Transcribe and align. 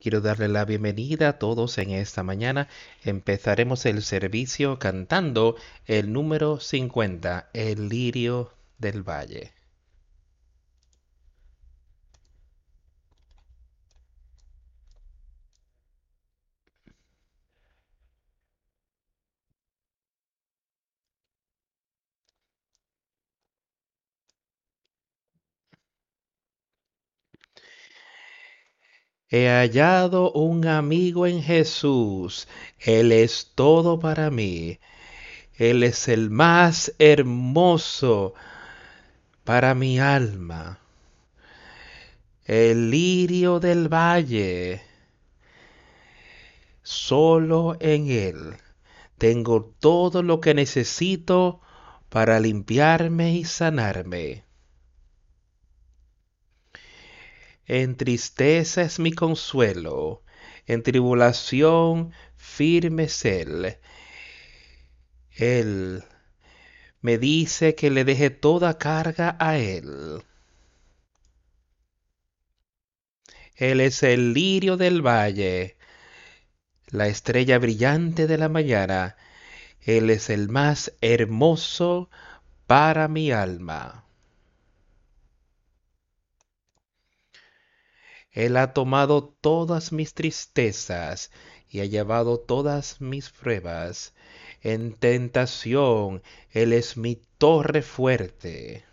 Quiero 0.00 0.22
darle 0.22 0.48
la 0.48 0.64
bienvenida 0.64 1.28
a 1.28 1.38
todos 1.38 1.76
en 1.76 1.90
esta 1.90 2.22
mañana. 2.22 2.68
Empezaremos 3.04 3.84
el 3.84 4.02
servicio 4.02 4.78
cantando 4.78 5.56
el 5.84 6.10
número 6.10 6.58
50, 6.58 7.50
El 7.52 7.90
lirio 7.90 8.54
del 8.78 9.06
valle. 9.06 9.52
He 29.30 29.46
hallado 29.46 30.32
un 30.32 30.66
amigo 30.66 31.26
en 31.26 31.42
Jesús, 31.42 32.48
Él 32.78 33.12
es 33.12 33.52
todo 33.54 33.98
para 34.00 34.30
mí. 34.30 34.80
Él 35.54 35.82
es 35.82 36.08
el 36.08 36.30
más 36.30 36.92
hermoso 36.98 38.34
para 39.44 39.74
mi 39.74 40.00
alma. 40.00 40.80
El 42.44 42.90
lirio 42.90 43.60
del 43.60 43.88
valle, 43.88 44.82
solo 46.82 47.76
en 47.78 48.10
Él 48.10 48.56
tengo 49.20 49.74
todo 49.78 50.22
lo 50.22 50.40
que 50.40 50.54
necesito 50.54 51.60
para 52.08 52.40
limpiarme 52.40 53.34
y 53.34 53.44
sanarme. 53.44 54.44
En 57.72 57.94
tristeza 57.94 58.82
es 58.82 58.98
mi 58.98 59.12
consuelo, 59.12 60.24
en 60.66 60.82
tribulación 60.82 62.12
firme 62.34 63.04
es 63.04 63.24
Él. 63.24 63.76
Él 65.30 66.02
me 67.00 67.16
dice 67.16 67.76
que 67.76 67.90
le 67.90 68.04
deje 68.04 68.30
toda 68.30 68.76
carga 68.76 69.36
a 69.38 69.56
Él. 69.56 70.24
Él 73.54 73.80
es 73.80 74.02
el 74.02 74.34
lirio 74.34 74.76
del 74.76 75.00
valle, 75.06 75.76
la 76.88 77.06
estrella 77.06 77.60
brillante 77.60 78.26
de 78.26 78.36
la 78.36 78.48
mañana. 78.48 79.16
Él 79.80 80.10
es 80.10 80.28
el 80.28 80.48
más 80.48 80.92
hermoso 81.00 82.10
para 82.66 83.06
mi 83.06 83.30
alma. 83.30 83.99
Él 88.32 88.56
ha 88.56 88.72
tomado 88.72 89.24
todas 89.24 89.92
mis 89.92 90.14
tristezas 90.14 91.30
y 91.68 91.80
ha 91.80 91.84
llevado 91.84 92.38
todas 92.38 93.00
mis 93.00 93.30
pruebas. 93.30 94.14
En 94.62 94.94
tentación, 94.94 96.22
Él 96.50 96.72
es 96.72 96.96
mi 96.96 97.16
torre 97.38 97.82
fuerte. 97.82 98.84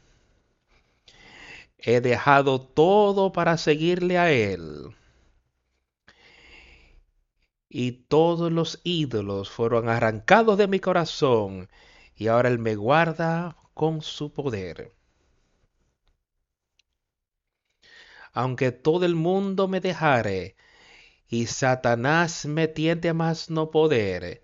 He 1.78 2.02
dejado 2.02 2.62
todo 2.62 3.32
para 3.32 3.58
seguirle 3.58 4.18
a 4.18 4.32
Él. 4.32 4.96
Y 7.70 7.92
todos 7.92 8.52
los 8.52 8.80
ídolos 8.84 9.50
fueron 9.50 9.90
arrancados 9.90 10.58
de 10.58 10.68
mi 10.68 10.80
corazón, 10.80 11.70
y 12.16 12.28
ahora 12.28 12.50
Él 12.50 12.60
me 12.60 12.76
guarda 12.76 13.58
con 13.74 14.02
su 14.02 14.32
poder. 14.32 14.97
Aunque 18.38 18.72
todo 18.72 19.04
el 19.08 19.16
mundo 19.16 19.68
me 19.68 19.80
dejare 19.80 20.56
y 21.28 21.48
Satanás 21.48 22.46
me 22.46 22.68
tiende 22.68 23.10
a 23.10 23.16
más 23.16 23.50
no 23.50 23.72
poder, 23.72 24.44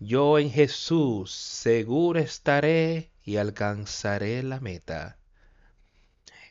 yo 0.00 0.36
en 0.36 0.50
Jesús 0.50 1.30
seguro 1.30 2.18
estaré 2.18 3.12
y 3.22 3.36
alcanzaré 3.36 4.42
la 4.42 4.58
meta. 4.58 5.16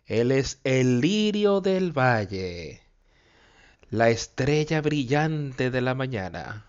Él 0.05 0.31
es 0.31 0.61
el 0.63 1.01
lirio 1.01 1.59
del 1.59 1.91
valle, 1.91 2.81
la 3.89 4.09
estrella 4.09 4.79
brillante 4.79 5.69
de 5.69 5.81
la 5.81 5.95
mañana, 5.95 6.65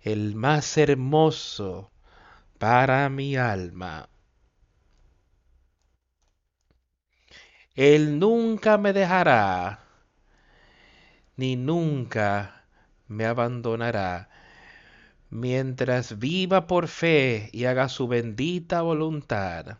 el 0.00 0.34
más 0.34 0.78
hermoso 0.78 1.90
para 2.58 3.10
mi 3.10 3.36
alma. 3.36 4.09
Él 7.76 8.18
nunca 8.18 8.78
me 8.78 8.92
dejará, 8.92 9.84
ni 11.36 11.54
nunca 11.54 12.64
me 13.06 13.26
abandonará, 13.26 14.28
mientras 15.30 16.18
viva 16.18 16.66
por 16.66 16.88
fe 16.88 17.48
y 17.52 17.66
haga 17.66 17.88
su 17.88 18.08
bendita 18.08 18.82
voluntad. 18.82 19.78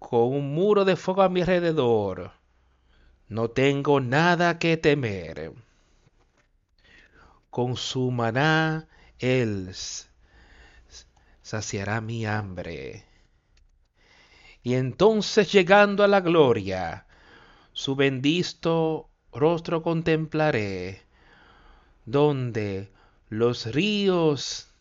Con 0.00 0.34
un 0.34 0.52
muro 0.52 0.84
de 0.84 0.96
fuego 0.96 1.22
a 1.22 1.28
mi 1.28 1.42
alrededor, 1.42 2.32
no 3.28 3.48
tengo 3.48 4.00
nada 4.00 4.58
que 4.58 4.76
temer. 4.76 5.52
Con 7.50 7.76
su 7.76 8.10
maná, 8.10 8.88
Él 9.20 9.72
saciará 11.42 12.00
mi 12.00 12.26
hambre 12.26 13.05
y 14.66 14.74
entonces 14.74 15.52
llegando 15.52 16.02
a 16.02 16.08
la 16.08 16.20
gloria, 16.20 17.06
su 17.72 17.94
bendito 17.94 19.08
rostro 19.30 19.80
contemplaré, 19.80 21.02
donde 22.04 22.90
los 23.28 23.66
ríos 23.66 24.74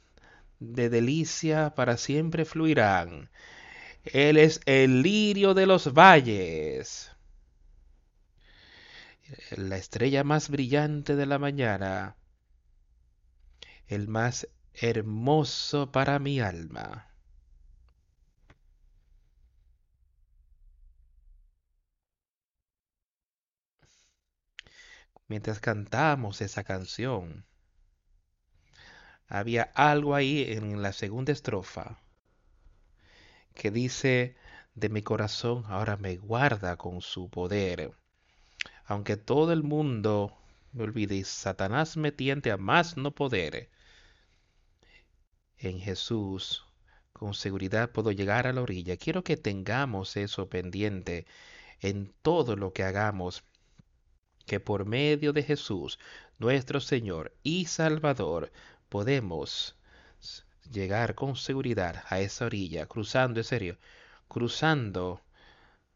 de 0.60 0.90
delicia 0.90 1.76
para 1.76 1.98
siempre 1.98 2.46
fluirán. 2.46 3.30
Él 4.06 4.38
es 4.38 4.60
el 4.66 5.04
lirio 5.04 5.54
de 5.54 5.68
los 5.68 5.94
valles, 5.94 7.12
la 9.56 9.78
estrella 9.78 10.24
más 10.24 10.50
brillante 10.50 11.16
de 11.16 11.28
la 11.28 11.38
mañana, 11.38 12.16
el 13.86 14.08
más 14.08 14.48
hermoso 14.74 15.92
para 15.92 16.18
mi 16.18 16.40
alma. 16.40 17.15
Mientras 25.28 25.60
cantamos 25.60 26.42
esa 26.42 26.64
canción, 26.64 27.46
había 29.28 29.64
algo 29.74 30.16
ahí 30.16 30.44
en 30.48 30.82
la 30.82 30.94
segunda 30.94 31.32
estrofa 31.32 32.00
que 33.56 33.72
dice, 33.72 34.36
de 34.76 34.90
mi 34.90 35.02
corazón 35.02 35.64
ahora 35.68 35.98
me 35.98 36.18
guarda 36.18 36.78
con 36.78 37.02
su 37.02 37.30
poder. 37.30 37.92
Aunque 38.86 39.18
todo 39.18 39.54
el 39.54 39.64
mundo 39.64 40.38
me 40.74 40.84
olvide 40.84 41.16
y 41.16 41.24
Satanás 41.24 41.98
me 41.98 42.12
tiente 42.12 42.52
a 42.52 42.58
más 42.58 42.98
no 42.98 43.12
poder, 43.12 43.70
en 45.58 45.80
Jesús 45.80 46.66
con 47.14 47.34
seguridad 47.34 47.92
puedo 47.92 48.12
llegar 48.12 48.46
a 48.46 48.54
la 48.54 48.62
orilla. 48.62 48.98
Quiero 48.98 49.24
que 49.24 49.38
tengamos 49.38 50.18
eso 50.18 50.50
pendiente 50.50 51.26
en 51.80 52.14
todo 52.22 52.58
lo 52.58 52.74
que 52.74 52.84
hagamos 52.84 53.44
que 54.46 54.60
por 54.60 54.86
medio 54.86 55.34
de 55.34 55.44
Jesús, 55.44 56.00
nuestro 56.40 56.80
Señor 56.80 57.34
y 57.44 57.66
Salvador, 57.66 58.52
podemos 58.90 59.76
llegar 60.72 61.16
con 61.16 61.36
seguridad 61.36 62.04
a 62.10 62.20
esa 62.20 62.46
orilla, 62.46 62.86
cruzando, 62.86 63.40
en 63.40 63.44
serio, 63.44 63.78
cruzando 64.28 65.22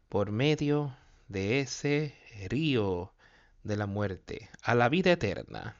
por 0.08 0.30
medio 0.30 0.96
de 1.28 1.60
ese 1.60 2.16
río 2.48 3.12
de 3.62 3.76
la 3.76 3.86
muerte 3.86 4.50
a 4.62 4.74
la 4.74 4.88
vida 4.88 5.12
eterna, 5.12 5.76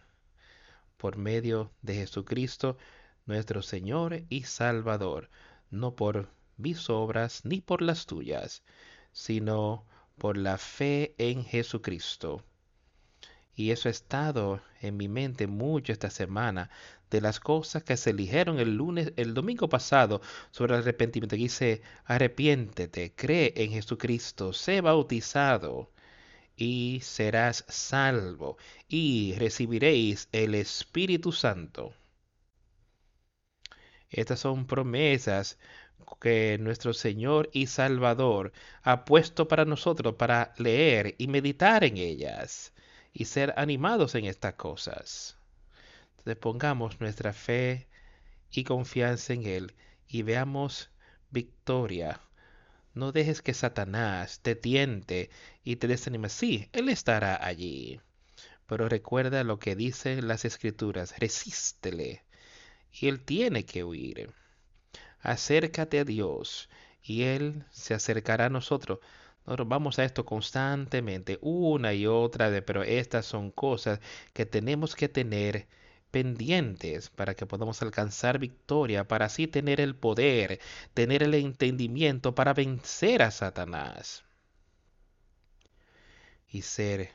por 0.97 1.17
medio 1.17 1.73
de 1.83 1.95
Jesucristo, 1.95 2.77
nuestro 3.27 3.63
Señor 3.63 4.25
y 4.29 4.45
Salvador, 4.45 5.31
no 5.71 5.97
por 5.97 6.29
mis 6.57 6.91
obras 6.91 7.45
ni 7.45 7.61
por 7.61 7.81
las 7.83 8.07
tuyas, 8.07 8.63
sino 9.13 9.87
por 10.19 10.37
la 10.37 10.59
fe 10.59 11.15
en 11.19 11.45
Jesucristo. 11.45 12.45
Y 13.61 13.73
eso 13.73 13.89
ha 13.89 13.93
estado 13.93 14.63
en 14.81 14.97
mi 14.97 15.07
mente 15.09 15.47
mucho 15.47 15.93
esta 15.93 16.09
semana 16.09 16.71
de 17.11 17.21
las 17.21 17.41
cosas 17.41 17.83
que 17.83 17.99
se 17.99 18.09
eligieron 18.09 18.59
el 18.59 18.75
lunes, 18.75 19.13
el 19.17 19.35
domingo 19.35 19.69
pasado 19.69 20.23
sobre 20.51 20.75
el 20.75 20.81
arrepentimiento. 20.81 21.37
Dice, 21.37 21.83
arrepiéntete, 22.07 23.13
cree 23.15 23.53
en 23.57 23.73
Jesucristo, 23.73 24.55
sé 24.55 24.81
bautizado 24.81 25.91
y 26.57 27.01
serás 27.03 27.67
salvo 27.69 28.57
y 28.89 29.35
recibiréis 29.39 30.31
el 30.33 30.55
Espíritu 30.55 31.31
Santo. 31.31 31.93
Estas 34.09 34.41
son 34.41 34.67
promesas 34.67 35.59
que 36.19 36.57
nuestro 36.59 36.95
Señor 36.95 37.51
y 37.53 37.67
Salvador 37.67 38.53
ha 38.83 39.05
puesto 39.05 39.49
para 39.49 39.67
nosotros 39.67 40.15
para 40.15 40.55
leer 40.57 41.15
y 41.19 41.27
meditar 41.27 41.85
en 41.85 41.99
ellas 41.99 42.73
y 43.13 43.27
ser 43.27 43.55
animados 43.57 44.15
en 44.15 44.25
estas 44.25 44.55
cosas. 44.55 45.39
Entonces 46.11 46.37
pongamos 46.37 47.01
nuestra 47.01 47.33
fe 47.33 47.89
y 48.51 48.65
confianza 48.65 49.33
en 49.33 49.47
Él 49.47 49.75
y 50.07 50.23
veamos 50.23 50.91
victoria. 51.31 52.21
No 52.95 53.13
dejes 53.13 53.43
que 53.43 53.55
Satanás 53.55 54.41
te 54.41 54.57
tiente 54.57 55.31
y 55.65 55.77
te 55.77 55.87
desanime. 55.87 56.29
Sí, 56.29 56.69
Él 56.73 56.89
estará 56.89 57.45
allí. 57.45 58.01
Pero 58.67 58.89
recuerda 58.89 59.45
lo 59.45 59.59
que 59.59 59.77
dicen 59.77 60.29
las 60.29 60.45
escrituras. 60.45 61.19
Resístele. 61.19 62.25
Y 62.93 63.09
Él 63.09 63.25
tiene 63.25 63.65
que 63.65 63.85
huir. 63.85 64.33
Acércate 65.21 66.01
a 66.01 66.05
Dios 66.05 66.69
y 67.03 67.23
Él 67.23 67.65
se 67.71 67.95
acercará 67.95 68.47
a 68.47 68.51
nosotros. 68.51 68.99
Nosotros 69.47 69.69
vamos 69.69 69.99
a 69.99 70.05
esto 70.05 70.25
constantemente, 70.25 71.39
una 71.41 71.95
y 71.95 72.07
otra 72.07 72.51
vez, 72.51 72.63
pero 72.63 72.83
estas 72.83 73.27
son 73.27 73.51
cosas 73.51 74.01
que 74.33 74.47
tenemos 74.47 74.95
que 74.95 75.09
tener 75.09 75.67
pendientes 76.11 77.11
para 77.11 77.35
que 77.35 77.47
podamos 77.47 77.83
alcanzar 77.83 78.39
victoria, 78.39 79.09
para 79.09 79.27
así 79.27 79.47
tener 79.47 79.81
el 79.81 79.97
poder, 79.97 80.61
tener 80.95 81.23
el 81.23 81.35
entendimiento 81.35 82.35
para 82.35 82.55
vencer 82.55 83.23
a 83.23 83.31
Satanás. 83.31 84.25
Y 86.49 86.63
ser 86.63 87.11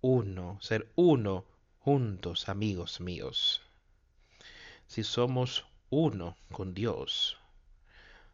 uno, 0.00 0.58
ser 0.60 0.90
uno 0.96 1.44
juntos, 1.78 2.48
amigos 2.48 3.00
míos. 3.00 3.62
Si 4.86 5.04
somos 5.04 5.66
uno 5.90 6.36
con 6.50 6.74
Dios, 6.74 7.38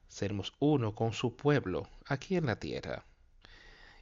seremos 0.09 0.55
uno 0.59 0.95
con 0.95 1.13
su 1.13 1.37
pueblo 1.37 1.89
aquí 2.07 2.37
en 2.37 2.47
la 2.47 2.57
tierra 2.57 3.05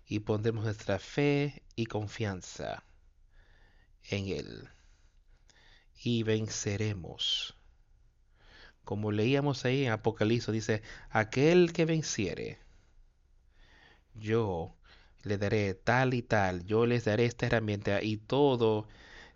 y 0.06 0.20
pondremos 0.20 0.64
nuestra 0.64 0.98
fe 0.98 1.62
y 1.76 1.86
confianza 1.86 2.84
en 4.10 4.28
Él 4.28 4.68
y 6.02 6.22
venceremos. 6.22 7.56
Como 8.84 9.12
leíamos 9.12 9.64
ahí 9.64 9.86
en 9.86 9.92
Apocalipsis, 9.92 10.52
dice, 10.52 10.82
aquel 11.10 11.72
que 11.72 11.86
venciere, 11.86 12.58
yo 14.14 14.76
le 15.22 15.38
daré 15.38 15.74
tal 15.74 16.12
y 16.14 16.22
tal, 16.22 16.64
yo 16.66 16.84
les 16.86 17.04
daré 17.06 17.24
esta 17.24 17.46
herramienta 17.46 18.02
y 18.02 18.18
todo 18.18 18.86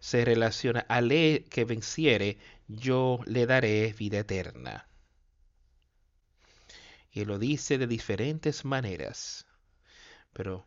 se 0.00 0.24
relaciona 0.24 0.80
al 0.80 1.08
que 1.08 1.64
venciere, 1.66 2.38
yo 2.68 3.20
le 3.26 3.46
daré 3.46 3.92
vida 3.94 4.18
eterna. 4.18 4.86
Y 7.10 7.24
lo 7.24 7.38
dice 7.38 7.78
de 7.78 7.86
diferentes 7.86 8.64
maneras, 8.64 9.47
pero 10.38 10.64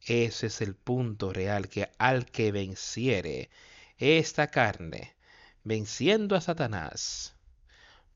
ese 0.00 0.48
es 0.48 0.60
el 0.60 0.74
punto 0.74 1.32
real, 1.32 1.68
que 1.68 1.88
al 1.98 2.26
que 2.26 2.50
venciere 2.50 3.48
esta 3.96 4.48
carne, 4.48 5.14
venciendo 5.62 6.34
a 6.34 6.40
Satanás 6.40 7.36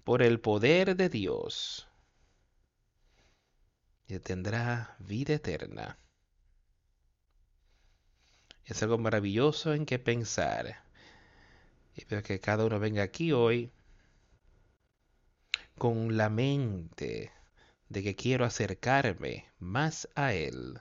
por 0.02 0.22
el 0.22 0.40
poder 0.40 0.96
de 0.96 1.08
Dios, 1.08 1.86
tendrá 4.24 4.96
vida 4.98 5.34
eterna. 5.34 5.98
Es 8.64 8.82
algo 8.82 8.98
maravilloso 8.98 9.74
en 9.74 9.86
que 9.86 10.00
pensar. 10.00 10.82
Espero 11.94 12.24
que 12.24 12.40
cada 12.40 12.64
uno 12.64 12.80
venga 12.80 13.04
aquí 13.04 13.30
hoy 13.30 13.70
con 15.78 16.16
la 16.16 16.28
mente 16.28 17.30
de 17.92 18.02
que 18.02 18.16
quiero 18.16 18.44
acercarme 18.44 19.46
más 19.58 20.08
a 20.14 20.32
Él. 20.32 20.80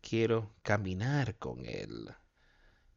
Quiero 0.00 0.54
caminar 0.62 1.36
con 1.36 1.66
Él 1.66 2.14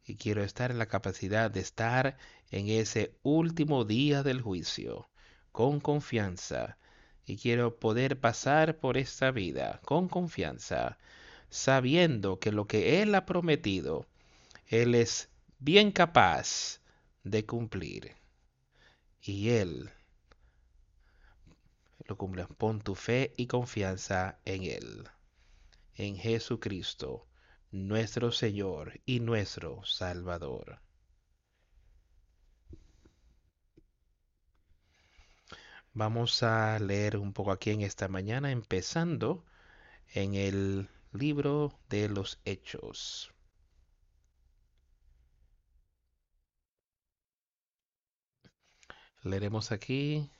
y 0.06 0.16
quiero 0.16 0.44
estar 0.44 0.70
en 0.70 0.78
la 0.78 0.86
capacidad 0.86 1.50
de 1.50 1.60
estar 1.60 2.16
en 2.50 2.68
ese 2.68 3.16
último 3.22 3.84
día 3.84 4.22
del 4.22 4.40
juicio 4.40 5.08
con 5.50 5.80
confianza 5.80 6.78
y 7.26 7.36
quiero 7.36 7.76
poder 7.78 8.20
pasar 8.20 8.78
por 8.78 8.96
esta 8.96 9.30
vida 9.30 9.80
con 9.84 10.08
confianza, 10.08 10.98
sabiendo 11.48 12.38
que 12.38 12.52
lo 12.52 12.66
que 12.66 13.02
Él 13.02 13.14
ha 13.14 13.26
prometido, 13.26 14.06
Él 14.66 14.94
es 14.94 15.30
bien 15.58 15.90
capaz 15.90 16.80
de 17.24 17.46
cumplir. 17.46 18.14
Y 19.22 19.48
Él 19.50 19.90
lo 22.06 22.16
cumple. 22.16 22.46
Pon 22.46 22.80
tu 22.80 22.94
fe 22.94 23.32
y 23.36 23.46
confianza 23.46 24.38
en 24.44 24.64
Él, 24.64 25.08
en 25.94 26.16
Jesucristo 26.16 27.26
nuestro 27.70 28.30
Señor 28.30 29.00
y 29.04 29.20
nuestro 29.20 29.84
Salvador. 29.84 30.80
Vamos 35.92 36.42
a 36.42 36.78
leer 36.78 37.16
un 37.16 37.32
poco 37.32 37.52
aquí 37.52 37.70
en 37.70 37.82
esta 37.82 38.08
mañana, 38.08 38.50
empezando 38.50 39.44
en 40.08 40.34
el 40.34 40.88
libro 41.12 41.78
de 41.88 42.08
los 42.08 42.40
Hechos. 42.44 43.32
Leeremos 49.22 49.72
aquí 49.72 50.30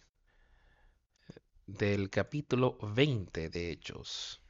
del 1.67 2.11
capítulo 2.11 2.77
20 2.83 3.49
de 3.49 3.71
Hechos. 3.71 4.41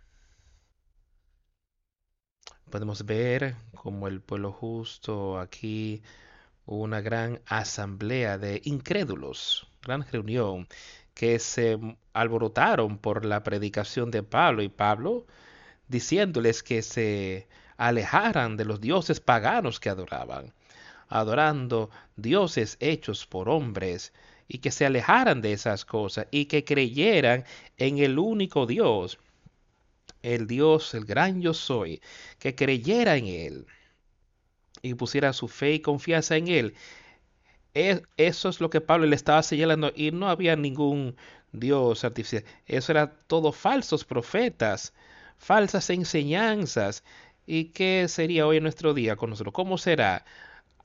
Podemos 2.70 3.06
ver 3.06 3.56
como 3.74 4.08
el 4.08 4.20
pueblo 4.20 4.50
justo 4.52 5.38
aquí 5.38 6.02
una 6.66 7.00
gran 7.00 7.40
asamblea 7.46 8.38
de 8.38 8.60
incrédulos, 8.64 9.68
gran 9.82 10.04
reunión, 10.10 10.66
que 11.14 11.38
se 11.38 11.78
alborotaron 12.12 12.98
por 12.98 13.24
la 13.24 13.44
predicación 13.44 14.10
de 14.10 14.22
Pablo 14.22 14.62
y 14.62 14.68
Pablo 14.68 15.26
diciéndoles 15.88 16.62
que 16.62 16.82
se 16.82 17.46
alejaran 17.76 18.56
de 18.56 18.64
los 18.64 18.80
dioses 18.80 19.20
paganos 19.20 19.78
que 19.78 19.90
adoraban, 19.90 20.52
adorando 21.08 21.90
dioses 22.16 22.76
hechos 22.80 23.26
por 23.26 23.48
hombres, 23.48 24.12
y 24.48 24.58
que 24.58 24.70
se 24.70 24.86
alejaran 24.86 25.40
de 25.42 25.52
esas 25.52 25.84
cosas 25.84 26.26
y 26.30 26.46
que 26.46 26.64
creyeran 26.64 27.44
en 27.78 27.98
el 27.98 28.18
único 28.18 28.66
Dios 28.66 29.18
el 30.24 30.46
Dios, 30.46 30.94
el 30.94 31.04
gran 31.04 31.42
yo 31.42 31.52
soy, 31.54 32.00
que 32.38 32.54
creyera 32.54 33.16
en 33.16 33.26
Él 33.26 33.66
y 34.82 34.94
pusiera 34.94 35.32
su 35.32 35.48
fe 35.48 35.74
y 35.74 35.80
confianza 35.80 36.36
en 36.36 36.48
Él. 36.48 36.74
eso 38.16 38.48
es 38.48 38.60
lo 38.60 38.70
que 38.70 38.80
Pablo 38.80 39.06
le 39.06 39.16
estaba 39.16 39.42
señalando 39.42 39.92
y 39.94 40.10
no 40.12 40.28
había 40.28 40.56
ningún 40.56 41.16
Dios 41.52 42.04
artificial. 42.04 42.44
Eso 42.66 42.92
era 42.92 43.12
todo 43.26 43.52
falsos 43.52 44.04
profetas, 44.04 44.94
falsas 45.38 45.90
enseñanzas. 45.90 47.04
¿Y 47.46 47.66
qué 47.66 48.08
sería 48.08 48.46
hoy 48.46 48.58
en 48.58 48.62
nuestro 48.64 48.94
día 48.94 49.16
con 49.16 49.30
nosotros? 49.30 49.54
¿Cómo 49.54 49.78
será? 49.78 50.24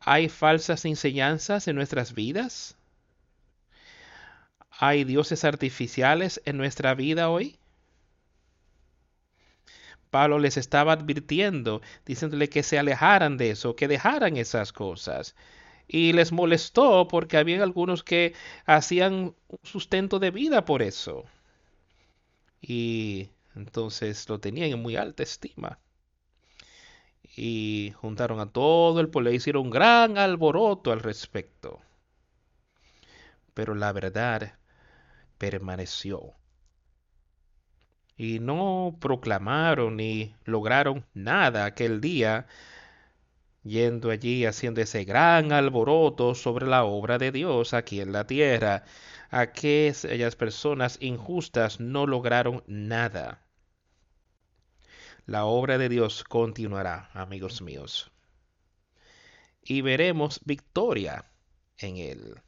¿Hay 0.01 0.29
falsas 0.29 0.85
enseñanzas 0.85 1.67
en 1.67 1.75
nuestras 1.75 2.13
vidas? 2.13 2.78
¿Hay 4.81 5.03
dioses 5.03 5.43
artificiales 5.43 6.41
en 6.45 6.55
nuestra 6.55 6.95
vida 6.95 7.29
hoy? 7.29 7.59
Pablo 10.09 10.39
les 10.39 10.55
estaba 10.55 10.93
advirtiendo, 10.93 11.81
diciéndole 12.05 12.47
que 12.49 12.63
se 12.63 12.79
alejaran 12.79 13.35
de 13.35 13.51
eso, 13.51 13.75
que 13.75 13.89
dejaran 13.89 14.37
esas 14.37 14.71
cosas. 14.71 15.35
Y 15.85 16.13
les 16.13 16.31
molestó 16.31 17.09
porque 17.09 17.35
había 17.35 17.61
algunos 17.61 18.03
que 18.03 18.33
hacían 18.65 19.35
un 19.49 19.59
sustento 19.63 20.17
de 20.17 20.31
vida 20.31 20.63
por 20.63 20.81
eso. 20.81 21.25
Y 22.61 23.31
entonces 23.55 24.29
lo 24.29 24.39
tenían 24.39 24.69
en 24.71 24.81
muy 24.81 24.95
alta 24.95 25.23
estima. 25.23 25.79
Y 27.35 27.93
juntaron 27.97 28.39
a 28.39 28.51
todo 28.51 29.01
el 29.01 29.09
pueblo 29.09 29.31
hicieron 29.31 29.63
un 29.63 29.71
gran 29.71 30.17
alboroto 30.17 30.93
al 30.93 31.01
respecto. 31.01 31.81
Pero 33.53 33.75
la 33.75 33.91
verdad 33.91 34.58
permaneció 35.39 36.35
y 38.19 38.39
no 38.39 38.97
proclamaron 38.99 39.95
ni 39.95 40.35
lograron 40.43 41.05
nada 41.13 41.63
aquel 41.63 42.01
día, 42.01 42.47
yendo 43.63 44.11
allí 44.11 44.45
haciendo 44.45 44.81
ese 44.81 45.05
gran 45.05 45.53
alboroto 45.53 46.35
sobre 46.35 46.67
la 46.67 46.83
obra 46.83 47.17
de 47.17 47.31
Dios 47.31 47.73
aquí 47.73 48.01
en 48.01 48.11
la 48.11 48.27
tierra. 48.27 48.83
Aquellas 49.29 50.35
personas 50.35 50.97
injustas 50.99 51.79
no 51.79 52.05
lograron 52.07 52.61
nada. 52.67 53.41
La 55.25 55.45
obra 55.45 55.77
de 55.77 55.87
Dios 55.87 56.25
continuará, 56.25 57.09
amigos 57.13 57.61
míos. 57.61 58.11
Y 59.63 59.79
veremos 59.79 60.41
victoria 60.43 61.23
en 61.77 61.95
Él, 61.95 62.41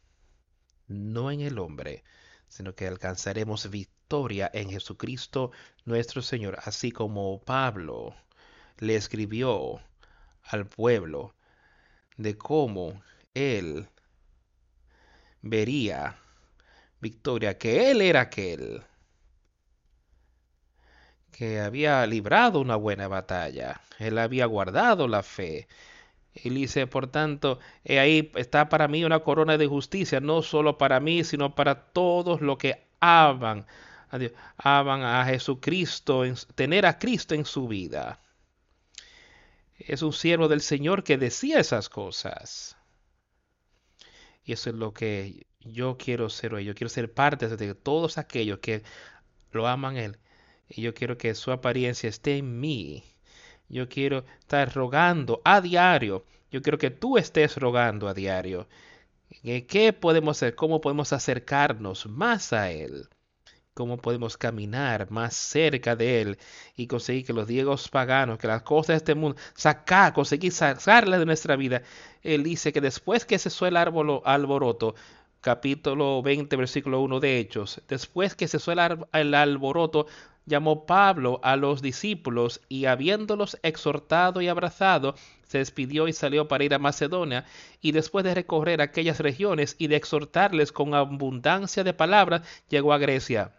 no 0.88 1.32
en 1.32 1.40
el 1.40 1.60
hombre, 1.60 2.04
sino 2.52 2.76
que 2.76 2.86
alcanzaremos 2.86 3.70
victoria 3.70 4.52
en 4.54 4.70
Jesucristo 4.70 5.52
nuestro 5.86 6.22
Señor, 6.22 6.58
así 6.66 6.92
como 6.92 7.40
Pablo 7.40 8.14
le 8.78 8.96
escribió 8.96 9.80
al 10.44 10.66
pueblo 10.68 11.34
de 12.18 12.38
cómo 12.38 13.02
él 13.34 13.88
vería 15.42 16.18
victoria, 17.00 17.58
que 17.58 17.90
él 17.90 18.02
era 18.02 18.22
aquel 18.22 18.84
que 21.32 21.62
había 21.62 22.06
librado 22.06 22.60
una 22.60 22.76
buena 22.76 23.08
batalla, 23.08 23.80
él 23.98 24.18
había 24.18 24.46
guardado 24.46 25.08
la 25.08 25.24
fe. 25.24 25.70
Y 26.34 26.50
dice, 26.50 26.88
por 26.88 27.08
tanto, 27.08 27.60
ahí 27.88 28.32
está 28.36 28.70
para 28.70 28.88
mí 28.88 29.04
una 29.04 29.20
corona 29.20 29.58
de 29.58 29.68
justicia, 29.68 30.20
no 30.22 30.42
solo 30.42 30.78
para 30.78 31.00
mí, 31.00 31.24
sino 31.24 31.56
para 31.56 31.92
todos 31.92 32.42
los 32.42 32.58
que 32.58 32.88
aman 33.02 33.66
a 34.10 34.18
Dios, 34.18 34.32
a 34.58 35.26
Jesucristo, 35.28 36.24
tener 36.56 36.86
a 36.86 37.00
Cristo 37.00 37.36
en 37.36 37.46
su 37.46 37.68
vida. 37.68 38.20
Es 39.78 40.02
un 40.02 40.14
siervo 40.14 40.48
del 40.48 40.62
Señor 40.62 41.04
que 41.04 41.18
decía 41.18 41.60
esas 41.60 41.90
cosas. 41.90 42.78
Y 44.44 44.54
eso 44.54 44.70
es 44.70 44.76
lo 44.76 44.94
que 44.94 45.48
yo 45.60 45.98
quiero 45.98 46.30
ser 46.30 46.54
hoy. 46.54 46.66
Yo 46.66 46.76
quiero 46.76 46.90
ser 46.90 47.14
parte 47.14 47.48
de 47.48 47.76
todos 47.76 48.18
aquellos 48.18 48.60
que 48.60 48.84
lo 49.52 49.68
aman 49.68 49.96
a 49.98 50.04
Él. 50.04 50.18
Y 50.70 50.82
yo 50.82 50.94
quiero 50.94 51.18
que 51.18 51.36
su 51.36 51.52
apariencia 51.52 52.10
esté 52.10 52.38
en 52.38 52.60
mí. 52.60 53.04
Yo 53.72 53.88
quiero 53.90 54.26
estar 54.40 54.74
rogando 54.74 55.42
a 55.46 55.62
diario. 55.62 56.26
Yo 56.52 56.62
quiero 56.62 56.78
que 56.78 56.92
tú 56.92 57.18
estés 57.18 57.56
rogando 57.58 58.08
a 58.08 58.14
diario. 58.14 58.68
¿Qué 59.44 59.94
podemos 59.94 60.38
hacer? 60.38 60.56
¿Cómo 60.56 60.82
podemos 60.82 61.14
acercarnos 61.14 62.06
más 62.08 62.54
a 62.54 62.72
Él? 62.72 63.08
cómo 63.74 63.98
podemos 63.98 64.38
caminar 64.38 65.10
más 65.12 65.34
cerca 65.34 65.96
de 65.96 66.22
Él 66.22 66.38
y 66.76 66.88
conseguir 66.88 67.26
que 67.26 67.34
los 67.34 67.48
diegos 67.48 67.90
paganos, 67.90 68.38
que 68.38 68.48
las 68.48 68.64
cosas 68.64 68.88
de 68.88 68.98
este 68.98 69.16
mundo, 69.16 69.38
sacar, 69.56 70.14
conseguir 70.14 70.52
sacarlas 70.52 71.20
de 71.20 71.26
nuestra 71.26 71.56
vida. 71.56 71.82
Él 72.22 72.44
dice 72.44 72.74
que 72.74 72.82
después 72.82 73.26
que 73.26 73.40
cesó 73.40 73.66
el 73.68 73.78
árbol 73.78 74.22
alboroto, 74.26 74.96
capítulo 75.40 76.22
20, 76.22 76.56
versículo 76.58 77.02
1 77.02 77.20
de 77.20 77.40
Hechos, 77.40 77.82
después 77.88 78.36
que 78.36 78.48
cesó 78.48 78.72
el 78.74 79.34
alboroto, 79.34 80.06
llamó 80.52 80.86
Pablo 80.86 81.40
a 81.44 81.56
los 81.56 81.82
discípulos 81.82 82.62
y 82.68 82.86
habiéndolos 82.86 83.58
exhortado 83.64 84.42
y 84.42 84.50
abrazado, 84.50 85.16
se 85.48 85.60
despidió 85.60 86.08
y 86.08 86.14
salió 86.14 86.48
para 86.48 86.66
ir 86.66 86.74
a 86.74 86.80
Macedonia, 86.80 87.46
y 87.82 87.94
después 87.94 88.26
de 88.26 88.36
recorrer 88.36 88.82
aquellas 88.82 89.20
regiones 89.20 89.76
y 89.80 89.88
de 89.88 89.96
exhortarles 89.96 90.72
con 90.72 90.94
abundancia 90.94 91.84
de 91.84 91.94
palabras, 91.94 92.42
llegó 92.70 92.92
a 92.92 92.98
Grecia. 92.98 93.56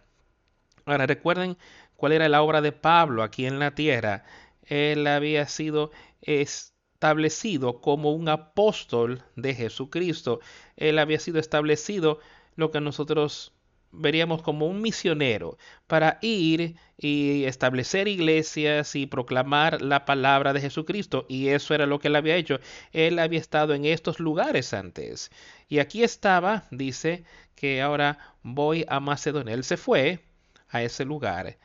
Ahora 0.85 1.07
recuerden 1.07 1.57
cuál 1.97 2.13
era 2.13 2.29
la 2.29 2.43
obra 2.43 2.61
de 2.61 2.73
Pablo 2.73 3.23
aquí 3.23 3.47
en 3.47 3.59
la 3.59 3.75
tierra. 3.75 4.25
Él 4.67 5.07
había 5.07 5.47
sido 5.49 5.93
establecido 6.21 7.81
como 7.81 8.13
un 8.13 8.29
apóstol 8.29 9.23
de 9.37 9.55
Jesucristo. 9.55 10.41
Él 10.77 10.99
había 10.99 11.19
sido 11.19 11.41
establecido 11.41 12.21
lo 12.55 12.71
que 12.71 12.81
nosotros 12.81 13.53
veríamos 13.93 14.43
como 14.43 14.67
un 14.67 14.81
misionero 14.83 15.59
para 15.87 16.19
ir 16.23 16.77
y 16.99 17.45
establecer 17.45 18.09
iglesias 18.09 18.95
y 18.97 19.07
proclamar 19.07 19.83
la 19.83 20.05
palabra 20.05 20.53
de 20.53 20.61
Jesucristo. 20.61 21.27
Y 21.29 21.49
eso 21.49 21.75
era 21.75 21.87
lo 21.87 21.99
que 21.99 22.09
él 22.09 22.17
había 22.17 22.37
hecho. 22.37 22.59
Él 22.93 23.19
había 23.19 23.41
estado 23.41 23.75
en 23.75 23.85
estos 23.85 24.19
lugares 24.21 24.73
antes. 24.75 25.31
Y 25.69 25.79
aquí 25.79 26.03
estaba, 26.03 26.65
dice 26.71 27.25
que 27.55 27.83
ahora 27.83 28.19
voy 28.43 28.85
a 28.89 29.01
Macedonia. 29.01 29.55
Él 29.55 29.65
se 29.65 29.77
fue 29.77 30.21
a 30.69 30.83
ese 30.83 31.05
lugar. 31.05 31.59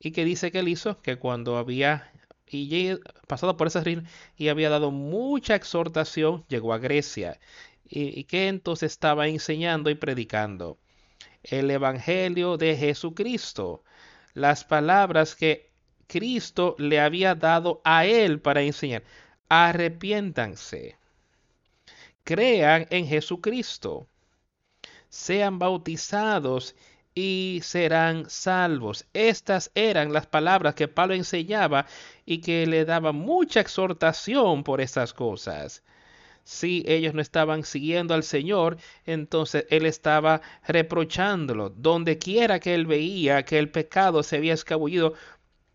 Y 0.00 0.12
que 0.12 0.24
dice 0.24 0.50
que 0.52 0.60
él 0.60 0.68
hizo 0.68 1.00
que 1.02 1.16
cuando 1.16 1.56
había 1.58 2.12
y 2.50 2.94
pasado 3.26 3.56
por 3.56 3.66
ese 3.66 3.82
río 3.82 4.02
y 4.36 4.48
había 4.48 4.70
dado 4.70 4.90
mucha 4.90 5.54
exhortación, 5.54 6.44
llegó 6.48 6.72
a 6.72 6.78
Grecia. 6.78 7.38
Y 7.90 8.24
que 8.24 8.48
entonces 8.48 8.92
estaba 8.92 9.28
enseñando 9.28 9.90
y 9.90 9.94
predicando 9.94 10.78
el 11.42 11.70
Evangelio 11.70 12.56
de 12.56 12.76
Jesucristo, 12.76 13.82
las 14.34 14.64
palabras 14.64 15.34
que 15.34 15.70
Cristo 16.06 16.74
le 16.78 17.00
había 17.00 17.34
dado 17.34 17.80
a 17.84 18.06
él 18.06 18.40
para 18.40 18.62
enseñar. 18.62 19.04
Arrepiéntanse, 19.48 20.96
crean 22.24 22.86
en 22.90 23.06
Jesucristo, 23.06 24.08
sean 25.08 25.58
bautizados 25.58 26.74
y 27.14 27.60
serán 27.62 28.28
salvos. 28.30 29.06
Estas 29.12 29.70
eran 29.74 30.12
las 30.12 30.26
palabras 30.26 30.74
que 30.74 30.88
Pablo 30.88 31.14
enseñaba 31.14 31.86
y 32.24 32.40
que 32.40 32.66
le 32.66 32.84
daba 32.84 33.12
mucha 33.12 33.60
exhortación 33.60 34.64
por 34.64 34.80
estas 34.80 35.12
cosas. 35.14 35.82
Si 36.48 36.82
ellos 36.86 37.12
no 37.12 37.20
estaban 37.20 37.62
siguiendo 37.62 38.14
al 38.14 38.22
Señor, 38.22 38.78
entonces 39.04 39.66
él 39.68 39.84
estaba 39.84 40.40
reprochándolo. 40.66 41.68
Donde 41.68 42.16
quiera 42.16 42.58
que 42.58 42.74
él 42.74 42.86
veía 42.86 43.44
que 43.44 43.58
el 43.58 43.70
pecado 43.70 44.22
se 44.22 44.36
había 44.36 44.54
escabullido, 44.54 45.08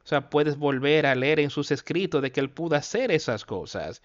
o 0.03 0.07
sea, 0.07 0.31
puedes 0.31 0.57
volver 0.57 1.05
a 1.05 1.13
leer 1.13 1.39
en 1.39 1.51
sus 1.51 1.69
escritos 1.69 2.23
de 2.23 2.31
que 2.31 2.39
él 2.39 2.49
pudo 2.49 2.75
hacer 2.75 3.11
esas 3.11 3.45
cosas. 3.45 4.01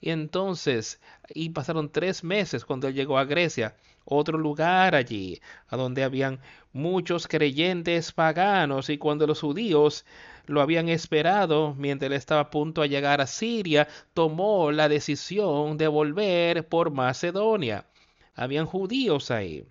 Y 0.00 0.10
entonces, 0.10 1.00
y 1.34 1.50
pasaron 1.50 1.90
tres 1.92 2.24
meses 2.24 2.64
cuando 2.64 2.88
él 2.88 2.94
llegó 2.94 3.18
a 3.18 3.24
Grecia, 3.24 3.76
otro 4.04 4.38
lugar 4.38 4.94
allí, 4.94 5.40
a 5.68 5.76
donde 5.76 6.02
habían 6.04 6.40
muchos 6.72 7.28
creyentes 7.28 8.12
paganos, 8.12 8.88
y 8.88 8.98
cuando 8.98 9.26
los 9.26 9.40
judíos 9.40 10.04
lo 10.46 10.60
habían 10.62 10.88
esperado 10.88 11.74
mientras 11.76 12.08
él 12.08 12.14
estaba 12.14 12.42
a 12.42 12.50
punto 12.50 12.82
de 12.82 12.88
llegar 12.88 13.20
a 13.20 13.26
Siria, 13.26 13.88
tomó 14.14 14.72
la 14.72 14.88
decisión 14.88 15.76
de 15.76 15.88
volver 15.88 16.66
por 16.66 16.90
Macedonia. 16.90 17.86
Habían 18.34 18.66
judíos 18.66 19.30
ahí 19.30 19.66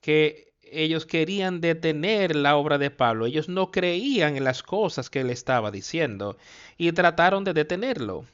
que 0.00 0.52
ellos 0.70 1.06
querían 1.06 1.60
detener 1.60 2.36
la 2.36 2.56
obra 2.56 2.78
de 2.78 2.90
Pablo. 2.90 3.26
Ellos 3.26 3.48
no 3.48 3.70
creían 3.70 4.36
en 4.36 4.44
las 4.44 4.62
cosas 4.62 5.10
que 5.10 5.20
él 5.20 5.30
estaba 5.30 5.70
diciendo 5.70 6.36
y 6.76 6.92
trataron 6.92 7.44
de 7.44 7.54
detenerlo. 7.54 8.24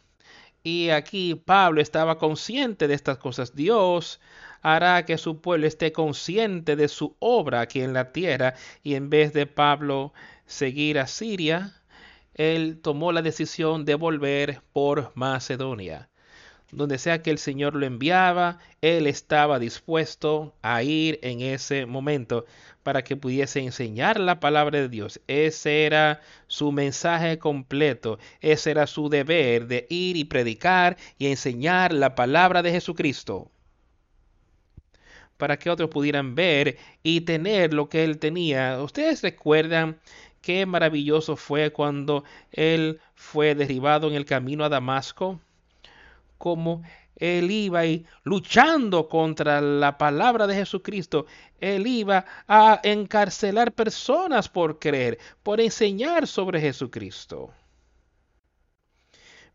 Y 0.64 0.88
aquí 0.90 1.34
Pablo 1.34 1.80
estaba 1.82 2.18
consciente 2.18 2.88
de 2.88 2.94
estas 2.94 3.18
cosas. 3.18 3.54
Dios 3.54 4.20
hará 4.62 5.04
que 5.04 5.18
su 5.18 5.40
pueblo 5.42 5.66
esté 5.66 5.92
consciente 5.92 6.74
de 6.74 6.88
su 6.88 7.16
obra 7.18 7.60
aquí 7.60 7.82
en 7.82 7.92
la 7.92 8.12
tierra 8.12 8.54
y 8.82 8.94
en 8.94 9.10
vez 9.10 9.34
de 9.34 9.46
Pablo 9.46 10.14
seguir 10.46 10.98
a 10.98 11.06
Siria, 11.06 11.74
él 12.34 12.80
tomó 12.82 13.12
la 13.12 13.20
decisión 13.22 13.84
de 13.84 13.94
volver 13.94 14.62
por 14.72 15.12
Macedonia. 15.14 16.08
Donde 16.74 16.98
sea 16.98 17.22
que 17.22 17.30
el 17.30 17.38
Señor 17.38 17.76
lo 17.76 17.86
enviaba, 17.86 18.58
él 18.80 19.06
estaba 19.06 19.60
dispuesto 19.60 20.54
a 20.60 20.82
ir 20.82 21.20
en 21.22 21.40
ese 21.40 21.86
momento 21.86 22.46
para 22.82 23.04
que 23.04 23.16
pudiese 23.16 23.60
enseñar 23.60 24.18
la 24.18 24.40
palabra 24.40 24.80
de 24.80 24.88
Dios. 24.88 25.20
Ese 25.28 25.86
era 25.86 26.20
su 26.48 26.72
mensaje 26.72 27.38
completo, 27.38 28.18
ese 28.40 28.72
era 28.72 28.88
su 28.88 29.08
deber 29.08 29.68
de 29.68 29.86
ir 29.88 30.16
y 30.16 30.24
predicar 30.24 30.96
y 31.16 31.28
enseñar 31.28 31.92
la 31.92 32.16
palabra 32.16 32.60
de 32.62 32.72
Jesucristo 32.72 33.50
para 35.36 35.58
que 35.58 35.70
otros 35.70 35.90
pudieran 35.90 36.34
ver 36.34 36.76
y 37.04 37.20
tener 37.20 37.72
lo 37.72 37.88
que 37.88 38.02
él 38.02 38.18
tenía. 38.18 38.82
Ustedes 38.82 39.22
recuerdan 39.22 40.00
qué 40.40 40.66
maravilloso 40.66 41.36
fue 41.36 41.70
cuando 41.70 42.24
él 42.50 43.00
fue 43.14 43.54
derribado 43.54 44.08
en 44.08 44.14
el 44.14 44.24
camino 44.24 44.64
a 44.64 44.68
Damasco, 44.68 45.40
como 46.44 46.82
él 47.16 47.50
iba 47.50 47.78
ahí 47.78 48.04
luchando 48.22 49.08
contra 49.08 49.62
la 49.62 49.96
palabra 49.96 50.46
de 50.46 50.54
Jesucristo. 50.54 51.24
Él 51.58 51.86
iba 51.86 52.26
a 52.46 52.82
encarcelar 52.82 53.72
personas 53.72 54.50
por 54.50 54.78
creer, 54.78 55.18
por 55.42 55.58
enseñar 55.58 56.26
sobre 56.26 56.60
Jesucristo. 56.60 57.50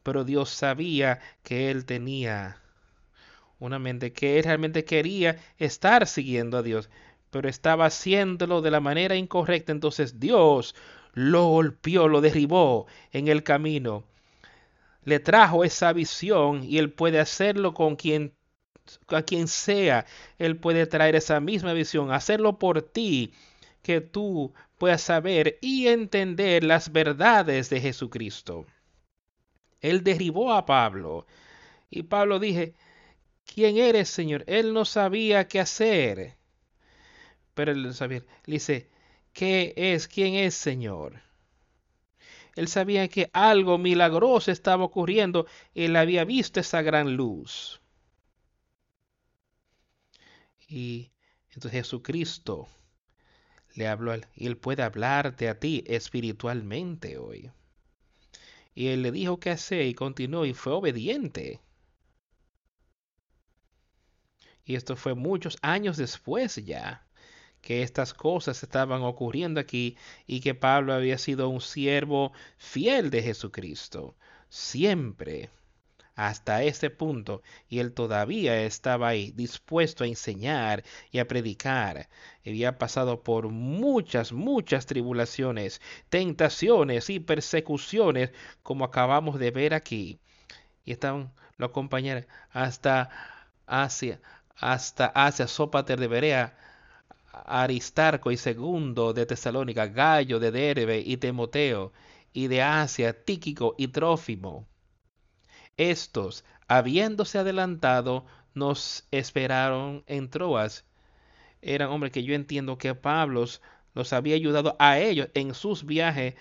Pero 0.01 0.23
Dios 0.23 0.49
sabía 0.49 1.19
que 1.43 1.69
él 1.69 1.85
tenía 1.85 2.57
una 3.59 3.77
mente 3.77 4.11
que 4.11 4.41
realmente 4.41 4.83
quería 4.83 5.37
estar 5.59 6.07
siguiendo 6.07 6.57
a 6.57 6.63
Dios, 6.63 6.89
pero 7.29 7.47
estaba 7.47 7.85
haciéndolo 7.85 8.63
de 8.63 8.71
la 8.71 8.79
manera 8.79 9.15
incorrecta. 9.15 9.71
Entonces 9.71 10.19
Dios 10.19 10.73
lo 11.13 11.45
golpeó, 11.49 12.07
lo 12.07 12.19
derribó 12.19 12.87
en 13.11 13.27
el 13.27 13.43
camino 13.43 14.05
le 15.09 15.19
trajo 15.19 15.63
esa 15.63 15.91
visión 15.93 16.63
y 16.63 16.77
Él 16.77 16.93
puede 16.93 17.19
hacerlo 17.19 17.73
con 17.73 17.95
quien 17.95 18.33
a 19.09 19.21
quien 19.21 19.47
sea, 19.47 20.05
Él 20.39 20.57
puede 20.57 20.87
traer 20.87 21.15
esa 21.15 21.39
misma 21.39 21.73
visión, 21.73 22.11
hacerlo 22.11 22.57
por 22.57 22.81
ti, 22.81 23.33
que 23.83 24.01
tú 24.01 24.53
puedas 24.77 25.01
saber 25.01 25.59
y 25.61 25.87
entender 25.87 26.63
las 26.63 26.91
verdades 26.91 27.69
de 27.69 27.81
Jesucristo. 27.81 28.65
Él 29.81 30.03
derribó 30.03 30.53
a 30.53 30.65
Pablo 30.65 31.25
y 31.89 32.03
Pablo 32.03 32.39
dije, 32.39 32.73
¿quién 33.45 33.77
eres, 33.77 34.09
Señor? 34.09 34.43
Él 34.47 34.73
no 34.73 34.85
sabía 34.85 35.47
qué 35.47 35.59
hacer. 35.59 36.37
Pero 37.53 37.71
él 37.71 37.93
sabía, 37.93 38.23
le 38.45 38.53
dice, 38.53 38.89
¿qué 39.33 39.73
es? 39.75 40.07
¿Quién 40.07 40.35
es, 40.35 40.55
Señor? 40.55 41.28
Él 42.55 42.67
sabía 42.67 43.07
que 43.07 43.29
algo 43.33 43.77
milagroso 43.77 44.51
estaba 44.51 44.83
ocurriendo. 44.83 45.45
Él 45.73 45.95
había 45.95 46.25
visto 46.25 46.59
esa 46.59 46.81
gran 46.81 47.15
luz. 47.15 47.81
Y 50.67 51.11
entonces 51.49 51.71
Jesucristo 51.71 52.67
le 53.75 53.87
habló 53.87 54.13
y 54.35 54.47
él 54.47 54.57
puede 54.57 54.83
hablarte 54.83 55.49
a 55.49 55.59
ti 55.59 55.83
espiritualmente 55.87 57.17
hoy. 57.17 57.51
Y 58.75 58.87
él 58.87 59.01
le 59.01 59.11
dijo 59.11 59.39
qué 59.39 59.51
hacer 59.51 59.85
y 59.85 59.93
continuó 59.93 60.45
y 60.45 60.53
fue 60.53 60.73
obediente. 60.73 61.59
Y 64.63 64.75
esto 64.75 64.95
fue 64.95 65.15
muchos 65.15 65.57
años 65.61 65.97
después 65.97 66.55
ya 66.57 67.08
que 67.61 67.83
estas 67.83 68.13
cosas 68.13 68.61
estaban 68.63 69.01
ocurriendo 69.03 69.59
aquí 69.59 69.97
y 70.27 70.41
que 70.41 70.55
Pablo 70.55 70.93
había 70.93 71.17
sido 71.17 71.49
un 71.49 71.61
siervo 71.61 72.31
fiel 72.57 73.09
de 73.09 73.23
Jesucristo, 73.23 74.15
siempre 74.49 75.49
hasta 76.19 76.63
ese 76.63 76.89
punto, 76.89 77.41
y 77.69 77.79
él 77.79 77.93
todavía 77.93 78.61
estaba 78.63 79.07
ahí, 79.07 79.31
dispuesto 79.31 80.03
a 80.03 80.07
enseñar 80.07 80.83
y 81.11 81.19
a 81.19 81.27
predicar. 81.29 82.09
Había 82.45 82.77
pasado 82.77 83.23
por 83.23 83.47
muchas, 83.47 84.33
muchas 84.33 84.85
tribulaciones, 84.85 85.79
tentaciones 86.09 87.09
y 87.09 87.21
persecuciones, 87.21 88.31
como 88.63 88.83
acabamos 88.83 89.39
de 89.39 89.51
ver 89.51 89.73
aquí. 89.73 90.19
Y 90.83 90.91
estaban, 90.91 91.31
lo 91.55 91.67
acompañaron 91.67 92.27
hasta 92.51 93.09
Asia, 93.65 94.19
hasta 94.57 95.05
Asia, 95.15 95.47
Sópater 95.47 96.01
de 96.01 96.07
Berea, 96.09 96.57
Aristarco 97.31 98.31
y 98.31 98.37
Segundo 98.37 99.13
de 99.13 99.25
Tesalónica, 99.25 99.87
Gallo 99.87 100.39
de 100.39 100.51
Derbe 100.51 100.99
y 100.99 101.17
Timoteo, 101.17 101.91
y 102.33 102.47
de 102.47 102.61
Asia, 102.61 103.23
Tíquico 103.23 103.75
y 103.77 103.87
Trófimo. 103.89 104.67
Estos, 105.77 106.43
habiéndose 106.67 107.39
adelantado, 107.39 108.25
nos 108.53 109.07
esperaron 109.11 110.03
en 110.07 110.29
Troas. 110.29 110.85
Eran 111.61 111.89
hombres 111.89 112.11
que 112.11 112.23
yo 112.23 112.33
entiendo 112.35 112.77
que 112.77 112.95
Pablo 112.95 113.45
los 113.93 114.13
había 114.13 114.35
ayudado 114.35 114.75
a 114.79 114.99
ellos 114.99 115.29
en 115.33 115.53
sus 115.53 115.85
viajes 115.85 116.35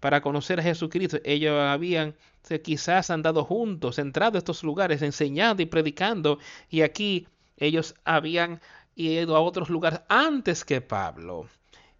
para 0.00 0.20
conocer 0.20 0.60
a 0.60 0.62
Jesucristo. 0.62 1.18
Ellos 1.24 1.58
habían 1.58 2.14
quizás 2.62 3.10
andado 3.10 3.44
juntos, 3.44 3.98
entrado 3.98 4.36
a 4.36 4.38
estos 4.38 4.62
lugares, 4.62 5.02
enseñando 5.02 5.62
y 5.62 5.66
predicando, 5.66 6.38
y 6.68 6.82
aquí 6.82 7.26
ellos 7.56 7.94
habían 8.04 8.60
ido 8.96 9.36
a 9.36 9.40
otros 9.40 9.68
lugares 9.68 10.00
antes 10.08 10.64
que 10.64 10.80
Pablo, 10.80 11.48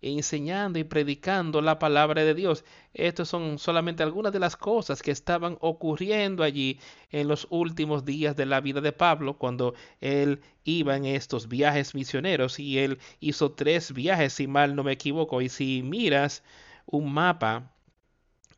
enseñando 0.01 0.79
y 0.79 0.85
predicando 0.85 1.61
la 1.61 1.79
palabra 1.79 2.25
de 2.25 2.35
Dios. 2.35 2.65
Estas 2.95 3.29
son 3.29 3.59
solamente 3.59 4.03
algunas 4.03 4.33
de 4.33 4.39
las 4.39 4.57
cosas 4.57 5.03
que 5.03 5.11
estaban 5.11 5.59
ocurriendo 5.61 6.43
allí 6.43 6.81
en 7.11 7.29
los 7.29 7.47
últimos 7.51 8.05
días 8.05 8.35
de 8.37 8.47
la 8.47 8.61
vida 8.61 8.81
de 8.81 8.93
Pablo, 8.93 9.37
cuando 9.39 9.75
él 10.01 10.41
iba 10.65 10.97
en 10.97 11.05
estos 11.05 11.49
viajes 11.49 11.95
misioneros 11.95 12.59
y 12.59 12.79
él 12.79 12.99
hizo 13.21 13.53
tres 13.53 13.93
viajes, 13.93 14.33
si 14.33 14.47
mal 14.47 14.75
no 14.75 14.83
me 14.83 14.93
equivoco. 14.93 15.43
Y 15.43 15.49
si 15.49 15.83
miras 15.83 16.43
un 16.87 17.13
mapa 17.13 17.73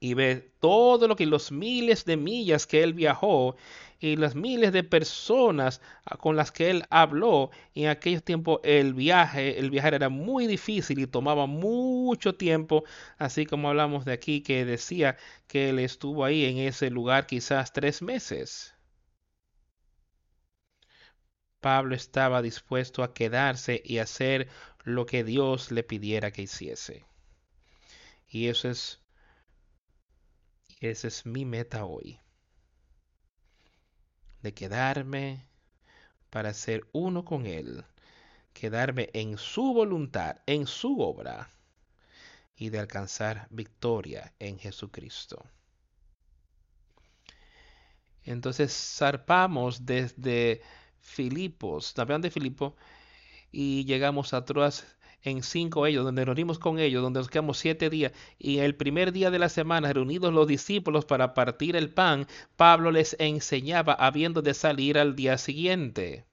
y 0.01 0.15
ves 0.15 0.45
todo 0.61 1.09
lo 1.09 1.17
que 1.17 1.27
los 1.27 1.53
miles 1.53 2.05
de 2.05 2.17
millas 2.17 2.67
que 2.67 2.83
él 2.83 2.95
viajó, 2.95 3.57
y 4.01 4.17
las 4.17 4.35
miles 4.35 4.73
de 4.73 4.85
personas 4.85 5.81
ah, 6.05 6.17
con 6.17 6.37
las 6.37 6.53
que 6.53 6.71
él 6.71 6.85
habló. 6.91 7.51
en 7.75 7.89
aquellos 7.89 8.23
tiempos 8.23 8.61
el 8.65 8.95
viaje, 8.95 9.59
el 9.59 9.71
viajar 9.71 9.95
era 9.95 10.09
muy 10.09 10.47
difícil 10.47 10.99
y 11.01 11.07
tomaba 11.07 11.47
mucho 11.47 12.35
tiempo, 12.35 12.85
así 13.19 13.47
como 13.47 13.69
hablamos 13.69 14.05
de 14.05 14.13
aquí 14.13 14.43
que 14.43 14.65
decía 14.65 15.17
que 15.49 15.71
él 15.71 15.79
estuvo 15.81 16.25
ahí 16.25 16.45
en 16.45 16.59
ese 16.59 16.91
lugar 16.91 17.27
quizás 17.27 17.73
tres 17.73 18.03
meses. 18.03 18.75
Pablo 21.61 21.95
estaba 21.95 22.41
dispuesto 22.43 23.03
a 23.03 23.13
quedarse 23.15 23.83
y 23.85 23.99
hacer 23.99 24.49
lo 24.85 25.07
que 25.07 25.25
Dios 25.25 25.71
le 25.73 25.83
pidiera 25.83 26.31
que 26.31 26.43
hiciese. 26.43 27.05
Y 28.29 28.49
eso 28.49 28.69
es, 28.71 29.01
esa 30.81 31.09
es 31.09 31.27
mi 31.27 31.45
meta 31.45 31.85
hoy. 31.85 32.21
De 34.43 34.55
quedarme 34.55 35.49
para 36.31 36.55
ser 36.55 36.87
uno 36.93 37.25
con 37.25 37.47
Él, 37.47 37.85
quedarme 38.53 39.11
en 39.13 39.39
su 39.39 39.75
voluntad, 39.75 40.37
en 40.47 40.67
su 40.67 41.01
obra. 41.01 41.51
Y 42.57 42.71
de 42.71 42.81
alcanzar 42.81 43.47
victoria 43.51 44.35
en 44.41 44.59
Jesucristo. 44.59 45.45
Entonces 48.25 48.73
zarpamos 48.73 49.87
desde 49.87 50.61
Filipos, 51.01 51.95
navegando 51.97 52.27
de 52.27 52.31
Filipo, 52.31 52.77
y 53.51 53.85
llegamos 53.85 54.35
a 54.35 54.45
Troas 54.45 54.85
en 55.23 55.43
cinco 55.43 55.87
ellos, 55.87 56.05
donde 56.05 56.23
nos 56.23 56.27
reunimos 56.27 56.59
con 56.59 56.79
ellos, 56.79 57.03
donde 57.03 57.21
nos 57.21 57.29
quedamos 57.29 57.59
siete 57.59 57.91
días, 57.91 58.13
y 58.39 58.59
el 58.59 58.75
primer 58.75 59.13
día 59.13 59.31
de 59.31 59.39
la 59.39 59.49
semana, 59.49 59.93
reunidos 59.93 60.33
los 60.33 60.47
discípulos 60.47 61.05
para 61.05 61.35
partir 61.35 61.77
el 61.77 61.91
pan, 61.91 62.27
Pablo 62.57 62.91
les 62.91 63.17
enseñaba 63.19 63.93
habiendo 63.95 64.43
de 64.43 64.55
salir 64.55 64.99
al 64.99 65.17
día 65.17 65.39
siguiente. 65.39 66.25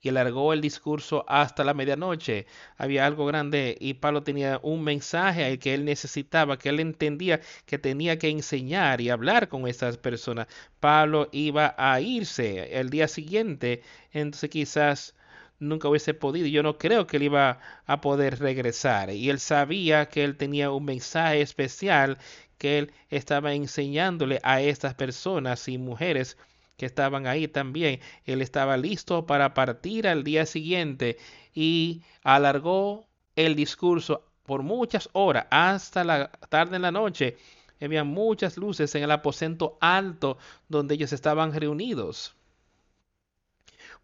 Y 0.00 0.10
alargó 0.10 0.52
el 0.52 0.60
discurso 0.60 1.24
hasta 1.28 1.64
la 1.64 1.72
medianoche. 1.72 2.46
Había 2.76 3.06
algo 3.06 3.24
grande 3.24 3.74
y 3.80 3.94
Pablo 3.94 4.22
tenía 4.22 4.60
un 4.62 4.84
mensaje 4.84 5.58
que 5.58 5.72
él 5.72 5.86
necesitaba, 5.86 6.58
que 6.58 6.68
él 6.68 6.80
entendía 6.80 7.40
que 7.64 7.78
tenía 7.78 8.18
que 8.18 8.28
enseñar 8.28 9.00
y 9.00 9.08
hablar 9.08 9.48
con 9.48 9.66
esas 9.66 9.96
personas. 9.96 10.46
Pablo 10.78 11.30
iba 11.32 11.74
a 11.78 12.02
irse 12.02 12.78
el 12.78 12.90
día 12.90 13.08
siguiente, 13.08 13.82
entonces 14.12 14.50
quizás 14.50 15.14
nunca 15.58 15.88
hubiese 15.88 16.14
podido. 16.14 16.46
Yo 16.46 16.62
no 16.62 16.78
creo 16.78 17.06
que 17.06 17.16
él 17.16 17.24
iba 17.24 17.60
a 17.86 18.00
poder 18.00 18.38
regresar. 18.38 19.10
Y 19.10 19.30
él 19.30 19.40
sabía 19.40 20.08
que 20.08 20.24
él 20.24 20.36
tenía 20.36 20.70
un 20.70 20.84
mensaje 20.84 21.40
especial 21.40 22.18
que 22.58 22.78
él 22.78 22.92
estaba 23.10 23.54
enseñándole 23.54 24.40
a 24.42 24.60
estas 24.60 24.94
personas 24.94 25.68
y 25.68 25.78
mujeres 25.78 26.36
que 26.76 26.86
estaban 26.86 27.26
ahí 27.26 27.48
también. 27.48 28.00
Él 28.24 28.42
estaba 28.42 28.76
listo 28.76 29.26
para 29.26 29.54
partir 29.54 30.08
al 30.08 30.24
día 30.24 30.46
siguiente 30.46 31.18
y 31.54 32.02
alargó 32.22 33.06
el 33.36 33.54
discurso 33.56 34.24
por 34.44 34.62
muchas 34.62 35.08
horas 35.12 35.46
hasta 35.50 36.04
la 36.04 36.30
tarde 36.48 36.76
en 36.76 36.82
la 36.82 36.92
noche. 36.92 37.36
Había 37.80 38.04
muchas 38.04 38.56
luces 38.56 38.94
en 38.94 39.02
el 39.02 39.10
aposento 39.10 39.76
alto 39.80 40.38
donde 40.68 40.94
ellos 40.94 41.12
estaban 41.12 41.52
reunidos 41.52 42.34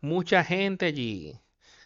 mucha 0.00 0.44
gente 0.44 0.86
allí, 0.86 1.38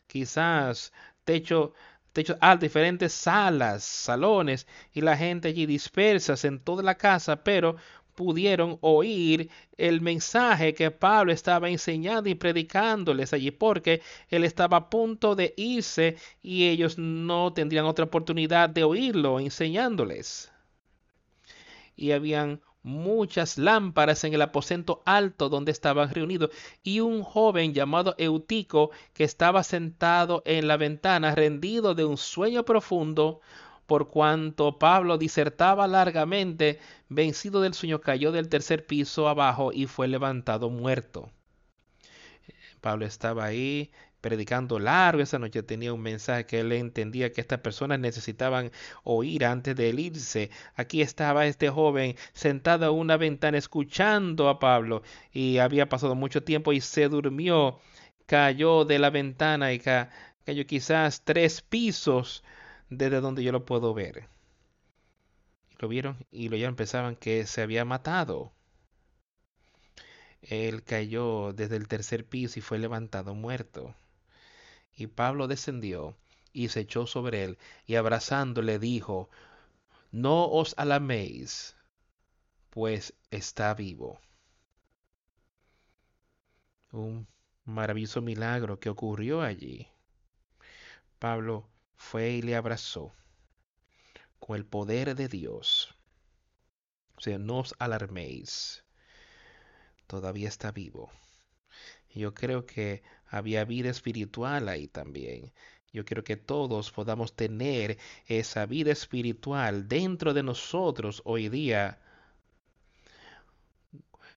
quizás 0.07 0.93
techo, 1.25 1.75
techo 2.13 2.37
alto, 2.41 2.65
diferentes 2.65 3.13
salas, 3.13 3.85
salones, 3.85 4.67
y 4.93 5.01
la 5.01 5.17
gente 5.17 5.49
allí 5.49 5.67
dispersas 5.67 6.45
en 6.45 6.61
toda 6.61 6.83
la 6.83 6.97
casa, 6.97 7.43
pero 7.43 7.77
pudieron 8.15 8.79
oír 8.81 9.51
el 9.77 10.01
mensaje 10.01 10.75
que 10.75 10.91
Pablo 10.91 11.33
estaba 11.33 11.69
enseñando 11.69 12.29
y 12.29 12.35
predicándoles 12.35 13.33
allí, 13.33 13.51
porque 13.51 14.03
él 14.29 14.45
estaba 14.45 14.77
a 14.77 14.91
punto 14.91 15.35
de 15.35 15.55
irse 15.57 16.17
y 16.43 16.69
ellos 16.69 16.99
no 16.99 17.53
tendrían 17.53 17.87
otra 17.87 18.05
oportunidad 18.05 18.71
de 18.71 18.85
oírlo 18.85 19.41
enseñándoles. 19.41 20.53
Y 21.97 22.13
habían 22.13 22.61
muchas 22.85 23.59
lámparas 23.59 24.23
en 24.25 24.35
el 24.35 24.43
aposento 24.43 25.03
alto 25.07 25.49
donde 25.49 25.73
estaban 25.73 26.11
reunidos 26.11 26.51
y 26.85 27.01
un 27.01 27.23
joven 27.25 27.75
llamado 27.75 28.15
Eutico 28.19 28.91
que 29.15 29.25
estaba 29.25 29.65
sentado 29.65 30.43
en 30.45 30.69
la 30.69 30.77
ventana 30.77 31.35
rendido 31.35 31.95
de 31.95 32.05
un 32.05 32.19
sueño 32.19 32.65
profundo 32.65 33.41
por 33.87 34.09
cuanto 34.09 34.79
Pablo 34.79 35.19
disertaba 35.19 35.87
largamente, 35.87 36.79
vencido 37.09 37.61
del 37.61 37.75
sueño 37.75 38.01
cayó 38.01 38.33
del 38.33 38.49
tercer 38.49 38.87
piso 38.87 39.29
abajo 39.29 39.73
y 39.73 39.87
fue 39.87 40.09
levantado 40.09 40.71
muerto. 40.71 41.31
Pablo 42.81 43.07
estaba 43.07 43.45
ahí 43.45 43.91
predicando 44.25 44.79
largo 44.79 45.21
esa 45.23 45.39
noche, 45.39 45.63
tenía 45.63 45.93
un 45.93 46.01
mensaje 46.01 46.47
que 46.47 46.61
él 46.61 46.73
entendía 46.73 47.31
que 47.31 47.43
estas 47.43 47.61
personas 47.61 48.01
necesitaban 48.01 48.71
oír 49.03 49.45
antes 49.45 49.77
de 49.77 49.91
irse. 49.91 50.51
Aquí 50.77 51.03
estaba 51.03 51.45
este 51.47 51.69
joven 51.69 52.17
sentado 52.33 52.87
a 52.87 52.91
una 52.91 53.19
ventana 53.19 53.59
escuchando 53.59 54.49
a 54.49 54.59
Pablo 54.59 55.03
y 55.31 55.59
había 55.59 55.91
pasado 55.91 56.15
mucho 56.15 56.43
tiempo 56.43 56.73
y 56.73 56.81
se 56.81 57.09
durmió, 57.11 57.81
cayó 58.25 58.87
de 58.87 58.99
la 58.99 59.11
ventana 59.11 59.75
y 59.75 59.79
cayó 59.79 60.67
quizás 60.67 61.23
tres 61.25 61.61
pisos 61.61 62.43
desde 62.89 63.21
donde 63.21 63.45
yo 63.45 63.53
lo 63.53 63.67
puedo 63.67 63.93
ver. 63.93 64.29
Lo 65.79 65.89
vieron 65.89 66.17
y 66.33 66.49
lo 66.49 66.57
ya 66.57 66.73
pensaban 66.73 67.17
que 67.17 67.45
se 67.47 67.61
había 67.61 67.85
matado. 67.85 68.53
Él 70.41 70.83
cayó 70.83 71.53
desde 71.53 71.77
el 71.77 71.89
tercer 71.89 72.25
piso 72.25 72.59
y 72.59 72.63
fue 72.63 72.79
levantado 72.79 73.35
muerto. 73.35 73.95
Y 74.97 75.09
Pablo 75.09 75.49
descendió 75.49 76.17
y 76.53 76.69
se 76.69 76.81
echó 76.81 77.07
sobre 77.07 77.45
él, 77.45 77.59
y 77.87 77.97
abrazándole 77.97 78.79
dijo, 78.79 79.29
No 80.13 80.47
os 80.47 80.75
alaméis, 80.79 81.77
pues 82.71 83.15
está 83.31 83.75
vivo. 83.75 84.21
Un 86.93 87.27
maravilloso 87.65 88.23
milagro 88.23 88.79
que 88.79 88.89
ocurrió 88.89 89.43
allí. 89.43 89.89
Pablo 91.19 91.69
fue 91.97 92.31
y 92.33 92.43
le 92.43 92.55
abrazó 92.55 93.13
con 94.39 94.57
el 94.57 94.67
poder 94.67 95.15
de 95.17 95.27
Dios. 95.27 95.97
O 97.17 97.21
sea, 97.21 97.39
no 97.39 97.61
os 97.61 97.75
alarméis. 97.79 98.85
Todavía 100.07 100.49
está 100.49 100.71
vivo. 100.71 101.11
Yo 102.15 102.35
creo 102.35 102.67
que 102.67 103.03
había 103.37 103.65
vida 103.65 103.91
espiritual 103.91 104.69
ahí 104.69 104.87
también. 104.89 105.53
Yo 105.93 106.05
quiero 106.05 106.25
que 106.25 106.37
todos 106.37 106.91
podamos 106.93 107.35
tener 107.35 107.99
esa 108.27 108.67
vida 108.67 108.93
espiritual 108.93 109.89
dentro 109.89 110.35
de 110.35 110.43
nosotros 110.43 111.21
hoy 111.25 111.49
día. 111.49 111.99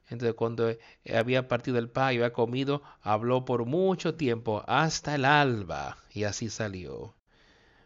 Entonces, 0.10 0.36
cuando 0.36 0.76
había 1.14 1.48
partido 1.48 1.78
el 1.78 1.90
pan 1.90 2.14
y 2.14 2.18
había 2.18 2.34
comido, 2.34 2.82
habló 3.02 3.46
por 3.46 3.66
mucho 3.66 4.16
tiempo, 4.16 4.64
hasta 4.68 5.16
el 5.16 5.26
alba, 5.26 5.98
y 6.12 6.24
así 6.24 6.50
salió. 6.50 7.16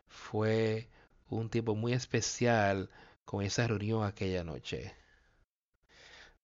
Fue 0.08 0.88
un 1.30 1.50
tiempo 1.50 1.76
muy 1.76 1.94
especial 1.94 2.90
con 3.26 3.44
esa 3.44 3.68
reunión 3.68 4.04
aquella 4.04 4.44
noche. 4.44 4.94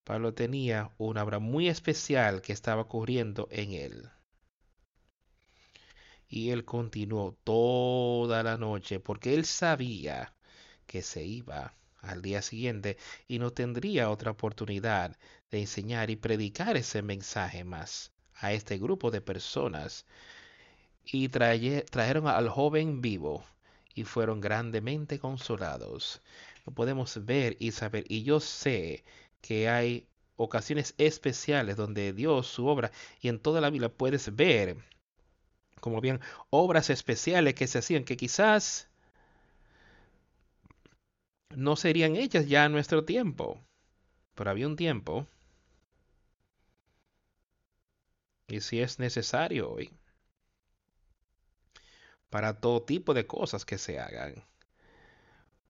Pablo 0.04 0.34
tenía 0.34 0.92
una 0.98 1.24
obra 1.24 1.40
muy 1.40 1.68
especial 1.70 2.42
que 2.42 2.54
estaba 2.54 2.82
ocurriendo 2.84 3.48
en 3.52 3.74
él. 3.74 4.10
Y 6.30 6.52
él 6.52 6.66
continuó 6.66 7.38
toda 7.44 8.44
la 8.44 8.58
noche 8.58 9.00
porque 9.00 9.34
él 9.34 9.46
sabía 9.46 10.34
que 10.86 11.02
se 11.02 11.24
iba 11.24 11.74
al 12.02 12.22
día 12.22 12.42
siguiente 12.42 12.98
y 13.28 13.40
no 13.40 13.52
tendría 13.52 14.10
otra 14.10 14.32
oportunidad 14.32 15.18
de 15.52 15.62
enseñar 15.62 16.10
y 16.10 16.16
predicar 16.16 16.78
ese 16.78 17.02
mensaje 17.02 17.64
más 17.64 18.12
a 18.36 18.54
este 18.54 18.78
grupo 18.78 19.12
de 19.12 19.22
personas. 19.22 20.06
Y 21.06 21.30
trajeron 21.30 22.28
al 22.28 22.50
joven 22.50 23.02
vivo 23.02 23.46
y 23.96 24.04
fueron 24.04 24.42
grandemente 24.42 25.20
consolados. 25.20 26.22
Lo 26.66 26.74
podemos 26.74 27.26
ver 27.26 27.56
y 27.60 27.72
saber. 27.72 28.04
Y 28.10 28.24
yo 28.24 28.40
sé 28.40 29.04
que 29.42 29.70
hay 29.70 30.08
ocasiones 30.36 30.94
especiales 30.98 31.78
donde 31.78 32.14
Dios, 32.14 32.48
su 32.48 32.68
obra, 32.68 32.92
y 33.22 33.30
en 33.30 33.40
toda 33.40 33.62
la 33.62 33.70
Biblia 33.70 33.90
puedes 33.90 34.36
ver, 34.36 34.78
como 35.88 36.02
bien, 36.02 36.20
obras 36.50 36.90
especiales 36.90 37.54
que 37.56 37.68
se 37.68 37.80
hacían, 37.80 38.04
que 38.04 38.18
quizás 38.18 38.90
no 41.56 41.76
serían 41.76 42.16
hechas 42.16 42.48
ya 42.48 42.64
en 42.66 42.72
nuestro 42.72 43.04
tiempo. 43.04 43.62
Pero 44.36 44.52
había 44.52 44.68
un 44.68 44.76
tiempo, 44.78 45.28
y 48.50 48.60
si 48.60 48.82
es 48.82 49.00
necesario 49.00 49.72
hoy, 49.72 49.90
para 52.30 52.60
todo 52.60 52.84
tipo 52.84 53.14
de 53.14 53.28
cosas 53.28 53.66
que 53.66 53.78
se 53.78 54.00
hagan. 54.00 54.46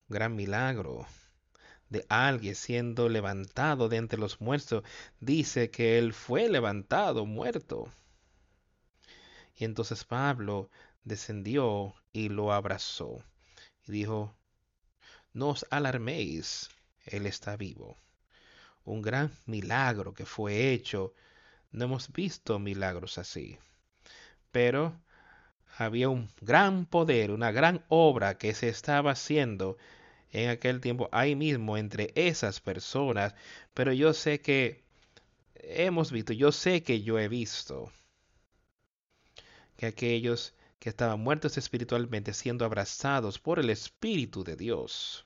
Gran 0.10 0.36
milagro 0.36 1.06
de 1.90 2.06
alguien 2.10 2.56
siendo 2.56 3.10
levantado 3.10 3.90
de 3.90 3.98
entre 3.98 4.20
los 4.20 4.42
muertos. 4.42 4.84
Dice 5.20 5.72
que 5.72 5.98
él 6.00 6.14
fue 6.14 6.50
levantado 6.50 7.26
muerto. 7.26 7.92
Y 9.58 9.66
entonces 9.66 10.04
Pablo 10.04 10.70
descendió 11.04 11.96
y 12.14 12.30
lo 12.30 12.54
abrazó 12.54 13.24
y 13.88 13.92
dijo, 13.92 14.36
no 15.34 15.50
os 15.50 15.66
alarméis, 15.72 16.70
él 17.06 17.26
está 17.26 17.58
vivo. 17.58 17.98
Un 18.86 19.02
gran 19.02 19.32
milagro 19.46 20.14
que 20.14 20.26
fue 20.26 20.72
hecho. 20.72 21.14
No 21.72 21.86
hemos 21.86 22.12
visto 22.12 22.60
milagros 22.60 23.18
así. 23.18 23.58
Pero 24.52 25.00
había 25.78 26.10
un 26.10 26.30
gran 26.42 26.86
poder, 26.86 27.32
una 27.32 27.52
gran 27.52 27.84
obra 27.90 28.38
que 28.38 28.54
se 28.54 28.70
estaba 28.70 29.12
haciendo 29.12 29.78
en 30.32 30.50
aquel 30.50 30.82
tiempo 30.82 31.10
ahí 31.12 31.36
mismo 31.36 31.78
entre 31.78 32.12
esas 32.16 32.60
personas. 32.62 33.34
Pero 33.74 33.94
yo 33.94 34.14
sé 34.14 34.42
que 34.42 34.84
hemos 35.56 36.12
visto, 36.12 36.34
yo 36.34 36.52
sé 36.52 36.84
que 36.84 37.02
yo 37.02 37.20
he 37.20 37.28
visto 37.28 37.92
que 39.78 39.86
aquellos 39.86 40.54
que 40.80 40.90
estaban 40.90 41.20
muertos 41.20 41.58
espiritualmente 41.58 42.34
siendo 42.34 42.66
abrazados 42.66 43.40
por 43.40 43.60
el 43.60 43.70
Espíritu 43.70 44.44
de 44.44 44.56
Dios 44.56 45.26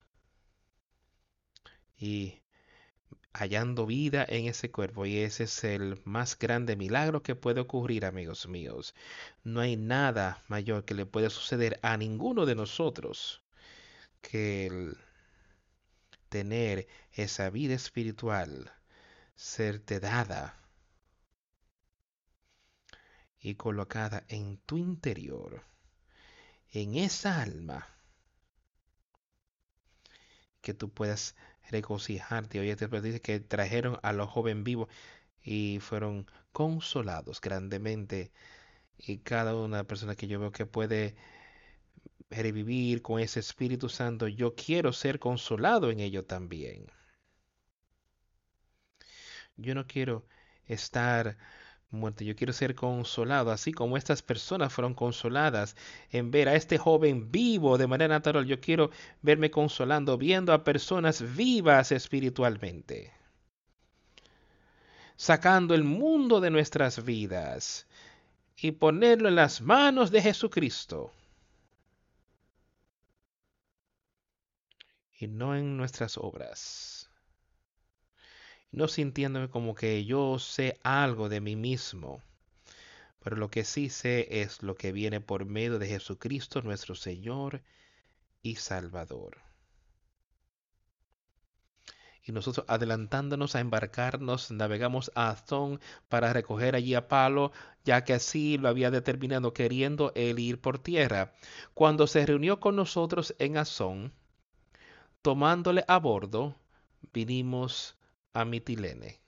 y 1.98 2.42
hallando 3.34 3.86
vida 3.86 4.26
en 4.28 4.48
ese 4.48 4.72
cuerpo 4.72 5.06
y 5.06 5.20
ese 5.20 5.46
es 5.46 5.64
el 5.64 6.00
más 6.04 6.38
grande 6.38 6.76
milagro 6.76 7.24
que 7.24 7.36
puede 7.36 7.62
ocurrir 7.62 8.06
amigos 8.06 8.48
míos. 8.48 8.94
No 9.44 9.62
hay 9.62 9.78
nada 9.78 10.44
mayor 10.48 10.86
que 10.86 10.94
le 10.94 11.06
pueda 11.06 11.30
suceder 11.30 11.80
a 11.82 11.98
ninguno 11.98 12.46
de 12.46 12.56
nosotros 12.56 13.42
que 14.22 14.68
el 14.68 14.98
tener 16.30 16.88
esa 17.14 17.50
vida 17.50 17.74
espiritual 17.74 18.72
serte 19.36 20.00
dada 20.00 20.61
y 23.42 23.56
colocada 23.56 24.24
en 24.30 24.58
tu 24.66 24.78
interior, 24.78 25.64
en 26.72 26.96
esa 26.96 27.42
alma, 27.42 27.88
que 30.62 30.74
tú 30.74 30.90
puedas 30.90 31.36
regocijarte. 31.70 32.60
Oye, 32.60 32.76
te 32.76 32.88
dice 33.02 33.22
que 33.22 33.40
trajeron 33.40 34.00
a 34.04 34.14
los 34.14 34.30
jóvenes 34.30 34.64
vivos 34.64 34.90
y 35.44 35.80
fueron 35.82 36.28
consolados 36.52 37.42
grandemente. 37.42 38.32
Y 38.98 39.20
cada 39.20 39.56
una 39.56 39.84
persona 39.86 40.16
que 40.16 40.28
yo 40.28 40.40
veo 40.40 40.52
que 40.52 40.66
puede 40.66 41.16
revivir 42.30 43.02
con 43.02 43.20
ese 43.20 43.40
Espíritu 43.40 43.90
Santo, 43.90 44.28
yo 44.28 44.56
quiero 44.56 44.94
ser 44.94 45.20
consolado 45.20 45.92
en 45.92 46.00
ello 46.00 46.26
también. 46.26 46.88
Yo 49.58 49.76
no 49.76 49.88
quiero 49.88 50.26
estar 50.66 51.38
muerto, 51.92 52.24
yo 52.24 52.36
quiero 52.36 52.54
ser 52.54 52.76
consolado, 52.76 53.52
así 53.52 53.72
como 53.72 53.98
estas 53.98 54.22
personas 54.22 54.74
fueron 54.74 54.94
consoladas 54.94 55.76
en 56.12 56.32
ver 56.32 56.50
a 56.50 56.56
este 56.56 56.78
joven 56.78 57.32
vivo 57.32 57.78
de 57.78 57.88
manera 57.88 58.16
natural. 58.16 58.46
Yo 58.46 58.60
quiero 58.60 58.92
verme 59.22 59.52
consolando 59.52 60.18
viendo 60.18 60.54
a 60.54 60.64
personas 60.64 61.36
vivas 61.36 61.92
espiritualmente, 61.92 63.12
sacando 65.16 65.76
el 65.76 65.84
mundo 65.84 66.40
de 66.42 66.50
nuestras 66.50 67.04
vidas 67.04 67.88
y 68.58 68.72
ponerlo 68.72 69.30
en 69.30 69.36
las 69.36 69.62
manos 69.62 70.12
de 70.12 70.22
Jesucristo. 70.22 71.12
y 75.22 75.28
no 75.28 75.56
en 75.56 75.78
nuestras 75.78 76.18
obras. 76.18 76.91
No 78.72 78.88
sintiéndome 78.88 79.50
como 79.50 79.76
que 79.76 80.06
yo 80.06 80.40
sé 80.40 80.80
algo 80.84 81.30
de 81.30 81.42
mí 81.42 81.56
mismo, 81.56 82.22
pero 83.20 83.36
lo 83.36 83.50
que 83.50 83.64
sí 83.64 83.90
sé 83.90 84.42
es 84.42 84.64
lo 84.64 84.76
que 84.76 84.92
viene 84.92 85.22
por 85.22 85.46
medio 85.46 85.80
de 85.80 85.88
Jesucristo 85.88 86.62
nuestro 86.62 86.96
Señor 86.96 87.62
y 88.42 88.56
Salvador. 88.56 89.38
Y 92.24 92.32
nosotros 92.32 92.66
adelantándonos 92.70 93.56
a 93.56 93.60
embarcarnos, 93.60 94.52
navegamos 94.52 95.12
a 95.16 95.30
Azón 95.32 95.80
para 96.08 96.34
recoger 96.34 96.76
allí 96.76 96.94
a 96.94 97.08
Pablo, 97.08 97.52
ya 97.84 98.04
que 98.04 98.14
así 98.14 98.58
lo 98.58 98.70
había 98.70 98.92
determinado 98.92 99.54
queriendo 99.54 100.12
él 100.16 100.40
ir 100.40 100.62
por 100.62 100.80
tierra. 100.80 101.34
Cuando 101.74 102.08
se 102.08 102.26
reunió 102.26 102.60
con 102.60 102.76
nosotros 102.76 103.36
en 103.40 103.58
Azón, 103.58 104.14
Tomándole 105.22 105.86
a 105.88 106.00
bordo, 106.00 106.56
vinimos 107.14 107.96
a 108.34 108.46
Mitilene. 108.46 109.20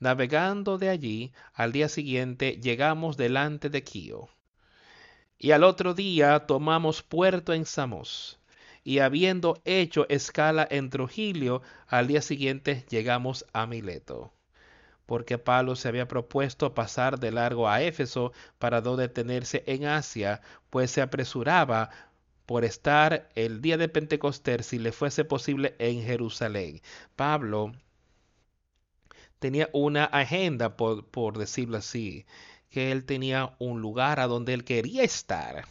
Navegando 0.00 0.78
de 0.78 0.88
allí, 0.90 1.32
al 1.54 1.72
día 1.72 1.88
siguiente 1.88 2.60
llegamos 2.62 3.16
delante 3.16 3.68
de 3.68 3.82
Quío. 3.82 4.28
Y 5.38 5.50
al 5.52 5.64
otro 5.64 5.94
día 5.94 6.46
tomamos 6.46 7.02
puerto 7.02 7.52
en 7.52 7.64
Samos. 7.64 8.38
Y 8.84 9.00
habiendo 9.00 9.60
hecho 9.64 10.08
escala 10.08 10.66
en 10.70 10.90
Trujillo, 10.90 11.62
al 11.86 12.06
día 12.06 12.22
siguiente 12.22 12.86
llegamos 12.88 13.44
a 13.52 13.66
Mileto. 13.66 14.32
Porque 15.06 15.38
Pablo 15.38 15.74
se 15.74 15.88
había 15.88 16.06
propuesto 16.08 16.74
pasar 16.74 17.18
de 17.18 17.32
largo 17.32 17.68
a 17.68 17.82
Éfeso 17.82 18.32
para 18.58 18.80
no 18.80 18.96
detenerse 18.96 19.64
en 19.66 19.84
Asia, 19.86 20.40
pues 20.70 20.90
se 20.90 21.02
apresuraba 21.02 21.90
por 22.46 22.64
estar 22.64 23.28
el 23.34 23.60
día 23.60 23.76
de 23.76 23.88
Pentecostés, 23.88 24.66
si 24.66 24.78
le 24.78 24.92
fuese 24.92 25.24
posible, 25.24 25.76
en 25.78 26.02
Jerusalén. 26.02 26.80
Pablo 27.16 27.72
tenía 29.38 29.68
una 29.72 30.04
agenda, 30.04 30.76
por, 30.76 31.06
por 31.06 31.38
decirlo 31.38 31.78
así, 31.78 32.26
que 32.70 32.92
él 32.92 33.04
tenía 33.04 33.54
un 33.58 33.80
lugar 33.80 34.20
a 34.20 34.26
donde 34.26 34.54
él 34.54 34.64
quería 34.64 35.02
estar. 35.02 35.64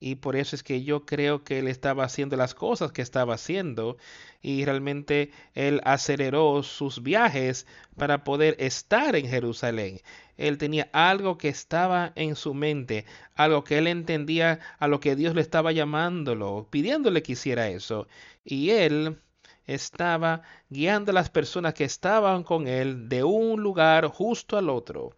y 0.00 0.16
por 0.16 0.36
eso 0.36 0.54
es 0.56 0.62
que 0.62 0.82
yo 0.84 1.06
creo 1.06 1.44
que 1.44 1.60
él 1.60 1.68
estaba 1.68 2.04
haciendo 2.04 2.36
las 2.36 2.54
cosas 2.54 2.92
que 2.92 3.00
estaba 3.02 3.34
haciendo 3.34 3.96
y 4.42 4.64
realmente 4.64 5.30
él 5.54 5.80
aceleró 5.84 6.62
sus 6.62 7.02
viajes 7.02 7.66
para 7.96 8.22
poder 8.24 8.56
estar 8.58 9.16
en 9.16 9.26
Jerusalén. 9.28 10.00
Él 10.36 10.58
tenía 10.58 10.90
algo 10.92 11.38
que 11.38 11.48
estaba 11.48 12.12
en 12.16 12.36
su 12.36 12.54
mente, 12.54 13.06
algo 13.34 13.64
que 13.64 13.78
él 13.78 13.86
entendía 13.86 14.60
a 14.78 14.88
lo 14.88 15.00
que 15.00 15.16
Dios 15.16 15.34
le 15.34 15.40
estaba 15.40 15.72
llamándolo, 15.72 16.68
pidiéndole 16.70 17.22
que 17.22 17.32
hiciera 17.32 17.68
eso. 17.68 18.06
Y 18.44 18.70
él 18.70 19.18
estaba 19.66 20.42
guiando 20.68 21.10
a 21.10 21.14
las 21.14 21.30
personas 21.30 21.74
que 21.74 21.84
estaban 21.84 22.42
con 22.44 22.68
él 22.68 23.08
de 23.08 23.24
un 23.24 23.62
lugar 23.62 24.06
justo 24.08 24.56
al 24.56 24.70
otro 24.70 25.16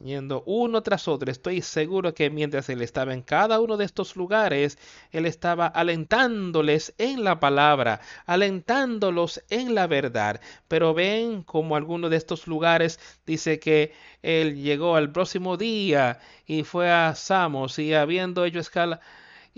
yendo 0.00 0.42
uno 0.46 0.82
tras 0.82 1.08
otro. 1.08 1.30
Estoy 1.30 1.62
seguro 1.62 2.14
que 2.14 2.30
mientras 2.30 2.68
él 2.68 2.82
estaba 2.82 3.14
en 3.14 3.22
cada 3.22 3.60
uno 3.60 3.76
de 3.76 3.84
estos 3.84 4.16
lugares, 4.16 4.78
él 5.10 5.26
estaba 5.26 5.66
alentándoles 5.66 6.94
en 6.98 7.24
la 7.24 7.40
palabra, 7.40 8.00
alentándolos 8.26 9.42
en 9.50 9.74
la 9.74 9.86
verdad. 9.86 10.40
Pero 10.68 10.94
ven 10.94 11.42
como 11.42 11.76
alguno 11.76 12.08
de 12.08 12.16
estos 12.16 12.46
lugares 12.46 13.00
dice 13.26 13.58
que 13.58 13.92
él 14.22 14.56
llegó 14.56 14.96
al 14.96 15.12
próximo 15.12 15.56
día 15.56 16.20
y 16.46 16.64
fue 16.64 16.90
a 16.90 17.14
Samos 17.14 17.78
y 17.78 17.94
habiendo 17.94 18.44
hecho 18.44 18.60
escala 18.60 19.00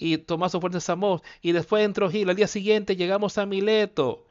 y 0.01 0.17
tomó 0.17 0.49
su 0.49 0.61
fuerte 0.61 0.81
Samos 0.81 1.21
y 1.43 1.53
después 1.53 1.85
entró 1.85 2.11
Gil. 2.11 2.31
Al 2.31 2.37
día 2.37 2.47
siguiente 2.47 2.97
llegamos 2.97 3.37
a 3.37 3.45
Mileto. 3.45 4.27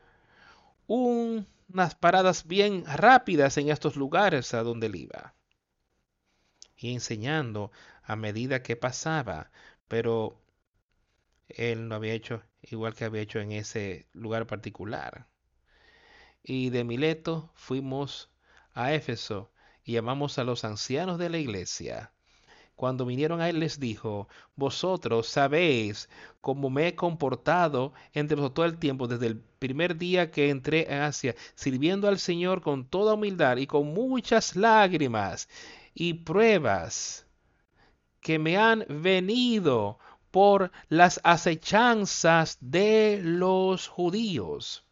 unas 0.87 1.93
paradas 1.95 2.47
bien 2.47 2.83
rápidas 2.85 3.57
en 3.57 3.69
estos 3.69 3.95
lugares 3.95 4.55
a 4.55 4.63
donde 4.63 4.87
él 4.87 4.95
iba 4.95 5.35
y 6.75 6.93
enseñando 6.93 7.71
a 8.03 8.15
medida 8.15 8.63
que 8.63 8.75
pasaba, 8.75 9.51
pero 9.87 10.41
él 11.49 11.87
no 11.87 11.95
había 11.95 12.13
hecho 12.13 12.41
igual 12.63 12.95
que 12.95 13.05
había 13.05 13.21
hecho 13.21 13.39
en 13.39 13.51
ese 13.51 14.07
lugar 14.13 14.47
particular. 14.47 15.27
Y 16.41 16.71
de 16.71 16.83
Mileto 16.83 17.51
fuimos 17.53 18.31
a 18.73 18.93
Éfeso 18.93 19.51
y 19.83 19.93
llamamos 19.93 20.39
a 20.39 20.43
los 20.43 20.63
ancianos 20.63 21.19
de 21.19 21.29
la 21.29 21.37
iglesia. 21.37 22.11
Cuando 22.79 23.05
vinieron 23.05 23.41
a 23.41 23.49
él 23.49 23.59
les 23.59 23.77
dijo, 23.77 24.29
vosotros 24.55 25.27
sabéis 25.27 26.07
cómo 26.39 26.69
me 26.69 26.87
he 26.87 26.95
comportado 26.95 27.91
entre 28.13 28.37
vosotros 28.37 28.53
todo 28.53 28.65
el 28.67 28.79
tiempo, 28.79 29.05
desde 29.09 29.27
el 29.27 29.37
primer 29.37 29.97
día 29.97 30.31
que 30.31 30.49
entré 30.49 30.87
en 30.89 31.01
Asia, 31.01 31.35
sirviendo 31.55 32.07
al 32.07 32.19
Señor 32.19 32.61
con 32.61 32.87
toda 32.87 33.15
humildad 33.15 33.57
y 33.57 33.67
con 33.67 33.93
muchas 33.93 34.55
lágrimas 34.55 35.49
y 35.93 36.13
pruebas 36.13 37.27
que 38.21 38.39
me 38.39 38.55
han 38.55 38.85
venido 38.87 39.99
por 40.31 40.71
las 40.87 41.19
acechanzas 41.25 42.59
de 42.61 43.19
los 43.21 43.89
judíos. 43.89 44.85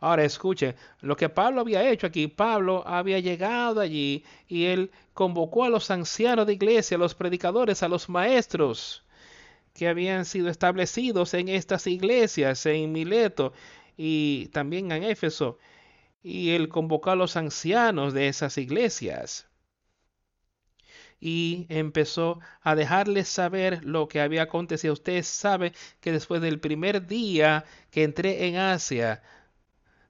Ahora 0.00 0.24
escuchen 0.24 0.76
lo 1.00 1.16
que 1.16 1.28
Pablo 1.28 1.60
había 1.60 1.88
hecho 1.90 2.06
aquí. 2.06 2.28
Pablo 2.28 2.86
había 2.86 3.18
llegado 3.18 3.80
allí 3.80 4.24
y 4.46 4.66
él 4.66 4.90
convocó 5.12 5.64
a 5.64 5.68
los 5.68 5.90
ancianos 5.90 6.46
de 6.46 6.52
iglesia, 6.54 6.96
a 6.96 7.00
los 7.00 7.14
predicadores, 7.14 7.82
a 7.82 7.88
los 7.88 8.08
maestros 8.08 9.04
que 9.74 9.88
habían 9.88 10.24
sido 10.24 10.48
establecidos 10.48 11.34
en 11.34 11.48
estas 11.48 11.86
iglesias, 11.86 12.66
en 12.66 12.92
Mileto 12.92 13.52
y 13.96 14.48
también 14.48 14.92
en 14.92 15.04
Éfeso. 15.04 15.58
Y 16.22 16.50
él 16.50 16.68
convocó 16.68 17.10
a 17.10 17.16
los 17.16 17.36
ancianos 17.36 18.12
de 18.14 18.28
esas 18.28 18.58
iglesias 18.58 19.48
y 21.20 21.66
empezó 21.68 22.40
a 22.60 22.74
dejarles 22.74 23.28
saber 23.28 23.84
lo 23.84 24.08
que 24.08 24.20
había 24.20 24.42
acontecido. 24.42 24.92
Ustedes 24.94 25.26
saben 25.26 25.72
que 26.00 26.12
después 26.12 26.40
del 26.40 26.60
primer 26.60 27.06
día 27.06 27.64
que 27.90 28.04
entré 28.04 28.46
en 28.46 28.56
Asia, 28.56 29.22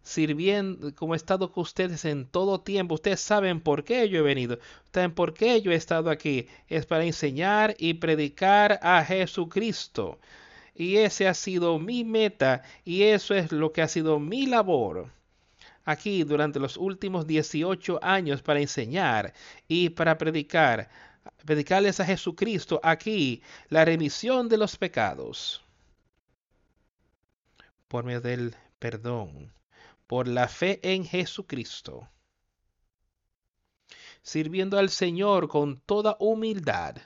sirviendo 0.08 0.94
como 0.94 1.14
estado 1.14 1.52
con 1.52 1.62
ustedes 1.62 2.04
en 2.04 2.26
todo 2.26 2.60
tiempo, 2.60 2.94
ustedes 2.94 3.20
saben 3.20 3.60
por 3.60 3.84
qué 3.84 4.08
yo 4.08 4.18
he 4.18 4.22
venido, 4.22 4.58
saben 4.92 5.14
por 5.14 5.34
qué 5.34 5.60
yo 5.62 5.70
he 5.70 5.74
estado 5.74 6.10
aquí. 6.10 6.48
Es 6.68 6.86
para 6.86 7.04
enseñar 7.04 7.76
y 7.78 7.94
predicar 7.94 8.80
a 8.82 9.04
Jesucristo. 9.04 10.18
Y 10.74 10.96
ese 10.96 11.28
ha 11.28 11.34
sido 11.34 11.78
mi 11.78 12.04
meta 12.04 12.62
y 12.84 13.02
eso 13.02 13.34
es 13.34 13.52
lo 13.52 13.72
que 13.72 13.82
ha 13.82 13.88
sido 13.88 14.18
mi 14.18 14.46
labor 14.46 15.10
aquí 15.84 16.24
durante 16.24 16.60
los 16.60 16.76
últimos 16.76 17.26
18 17.26 17.98
años 18.02 18.42
para 18.42 18.60
enseñar 18.60 19.34
y 19.66 19.90
para 19.90 20.18
predicar, 20.18 20.88
predicarles 21.44 22.00
a 22.00 22.04
Jesucristo 22.04 22.80
aquí 22.82 23.42
la 23.68 23.84
remisión 23.84 24.48
de 24.48 24.58
los 24.58 24.76
pecados 24.76 25.62
por 27.88 28.04
medio 28.04 28.20
del 28.20 28.54
perdón, 28.78 29.50
por 30.08 30.26
la 30.26 30.48
fe 30.48 30.80
en 30.82 31.04
Jesucristo, 31.04 32.08
sirviendo 34.22 34.78
al 34.78 34.88
Señor 34.88 35.48
con 35.48 35.78
toda 35.80 36.16
humildad 36.18 36.96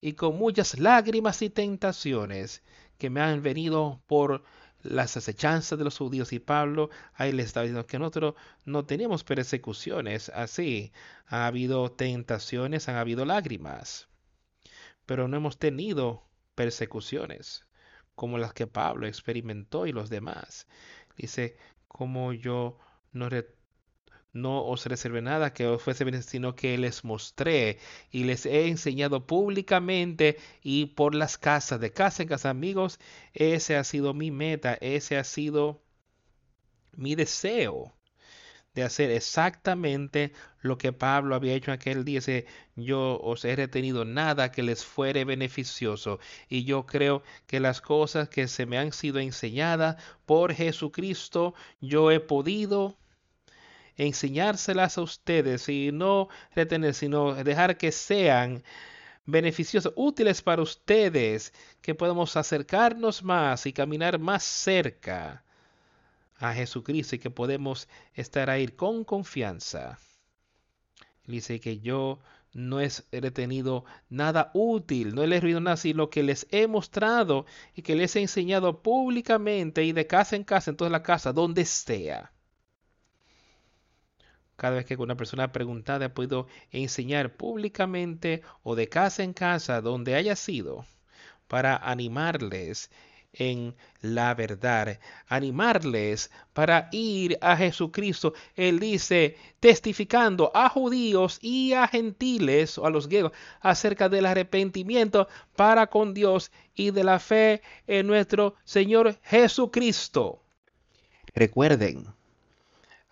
y 0.00 0.14
con 0.14 0.36
muchas 0.36 0.80
lágrimas 0.80 1.40
y 1.40 1.50
tentaciones 1.50 2.64
que 2.98 3.10
me 3.10 3.20
han 3.20 3.42
venido 3.42 4.02
por 4.08 4.42
las 4.82 5.16
acechanzas 5.16 5.78
de 5.78 5.84
los 5.84 5.96
judíos 5.96 6.32
y 6.32 6.40
Pablo 6.40 6.90
ahí 7.14 7.30
le 7.30 7.44
está 7.44 7.62
diciendo 7.62 7.86
que 7.86 8.00
nosotros 8.00 8.34
no 8.64 8.84
tenemos 8.84 9.22
persecuciones 9.22 10.30
así. 10.30 10.92
Ha 11.26 11.46
habido 11.46 11.92
tentaciones, 11.92 12.88
han 12.88 12.96
habido 12.96 13.24
lágrimas, 13.24 14.08
pero 15.06 15.28
no 15.28 15.36
hemos 15.36 15.58
tenido 15.58 16.24
persecuciones 16.56 17.64
como 18.14 18.38
las 18.38 18.52
que 18.54 18.66
Pablo 18.66 19.06
experimentó 19.06 19.86
y 19.86 19.92
los 19.92 20.10
demás. 20.10 20.66
Dice, 21.16 21.56
como 21.88 22.32
yo 22.32 22.78
no 23.12 23.28
no 24.32 24.64
os 24.64 24.86
reservé 24.86 25.20
nada 25.22 25.52
que 25.52 25.66
os 25.66 25.82
fuese 25.82 26.04
bien, 26.04 26.22
sino 26.22 26.54
que 26.54 26.78
les 26.78 27.04
mostré 27.04 27.78
y 28.10 28.24
les 28.24 28.46
he 28.46 28.68
enseñado 28.68 29.26
públicamente 29.26 30.38
y 30.62 30.86
por 30.86 31.14
las 31.14 31.36
casas, 31.38 31.80
de 31.80 31.92
casa 31.92 32.22
en 32.22 32.28
casa, 32.28 32.50
amigos, 32.50 32.98
ese 33.34 33.76
ha 33.76 33.84
sido 33.84 34.14
mi 34.14 34.30
meta, 34.30 34.74
ese 34.80 35.18
ha 35.18 35.24
sido 35.24 35.82
mi 36.92 37.14
deseo 37.14 37.94
de 38.74 38.82
hacer 38.82 39.10
exactamente 39.10 40.32
lo 40.60 40.78
que 40.78 40.92
Pablo 40.92 41.34
había 41.34 41.54
hecho 41.54 41.72
aquel 41.72 42.04
día. 42.04 42.20
Dice, 42.20 42.46
yo 42.76 43.20
os 43.20 43.44
he 43.44 43.54
retenido 43.56 44.04
nada 44.04 44.52
que 44.52 44.62
les 44.62 44.84
fuere 44.84 45.24
beneficioso. 45.24 46.20
Y 46.48 46.64
yo 46.64 46.86
creo 46.86 47.22
que 47.46 47.60
las 47.60 47.80
cosas 47.80 48.28
que 48.28 48.48
se 48.48 48.66
me 48.66 48.78
han 48.78 48.92
sido 48.92 49.18
enseñadas 49.18 50.02
por 50.26 50.54
Jesucristo, 50.54 51.54
yo 51.80 52.10
he 52.10 52.20
podido 52.20 52.96
enseñárselas 53.96 54.98
a 54.98 55.02
ustedes 55.02 55.68
y 55.68 55.90
no 55.92 56.28
retener, 56.54 56.94
sino 56.94 57.34
dejar 57.34 57.76
que 57.76 57.92
sean 57.92 58.64
beneficiosos, 59.26 59.92
útiles 59.96 60.42
para 60.42 60.62
ustedes, 60.62 61.52
que 61.82 61.94
podamos 61.94 62.36
acercarnos 62.36 63.22
más 63.22 63.66
y 63.66 63.72
caminar 63.72 64.18
más 64.18 64.44
cerca 64.44 65.44
a 66.42 66.52
Jesucristo 66.54 67.14
y 67.14 67.18
que 67.20 67.30
podemos 67.30 67.88
estar 68.14 68.50
ahí 68.50 68.66
con 68.66 69.04
confianza. 69.04 69.98
Dice 71.24 71.60
que 71.60 71.78
yo 71.78 72.18
no 72.52 72.80
he 72.80 72.90
retenido 73.12 73.84
nada 74.10 74.50
útil, 74.52 75.14
no 75.14 75.22
he 75.22 75.26
retenido 75.26 75.60
nada, 75.60 75.76
sino 75.76 76.10
que 76.10 76.24
les 76.24 76.48
he 76.50 76.66
mostrado 76.66 77.46
y 77.76 77.82
que 77.82 77.94
les 77.94 78.16
he 78.16 78.20
enseñado 78.20 78.82
públicamente 78.82 79.84
y 79.84 79.92
de 79.92 80.08
casa 80.08 80.34
en 80.34 80.42
casa, 80.42 80.72
en 80.72 80.76
toda 80.76 80.90
la 80.90 81.04
casa, 81.04 81.32
donde 81.32 81.64
sea. 81.64 82.32
Cada 84.56 84.76
vez 84.76 84.84
que 84.84 84.96
una 84.96 85.16
persona 85.16 85.52
preguntada 85.52 86.06
ha 86.06 86.14
podido 86.14 86.48
enseñar 86.72 87.36
públicamente 87.36 88.42
o 88.64 88.74
de 88.74 88.88
casa 88.88 89.22
en 89.22 89.32
casa 89.32 89.80
donde 89.80 90.16
haya 90.16 90.34
sido 90.34 90.86
para 91.46 91.76
animarles 91.76 92.90
en 93.32 93.74
la 94.00 94.34
verdad, 94.34 94.98
animarles 95.26 96.30
para 96.52 96.88
ir 96.92 97.38
a 97.40 97.56
Jesucristo. 97.56 98.34
Él 98.56 98.78
dice, 98.78 99.36
testificando 99.60 100.50
a 100.54 100.68
judíos 100.68 101.38
y 101.40 101.72
a 101.72 101.86
gentiles 101.88 102.78
o 102.78 102.86
a 102.86 102.90
los 102.90 103.08
griegos 103.08 103.32
acerca 103.60 104.08
del 104.08 104.26
arrepentimiento 104.26 105.28
para 105.56 105.86
con 105.86 106.14
Dios 106.14 106.50
y 106.74 106.90
de 106.90 107.04
la 107.04 107.18
fe 107.18 107.62
en 107.86 108.06
nuestro 108.06 108.54
Señor 108.64 109.18
Jesucristo. 109.22 110.42
Recuerden, 111.34 112.06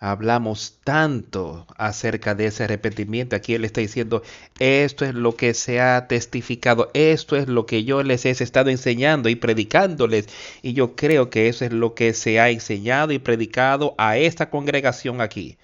hablamos 0.01 0.79
tanto 0.83 1.67
acerca 1.77 2.33
de 2.33 2.47
ese 2.47 2.63
arrepentimiento. 2.63 3.35
Aquí 3.35 3.53
Él 3.53 3.63
está 3.63 3.81
diciendo, 3.81 4.23
esto 4.59 5.05
es 5.05 5.13
lo 5.13 5.35
que 5.37 5.53
se 5.53 5.79
ha 5.79 6.07
testificado, 6.07 6.89
esto 6.95 7.37
es 7.37 7.47
lo 7.47 7.67
que 7.67 7.83
yo 7.83 8.01
les 8.01 8.25
he 8.25 8.31
estado 8.31 8.71
enseñando 8.71 9.29
y 9.29 9.35
predicándoles. 9.35 10.27
Y 10.63 10.73
yo 10.73 10.95
creo 10.95 11.29
que 11.29 11.47
eso 11.49 11.65
es 11.65 11.71
lo 11.71 11.93
que 11.93 12.13
se 12.13 12.39
ha 12.39 12.49
enseñado 12.49 13.13
y 13.13 13.19
predicado 13.19 13.93
a 13.99 14.17
esta 14.17 14.49
congregación 14.49 15.21
aquí. 15.21 15.57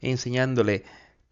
Enseñándole 0.00 0.84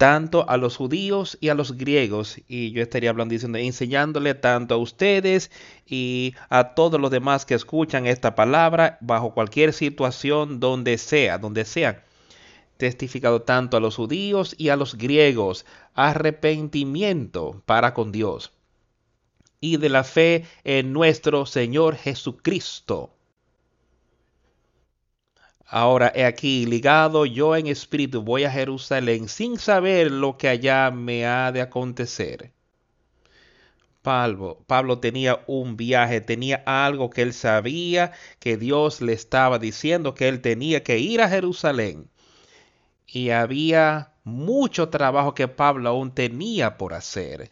tanto 0.04 0.46
a 0.50 0.58
los 0.58 0.76
judíos 0.76 1.38
y 1.40 1.48
a 1.48 1.54
los 1.54 1.78
griegos, 1.78 2.38
y 2.46 2.72
yo 2.72 2.82
estaría 2.82 3.08
hablando 3.08 3.34
enseñándole 3.34 4.34
tanto 4.34 4.74
a 4.74 4.76
ustedes 4.76 5.50
y 5.86 6.34
a 6.50 6.74
todos 6.74 7.00
los 7.00 7.10
demás 7.10 7.46
que 7.46 7.54
escuchan 7.54 8.06
esta 8.06 8.34
palabra 8.34 8.98
bajo 9.00 9.32
cualquier 9.32 9.72
situación 9.72 10.60
donde 10.60 10.98
sea, 10.98 11.38
donde 11.38 11.64
sea 11.64 12.04
testificado 12.76 13.40
tanto 13.40 13.78
a 13.78 13.80
los 13.80 13.96
judíos 13.96 14.54
y 14.58 14.68
a 14.68 14.76
los 14.76 14.98
griegos, 14.98 15.64
arrepentimiento 15.94 17.62
para 17.64 17.94
con 17.94 18.12
Dios 18.12 18.52
y 19.58 19.78
de 19.78 19.88
la 19.88 20.04
fe 20.04 20.44
en 20.64 20.92
nuestro 20.92 21.46
Señor 21.46 21.96
Jesucristo. 21.96 23.14
Ahora 25.76 26.12
he 26.14 26.24
aquí, 26.24 26.66
ligado 26.66 27.26
yo 27.26 27.56
en 27.56 27.66
espíritu, 27.66 28.22
voy 28.22 28.44
a 28.44 28.50
Jerusalén 28.52 29.26
sin 29.26 29.58
saber 29.58 30.08
lo 30.08 30.38
que 30.38 30.48
allá 30.48 30.92
me 30.92 31.26
ha 31.26 31.50
de 31.50 31.62
acontecer. 31.62 32.52
Pablo, 34.00 34.62
Pablo 34.68 35.00
tenía 35.00 35.42
un 35.48 35.76
viaje, 35.76 36.20
tenía 36.20 36.62
algo 36.64 37.10
que 37.10 37.22
él 37.22 37.32
sabía 37.32 38.12
que 38.38 38.56
Dios 38.56 39.00
le 39.00 39.14
estaba 39.14 39.58
diciendo 39.58 40.14
que 40.14 40.28
él 40.28 40.40
tenía 40.42 40.84
que 40.84 41.00
ir 41.00 41.20
a 41.20 41.28
Jerusalén 41.28 42.08
y 43.08 43.30
había 43.30 44.12
mucho 44.22 44.90
trabajo 44.90 45.34
que 45.34 45.48
Pablo 45.48 45.88
aún 45.88 46.14
tenía 46.14 46.78
por 46.78 46.94
hacer. 46.94 47.50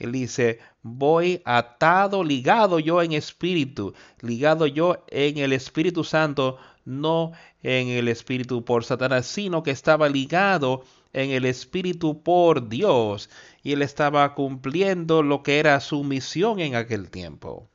Él 0.00 0.10
dice, 0.10 0.58
voy 0.82 1.42
atado, 1.44 2.24
ligado 2.24 2.80
yo 2.80 3.02
en 3.02 3.12
espíritu, 3.12 3.94
ligado 4.20 4.66
yo 4.66 5.04
en 5.08 5.38
el 5.38 5.52
Espíritu 5.52 6.02
Santo, 6.02 6.58
no 6.86 7.32
en 7.62 7.88
el 7.88 8.08
Espíritu 8.08 8.64
por 8.64 8.84
Satanás, 8.84 9.26
sino 9.26 9.62
que 9.62 9.72
estaba 9.72 10.08
ligado 10.08 10.84
en 11.12 11.30
el 11.30 11.44
Espíritu 11.44 12.22
por 12.22 12.68
Dios. 12.68 13.28
Y 13.62 13.72
él 13.72 13.82
estaba 13.82 14.34
cumpliendo 14.34 15.22
lo 15.22 15.42
que 15.42 15.58
era 15.58 15.78
su 15.80 16.04
misión 16.04 16.60
en 16.60 16.76
aquel 16.76 17.10
tiempo. 17.10 17.68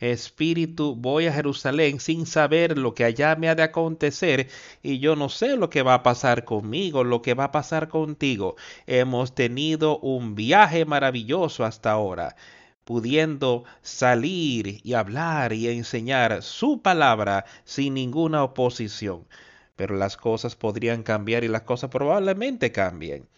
Espíritu, 0.00 0.96
voy 0.96 1.26
a 1.26 1.32
Jerusalén 1.32 2.00
sin 2.00 2.26
saber 2.26 2.76
lo 2.76 2.94
que 2.94 3.04
allá 3.04 3.36
me 3.36 3.48
ha 3.48 3.54
de 3.54 3.62
acontecer 3.62 4.48
y 4.82 4.98
yo 4.98 5.16
no 5.16 5.28
sé 5.28 5.56
lo 5.56 5.70
que 5.70 5.82
va 5.82 5.94
a 5.94 6.02
pasar 6.02 6.44
conmigo, 6.44 7.04
lo 7.04 7.22
que 7.22 7.34
va 7.34 7.44
a 7.44 7.52
pasar 7.52 7.88
contigo. 7.88 8.56
Hemos 8.86 9.34
tenido 9.34 9.98
un 10.00 10.34
viaje 10.34 10.84
maravilloso 10.84 11.64
hasta 11.64 11.92
ahora 11.92 12.36
pudiendo 12.84 13.64
salir 13.82 14.80
y 14.84 14.94
hablar 14.94 15.52
y 15.52 15.68
enseñar 15.68 16.42
su 16.42 16.82
palabra 16.82 17.44
sin 17.64 17.94
ninguna 17.94 18.42
oposición. 18.44 19.26
Pero 19.76 19.96
las 19.96 20.16
cosas 20.16 20.56
podrían 20.56 21.02
cambiar 21.02 21.44
y 21.44 21.48
las 21.48 21.62
cosas 21.62 21.90
probablemente 21.90 22.72
cambien. 22.72 23.28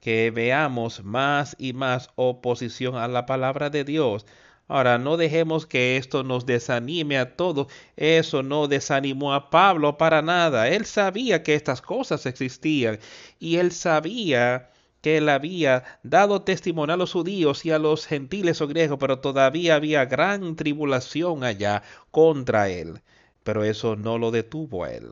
Que 0.00 0.30
veamos 0.30 1.04
más 1.04 1.56
y 1.58 1.72
más 1.72 2.10
oposición 2.16 2.96
a 2.96 3.08
la 3.08 3.26
palabra 3.26 3.70
de 3.70 3.84
Dios 3.84 4.26
Ahora, 4.66 4.96
no 4.96 5.18
dejemos 5.18 5.66
que 5.66 5.98
esto 5.98 6.22
nos 6.22 6.46
desanime 6.46 7.18
a 7.18 7.36
todos. 7.36 7.66
Eso 7.96 8.42
no 8.42 8.66
desanimó 8.66 9.34
a 9.34 9.50
Pablo 9.50 9.98
para 9.98 10.22
nada. 10.22 10.68
Él 10.68 10.86
sabía 10.86 11.42
que 11.42 11.54
estas 11.54 11.82
cosas 11.82 12.24
existían 12.24 12.98
y 13.38 13.56
él 13.56 13.72
sabía 13.72 14.70
que 15.04 15.18
él 15.18 15.28
había 15.28 15.84
dado 16.02 16.42
testimonio 16.42 16.94
a 16.94 16.96
los 16.96 17.12
judíos 17.12 17.66
y 17.66 17.70
a 17.72 17.78
los 17.78 18.06
gentiles 18.06 18.62
o 18.62 18.68
griegos, 18.68 18.98
pero 18.98 19.18
todavía 19.20 19.74
había 19.76 20.06
gran 20.06 20.56
tribulación 20.56 21.44
allá 21.44 21.82
contra 22.10 22.70
él. 22.70 23.02
Pero 23.42 23.64
eso 23.64 23.96
no 23.96 24.16
lo 24.16 24.30
detuvo 24.30 24.84
a 24.84 24.92
él 24.92 25.10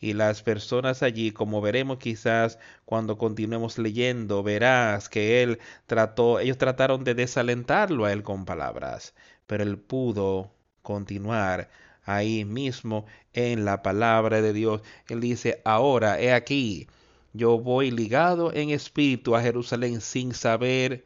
y 0.00 0.12
las 0.12 0.42
personas 0.42 1.02
allí, 1.02 1.30
como 1.32 1.60
veremos 1.60 1.98
quizás 1.98 2.58
cuando 2.84 3.16
continuemos 3.18 3.78
leyendo, 3.78 4.42
verás 4.42 5.08
que 5.08 5.42
él 5.42 5.58
trató, 5.86 6.40
ellos 6.40 6.58
trataron 6.58 7.04
de 7.04 7.14
desalentarlo 7.14 8.04
a 8.04 8.12
él 8.12 8.22
con 8.22 8.44
palabras, 8.44 9.14
pero 9.46 9.62
él 9.62 9.78
pudo 9.78 10.52
continuar 10.82 11.70
ahí 12.04 12.44
mismo 12.44 13.06
en 13.32 13.64
la 13.64 13.82
palabra 13.82 14.40
de 14.42 14.52
Dios. 14.52 14.82
Él 15.08 15.20
dice, 15.20 15.60
ahora 15.64 16.20
he 16.20 16.32
aquí, 16.32 16.88
yo 17.36 17.58
voy 17.58 17.90
ligado 17.90 18.52
en 18.52 18.70
espíritu 18.70 19.36
a 19.36 19.42
Jerusalén 19.42 20.00
sin 20.00 20.34
saber 20.34 21.04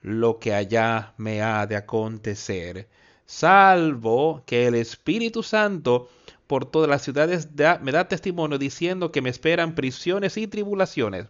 lo 0.00 0.38
que 0.38 0.54
allá 0.54 1.14
me 1.16 1.42
ha 1.42 1.66
de 1.66 1.76
acontecer, 1.76 2.88
salvo 3.26 4.42
que 4.46 4.66
el 4.66 4.74
Espíritu 4.74 5.42
Santo 5.42 6.08
por 6.46 6.66
todas 6.66 6.90
las 6.90 7.02
ciudades 7.02 7.48
me 7.80 7.92
da 7.92 8.08
testimonio 8.08 8.58
diciendo 8.58 9.12
que 9.12 9.22
me 9.22 9.30
esperan 9.30 9.74
prisiones 9.74 10.36
y 10.36 10.46
tribulaciones. 10.46 11.28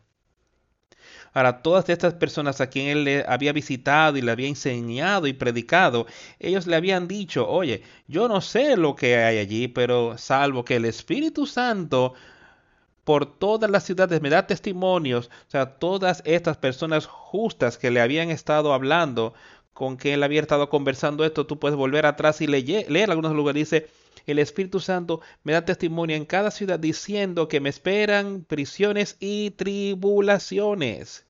Ahora, 1.34 1.62
todas 1.62 1.88
estas 1.88 2.14
personas 2.14 2.60
a 2.60 2.68
quien 2.68 2.88
él 2.88 3.24
había 3.26 3.52
visitado 3.52 4.18
y 4.18 4.22
le 4.22 4.32
había 4.32 4.48
enseñado 4.48 5.26
y 5.26 5.32
predicado, 5.32 6.06
ellos 6.38 6.66
le 6.66 6.76
habían 6.76 7.08
dicho, 7.08 7.48
oye, 7.48 7.82
yo 8.06 8.28
no 8.28 8.40
sé 8.40 8.76
lo 8.76 8.94
que 8.96 9.16
hay 9.16 9.38
allí, 9.38 9.68
pero 9.68 10.18
salvo 10.18 10.64
que 10.64 10.76
el 10.76 10.84
Espíritu 10.84 11.46
Santo 11.46 12.14
por 13.04 13.26
todas 13.26 13.70
las 13.70 13.84
ciudades 13.84 14.20
me 14.22 14.30
da 14.30 14.46
testimonios, 14.46 15.26
o 15.48 15.50
sea, 15.50 15.78
todas 15.78 16.22
estas 16.24 16.56
personas 16.56 17.06
justas 17.06 17.78
que 17.78 17.90
le 17.90 18.00
habían 18.00 18.30
estado 18.30 18.72
hablando, 18.72 19.34
con 19.72 19.96
que 19.96 20.14
él 20.14 20.22
había 20.22 20.40
estado 20.40 20.68
conversando 20.68 21.24
esto, 21.24 21.46
tú 21.46 21.58
puedes 21.58 21.76
volver 21.76 22.06
atrás 22.06 22.40
y 22.40 22.46
leer, 22.46 22.90
leer 22.90 23.10
algunos 23.10 23.32
lugares, 23.34 23.70
dice, 23.70 23.88
el 24.26 24.38
Espíritu 24.38 24.80
Santo 24.80 25.20
me 25.42 25.52
da 25.52 25.64
testimonio 25.64 26.16
en 26.16 26.26
cada 26.26 26.50
ciudad 26.50 26.78
diciendo 26.78 27.48
que 27.48 27.60
me 27.60 27.70
esperan 27.70 28.44
prisiones 28.44 29.16
y 29.18 29.50
tribulaciones 29.50 31.26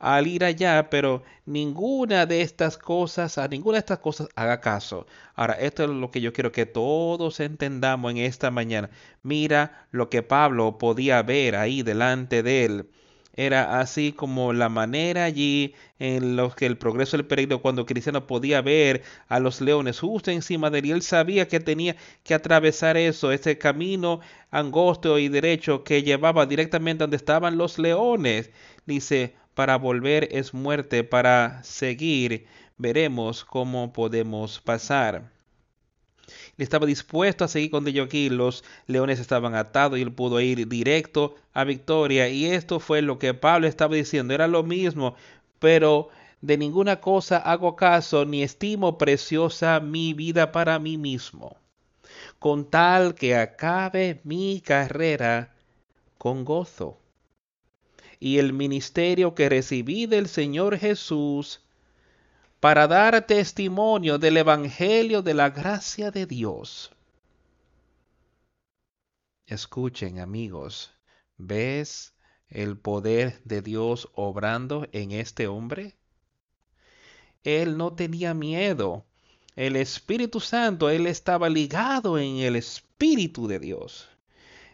al 0.00 0.26
ir 0.26 0.44
allá, 0.44 0.88
pero 0.90 1.22
ninguna 1.46 2.26
de 2.26 2.42
estas 2.42 2.78
cosas, 2.78 3.38
a 3.38 3.48
ninguna 3.48 3.76
de 3.76 3.80
estas 3.80 3.98
cosas 4.00 4.28
haga 4.34 4.60
caso. 4.60 5.06
Ahora, 5.34 5.54
esto 5.54 5.84
es 5.84 5.90
lo 5.90 6.10
que 6.10 6.20
yo 6.20 6.32
quiero 6.32 6.52
que 6.52 6.66
todos 6.66 7.38
entendamos 7.40 8.10
en 8.12 8.18
esta 8.18 8.50
mañana. 8.50 8.90
Mira 9.22 9.86
lo 9.92 10.10
que 10.10 10.22
Pablo 10.22 10.78
podía 10.78 11.22
ver 11.22 11.56
ahí 11.56 11.82
delante 11.82 12.42
de 12.42 12.64
él 12.64 12.90
era 13.34 13.80
así 13.80 14.12
como 14.12 14.52
la 14.52 14.68
manera 14.68 15.24
allí 15.24 15.74
en 15.98 16.36
los 16.36 16.54
que 16.54 16.66
el 16.66 16.76
progreso 16.76 17.16
del 17.16 17.26
peregrino 17.26 17.62
cuando 17.62 17.86
Cristiano 17.86 18.26
podía 18.26 18.60
ver 18.60 19.02
a 19.28 19.40
los 19.40 19.60
leones 19.60 20.00
justo 20.00 20.30
encima 20.30 20.70
de 20.70 20.80
él 20.80 20.86
y 20.86 20.90
él 20.90 21.02
sabía 21.02 21.48
que 21.48 21.60
tenía 21.60 21.96
que 22.24 22.34
atravesar 22.34 22.96
eso, 22.96 23.32
ese 23.32 23.56
camino 23.58 24.20
angosto 24.50 25.18
y 25.18 25.28
derecho 25.28 25.84
que 25.84 26.02
llevaba 26.02 26.46
directamente 26.46 27.04
donde 27.04 27.16
estaban 27.16 27.56
los 27.56 27.78
leones. 27.78 28.50
Dice, 28.86 29.34
para 29.54 29.76
volver 29.76 30.28
es 30.32 30.54
muerte, 30.54 31.04
para 31.04 31.62
seguir 31.64 32.46
veremos 32.78 33.44
cómo 33.44 33.92
podemos 33.92 34.60
pasar 34.60 35.30
estaba 36.58 36.86
dispuesto 36.86 37.44
a 37.44 37.48
seguir 37.48 37.70
con 37.70 37.86
ello 37.86 38.04
aquí. 38.04 38.28
Los 38.28 38.64
leones 38.86 39.20
estaban 39.20 39.54
atados 39.54 39.98
y 39.98 40.02
él 40.02 40.12
pudo 40.12 40.40
ir 40.40 40.68
directo 40.68 41.36
a 41.52 41.64
victoria. 41.64 42.28
Y 42.28 42.46
esto 42.46 42.80
fue 42.80 43.02
lo 43.02 43.18
que 43.18 43.34
Pablo 43.34 43.66
estaba 43.66 43.94
diciendo. 43.94 44.34
Era 44.34 44.48
lo 44.48 44.62
mismo, 44.62 45.14
pero 45.58 46.08
de 46.40 46.56
ninguna 46.56 47.00
cosa 47.00 47.38
hago 47.38 47.76
caso 47.76 48.24
ni 48.24 48.42
estimo 48.42 48.98
preciosa 48.98 49.80
mi 49.80 50.14
vida 50.14 50.52
para 50.52 50.78
mí 50.78 50.96
mismo, 50.96 51.56
con 52.38 52.70
tal 52.70 53.14
que 53.14 53.36
acabe 53.36 54.20
mi 54.24 54.60
carrera 54.60 55.54
con 56.18 56.44
gozo. 56.44 56.99
Y 58.20 58.38
el 58.38 58.52
ministerio 58.52 59.34
que 59.34 59.48
recibí 59.48 60.06
del 60.06 60.28
Señor 60.28 60.78
Jesús 60.78 61.62
para 62.60 62.86
dar 62.86 63.26
testimonio 63.26 64.18
del 64.18 64.36
Evangelio 64.36 65.22
de 65.22 65.34
la 65.34 65.48
gracia 65.50 66.10
de 66.10 66.26
Dios. 66.26 66.92
Escuchen 69.46 70.20
amigos, 70.20 70.92
¿ves 71.38 72.14
el 72.48 72.76
poder 72.76 73.40
de 73.44 73.62
Dios 73.62 74.10
obrando 74.14 74.86
en 74.92 75.12
este 75.12 75.48
hombre? 75.48 75.96
Él 77.42 77.78
no 77.78 77.94
tenía 77.94 78.34
miedo. 78.34 79.06
El 79.56 79.76
Espíritu 79.76 80.40
Santo, 80.40 80.90
él 80.90 81.06
estaba 81.06 81.48
ligado 81.48 82.18
en 82.18 82.36
el 82.36 82.56
Espíritu 82.56 83.48
de 83.48 83.58
Dios. 83.58 84.08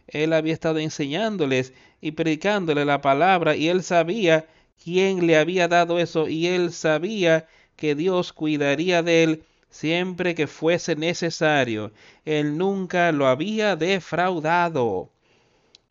Él 0.09 0.33
había 0.33 0.53
estado 0.53 0.79
enseñándoles 0.79 1.73
y 2.01 2.13
predicándole 2.13 2.85
la 2.85 3.01
palabra 3.01 3.57
y 3.57 3.69
él 3.69 3.83
sabía 3.83 4.47
quién 4.83 5.27
le 5.27 5.37
había 5.37 5.69
dado 5.69 5.99
eso 5.99 6.29
y 6.29 6.47
él 6.47 6.73
sabía 6.73 7.49
que 7.77 7.95
Dios 7.95 8.33
cuidaría 8.33 9.03
de 9.03 9.23
él 9.25 9.45
siempre 9.71 10.35
que 10.35 10.47
fuese 10.47 10.97
necesario. 10.97 11.93
Él 12.25 12.57
nunca 12.57 13.13
lo 13.13 13.27
había 13.27 13.77
defraudado. 13.77 15.11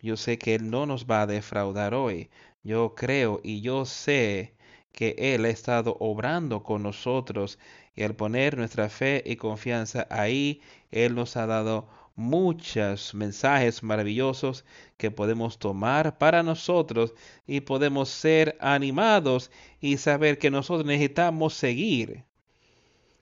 Yo 0.01 0.17
sé 0.17 0.37
que 0.37 0.55
Él 0.55 0.69
no 0.69 0.85
nos 0.85 1.05
va 1.05 1.21
a 1.23 1.27
defraudar 1.27 1.93
hoy. 1.93 2.29
Yo 2.63 2.95
creo 2.95 3.41
y 3.43 3.61
yo 3.61 3.85
sé 3.85 4.53
que 4.91 5.15
Él 5.17 5.45
ha 5.45 5.49
estado 5.49 5.97
obrando 5.99 6.63
con 6.63 6.83
nosotros 6.83 7.59
y 7.95 8.03
al 8.03 8.15
poner 8.15 8.57
nuestra 8.57 8.89
fe 8.89 9.23
y 9.25 9.35
confianza 9.35 10.07
ahí, 10.09 10.61
Él 10.91 11.15
nos 11.15 11.37
ha 11.37 11.45
dado 11.45 11.87
muchos 12.15 13.13
mensajes 13.13 13.83
maravillosos 13.83 14.63
que 14.97 15.11
podemos 15.11 15.59
tomar 15.59 16.17
para 16.17 16.43
nosotros 16.43 17.13
y 17.45 17.61
podemos 17.61 18.09
ser 18.09 18.57
animados 18.61 19.51
y 19.81 19.97
saber 19.97 20.37
que 20.39 20.49
nosotros 20.49 20.85
necesitamos 20.85 21.53
seguir. 21.53 22.23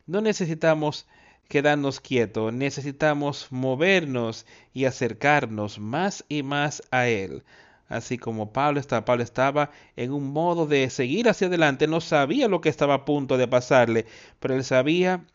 No 0.05 0.21
necesitamos 0.21 1.07
quedarnos 1.49 1.99
quietos, 1.99 2.53
necesitamos 2.53 3.47
movernos 3.51 4.45
y 4.73 4.85
acercarnos 4.85 5.79
más 5.79 6.25
y 6.29 6.43
más 6.43 6.83
a 6.91 7.07
Él. 7.07 7.43
Así 7.87 8.17
como 8.17 8.53
Pablo 8.53 8.79
estaba, 8.79 9.05
Pablo 9.05 9.23
estaba 9.23 9.71
en 9.95 10.11
un 10.13 10.31
modo 10.31 10.65
de 10.67 10.89
seguir 10.89 11.29
hacia 11.29 11.47
adelante, 11.47 11.87
no 11.87 12.01
sabía 12.01 12.47
lo 12.47 12.61
que 12.61 12.69
estaba 12.69 12.95
a 12.95 13.05
punto 13.05 13.37
de 13.37 13.47
pasarle, 13.47 14.05
pero 14.39 14.55
él 14.55 14.63
sabía 14.63 15.25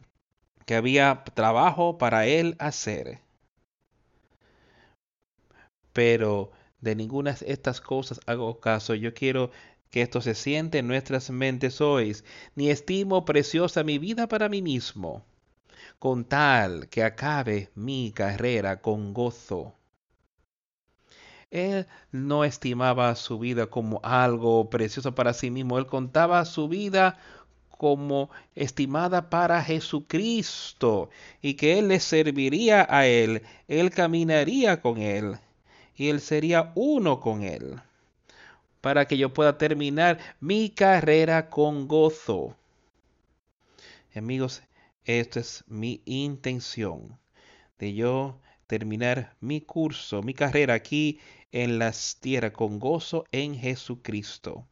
que 0.67 0.75
había 0.75 1.25
trabajo 1.35 1.99
para 1.99 2.27
él 2.27 2.57
hacer 2.59 3.21
pero 5.99 6.53
de 6.81 6.95
ninguna 6.95 7.33
de 7.33 7.51
estas 7.53 7.81
cosas 7.81 8.21
hago 8.27 8.61
caso. 8.61 8.95
Yo 8.95 9.15
quiero 9.15 9.51
que 9.91 10.03
esto 10.03 10.21
se 10.21 10.37
siente 10.37 10.79
en 10.79 10.87
nuestras 10.87 11.29
mentes 11.31 11.81
hoy, 11.81 12.17
ni 12.55 12.71
estimo 12.71 13.25
preciosa 13.25 13.83
mi 13.83 13.99
vida 13.99 14.29
para 14.29 14.49
mí 14.49 14.63
mismo, 14.63 15.25
con 15.99 16.25
tal 16.25 16.89
que 16.89 17.03
acabe 17.03 17.71
mi 17.75 18.13
carrera 18.13 18.81
con 18.81 19.13
gozo. 19.13 19.75
Él 21.51 21.89
no 22.13 22.45
estimaba 22.45 23.13
su 23.17 23.41
vida 23.41 23.67
como 23.67 23.99
algo 24.05 24.71
precioso 24.71 25.17
para 25.17 25.35
sí 25.35 25.51
mismo, 25.51 25.79
él 25.79 25.87
contaba 25.87 26.45
su 26.45 26.69
vida 26.69 27.19
como 27.77 28.31
estimada 28.55 29.31
para 29.31 29.65
Jesucristo 29.65 31.11
y 31.43 31.55
que 31.55 31.81
Él 31.81 31.89
le 31.89 31.99
serviría 31.99 32.87
a 32.89 33.07
Él, 33.09 33.43
Él 33.67 33.91
caminaría 33.91 34.81
con 34.81 34.99
Él 34.99 35.39
y 35.99 36.09
Él 36.11 36.21
sería 36.21 36.71
uno 36.77 37.19
con 37.19 37.43
Él, 37.43 37.81
para 38.81 39.07
que 39.09 39.19
yo 39.19 39.35
pueda 39.35 39.59
terminar 39.59 40.19
mi 40.39 40.71
carrera 40.71 41.51
con 41.51 41.89
gozo. 41.89 42.57
Amigos, 44.15 44.63
esta 45.05 45.41
es 45.41 45.65
mi 45.67 46.01
intención, 46.05 47.19
de 47.81 47.95
yo 47.95 48.39
terminar 48.69 49.35
mi 49.41 49.61
curso, 49.61 50.23
mi 50.23 50.35
carrera 50.35 50.75
aquí 50.75 51.19
en 51.51 51.81
las 51.81 52.19
tierras 52.21 52.53
con 52.53 52.79
gozo 52.79 53.25
en 53.33 53.57
Jesucristo. 53.57 54.69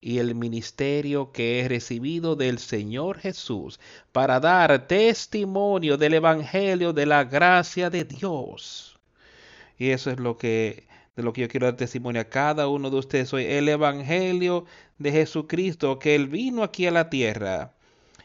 Y 0.00 0.18
el 0.18 0.34
ministerio 0.34 1.30
que 1.30 1.60
he 1.60 1.68
recibido 1.68 2.34
del 2.34 2.58
Señor 2.58 3.18
Jesús 3.18 3.78
para 4.10 4.40
dar 4.40 4.88
testimonio 4.88 5.96
del 5.96 6.14
Evangelio 6.14 6.92
de 6.92 7.06
la 7.06 7.22
gracia 7.22 7.88
de 7.88 8.02
Dios 8.02 8.91
y 9.82 9.90
eso 9.90 10.12
es 10.12 10.20
lo 10.20 10.38
que 10.38 10.86
de 11.16 11.24
lo 11.24 11.32
que 11.32 11.40
yo 11.40 11.48
quiero 11.48 11.66
dar 11.66 11.74
testimonio 11.74 12.20
a 12.20 12.28
cada 12.28 12.68
uno 12.68 12.88
de 12.88 12.98
ustedes 12.98 13.32
hoy, 13.32 13.46
el 13.46 13.68
Evangelio 13.68 14.64
de 14.98 15.10
Jesucristo, 15.10 15.98
que 15.98 16.14
Él 16.14 16.28
vino 16.28 16.62
aquí 16.62 16.86
a 16.86 16.92
la 16.92 17.10
tierra 17.10 17.74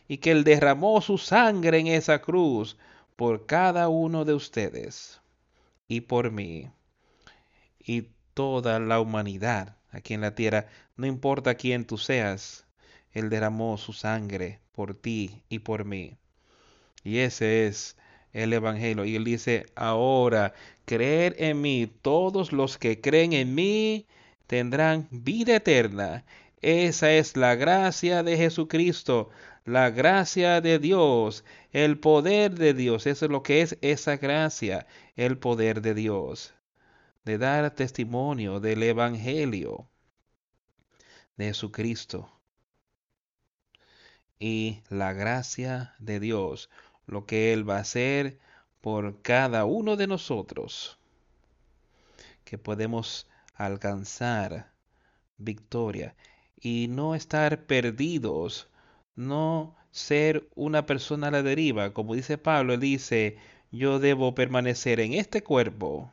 y 0.08 0.18
que 0.18 0.30
Él 0.30 0.44
derramó 0.44 1.02
su 1.02 1.18
sangre 1.18 1.80
en 1.80 1.88
esa 1.88 2.22
cruz 2.22 2.78
por 3.16 3.48
cada 3.48 3.90
uno 3.90 4.24
de 4.24 4.36
ustedes 4.36 5.20
y 5.88 6.02
por 6.02 6.30
mí 6.30 6.70
y 7.80 8.10
toda 8.36 8.80
la 8.80 9.00
humanidad 9.00 9.78
aquí 9.90 10.14
en 10.14 10.22
la 10.22 10.36
tierra, 10.36 10.68
no 10.96 11.08
importa 11.08 11.56
quién 11.56 11.86
tú 11.86 11.98
seas, 11.98 12.68
Él 13.14 13.32
derramó 13.32 13.80
su 13.80 13.94
sangre 13.94 14.60
por 14.74 14.94
ti 14.94 15.42
y 15.50 15.58
por 15.58 15.86
mí. 15.86 16.20
Y 17.04 17.18
ese 17.18 17.66
es 17.66 17.98
el 18.38 18.54
Evangelio. 18.54 19.06
Y 19.06 19.16
él 19.16 19.24
dice, 19.24 19.66
ahora, 19.76 20.54
creer 20.86 21.36
en 21.40 21.62
mí, 21.62 21.92
todos 22.02 22.54
los 22.54 22.78
que 22.78 23.02
creen 23.02 23.34
en 23.34 23.56
mí 23.56 24.08
tendrán 24.48 25.08
vida 25.12 25.56
eterna. 25.56 26.24
Esa 26.62 27.12
es 27.14 27.36
la 27.36 27.56
gracia 27.56 28.24
de 28.24 28.38
Jesucristo, 28.38 29.30
la 29.66 29.90
gracia 29.90 30.62
de 30.62 30.80
Dios, 30.80 31.44
el 31.72 32.00
poder 32.00 32.56
de 32.56 32.74
Dios. 32.74 33.08
Eso 33.08 33.26
es 33.26 33.32
lo 33.32 33.44
que 33.44 33.62
es 33.62 33.78
esa 33.82 34.18
gracia, 34.18 34.88
el 35.16 35.38
poder 35.38 35.82
de 35.82 35.94
Dios. 35.94 36.54
De 37.26 37.38
dar 37.38 37.72
testimonio 37.76 38.60
del 38.60 38.84
Evangelio 38.84 39.90
de 41.38 41.46
Jesucristo. 41.48 42.32
Y 44.40 44.84
la 44.90 45.14
gracia 45.14 45.96
de 46.00 46.20
Dios 46.20 46.70
lo 47.08 47.26
que 47.26 47.54
Él 47.54 47.68
va 47.68 47.78
a 47.78 47.82
hacer 47.82 48.40
por 48.82 49.22
cada 49.22 49.66
uno 49.66 49.96
de 49.96 50.08
nosotros, 50.08 51.00
que 52.44 52.58
podemos 52.58 53.28
alcanzar 53.56 54.72
victoria 55.38 56.16
y 56.60 56.88
no 56.90 57.16
estar 57.16 57.66
perdidos, 57.66 58.70
no 59.16 59.76
ser 59.92 60.48
una 60.56 60.86
persona 60.86 61.28
a 61.28 61.32
la 61.32 61.44
deriva. 61.44 61.94
Como 61.94 62.14
dice 62.16 62.38
Pablo, 62.38 62.74
él 62.74 62.80
dice, 62.80 63.38
yo 63.72 64.00
debo 64.00 64.36
permanecer 64.36 65.00
en 65.00 65.14
este 65.14 65.44
cuerpo 65.44 66.12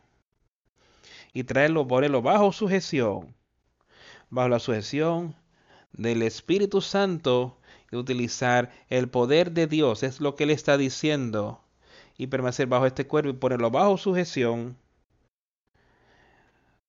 y 1.33 1.45
traerlo, 1.45 1.87
ponerlo 1.87 2.23
bajo 2.23 2.53
sujeción, 2.53 3.35
bajo 4.31 4.49
la 4.49 4.59
sujeción 4.59 5.37
del 5.93 6.23
Espíritu 6.23 6.81
Santo 6.81 7.59
utilizar 7.97 8.73
el 8.89 9.09
poder 9.09 9.53
de 9.53 9.67
Dios, 9.67 10.03
es 10.03 10.21
lo 10.21 10.35
que 10.35 10.45
él 10.45 10.51
está 10.51 10.77
diciendo, 10.77 11.61
y 12.17 12.27
permanecer 12.29 12.67
bajo 12.67 12.87
este 12.87 13.07
cuerpo 13.07 13.31
y 13.31 13.35
ponerlo 13.35 13.71
bajo 13.71 13.99
sujeción, 13.99 14.77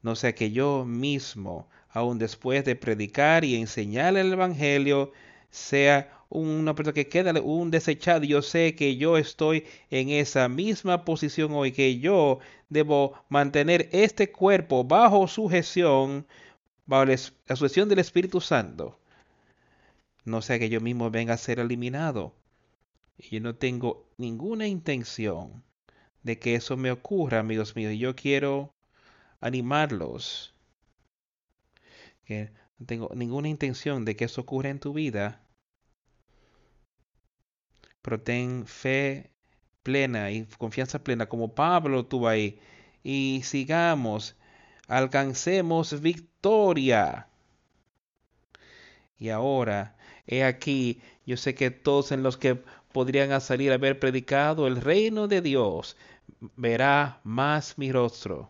no 0.01 0.16
sea 0.16 0.36
que 0.36 0.51
yo 0.51 0.86
mismo, 0.86 1.68
aun 1.89 2.20
después 2.20 2.64
de 2.64 2.76
predicar 2.76 3.43
y 3.43 3.56
enseñar 3.56 4.16
el 4.18 4.34
Evangelio, 4.34 5.12
sea 5.49 6.16
una 6.30 6.76
persona 6.76 6.93
que 6.93 7.08
queda 7.08 7.34
un 7.41 7.72
desechado. 7.72 8.24
Yo 8.24 8.41
sé 8.41 8.76
que 8.76 8.97
yo 8.97 9.18
estoy 9.18 9.66
en 9.89 10.10
esa 10.10 10.47
misma 10.49 11.06
posición 11.06 11.53
hoy, 11.53 11.72
que 11.72 11.99
yo 11.99 12.39
debo 12.70 13.14
mantener 13.30 13.89
este 13.91 14.32
cuerpo 14.32 14.84
bajo 14.84 15.28
sujeción, 15.28 16.28
bajo 16.86 17.06
la 17.06 17.56
sujeción 17.56 17.89
del 17.89 17.99
Espíritu 17.99 18.41
Santo 18.41 18.99
no 20.26 20.41
sea 20.41 20.59
que 20.59 20.69
yo 20.69 20.82
mismo 20.82 21.11
venga 21.11 21.36
a 21.36 21.38
ser 21.38 21.59
eliminado. 21.59 22.36
Y 23.17 23.30
yo 23.30 23.41
no 23.41 23.55
tengo 23.55 24.09
ninguna 24.17 24.67
intención 24.67 25.63
de 26.23 26.39
que 26.39 26.55
eso 26.55 26.76
me 26.78 26.91
ocurra, 26.91 27.39
amigos 27.39 27.76
míos. 27.76 27.93
Yo 27.97 28.15
quiero 28.15 28.73
animarlos. 29.39 30.53
Que 32.26 32.51
no 32.80 32.86
tengo 32.88 33.11
ninguna 33.15 33.47
intención 33.49 34.03
de 34.03 34.15
que 34.15 34.26
eso 34.26 34.41
ocurra 34.41 34.69
en 34.69 34.80
tu 34.80 34.93
vida. 34.93 35.41
Pero 38.01 38.21
ten 38.21 38.65
fe 38.65 39.32
plena 39.84 40.32
y 40.32 40.45
confianza 40.57 41.03
plena 41.03 41.28
como 41.30 41.53
Pablo 41.53 42.05
tuvo 42.07 42.28
ahí. 42.28 42.59
Y 43.03 43.41
sigamos, 43.43 44.36
alcancemos 44.88 46.01
victoria. 46.01 47.28
Y 49.17 49.30
ahora 49.30 49.95
He 50.28 50.43
aquí, 50.43 51.01
yo 51.26 51.38
sé 51.38 51.55
que 51.55 51.71
todos 51.71 52.11
en 52.11 52.23
los 52.23 52.38
que 52.38 52.59
podrían 52.91 53.39
salir 53.41 53.71
a 53.71 53.76
haber 53.76 53.99
predicado 53.99 54.67
el 54.67 54.82
reino 54.82 55.28
de 55.28 55.41
Dios 55.41 55.97
verá 56.55 57.19
más 57.23 57.78
mi 57.78 57.91
rostro. 57.91 58.49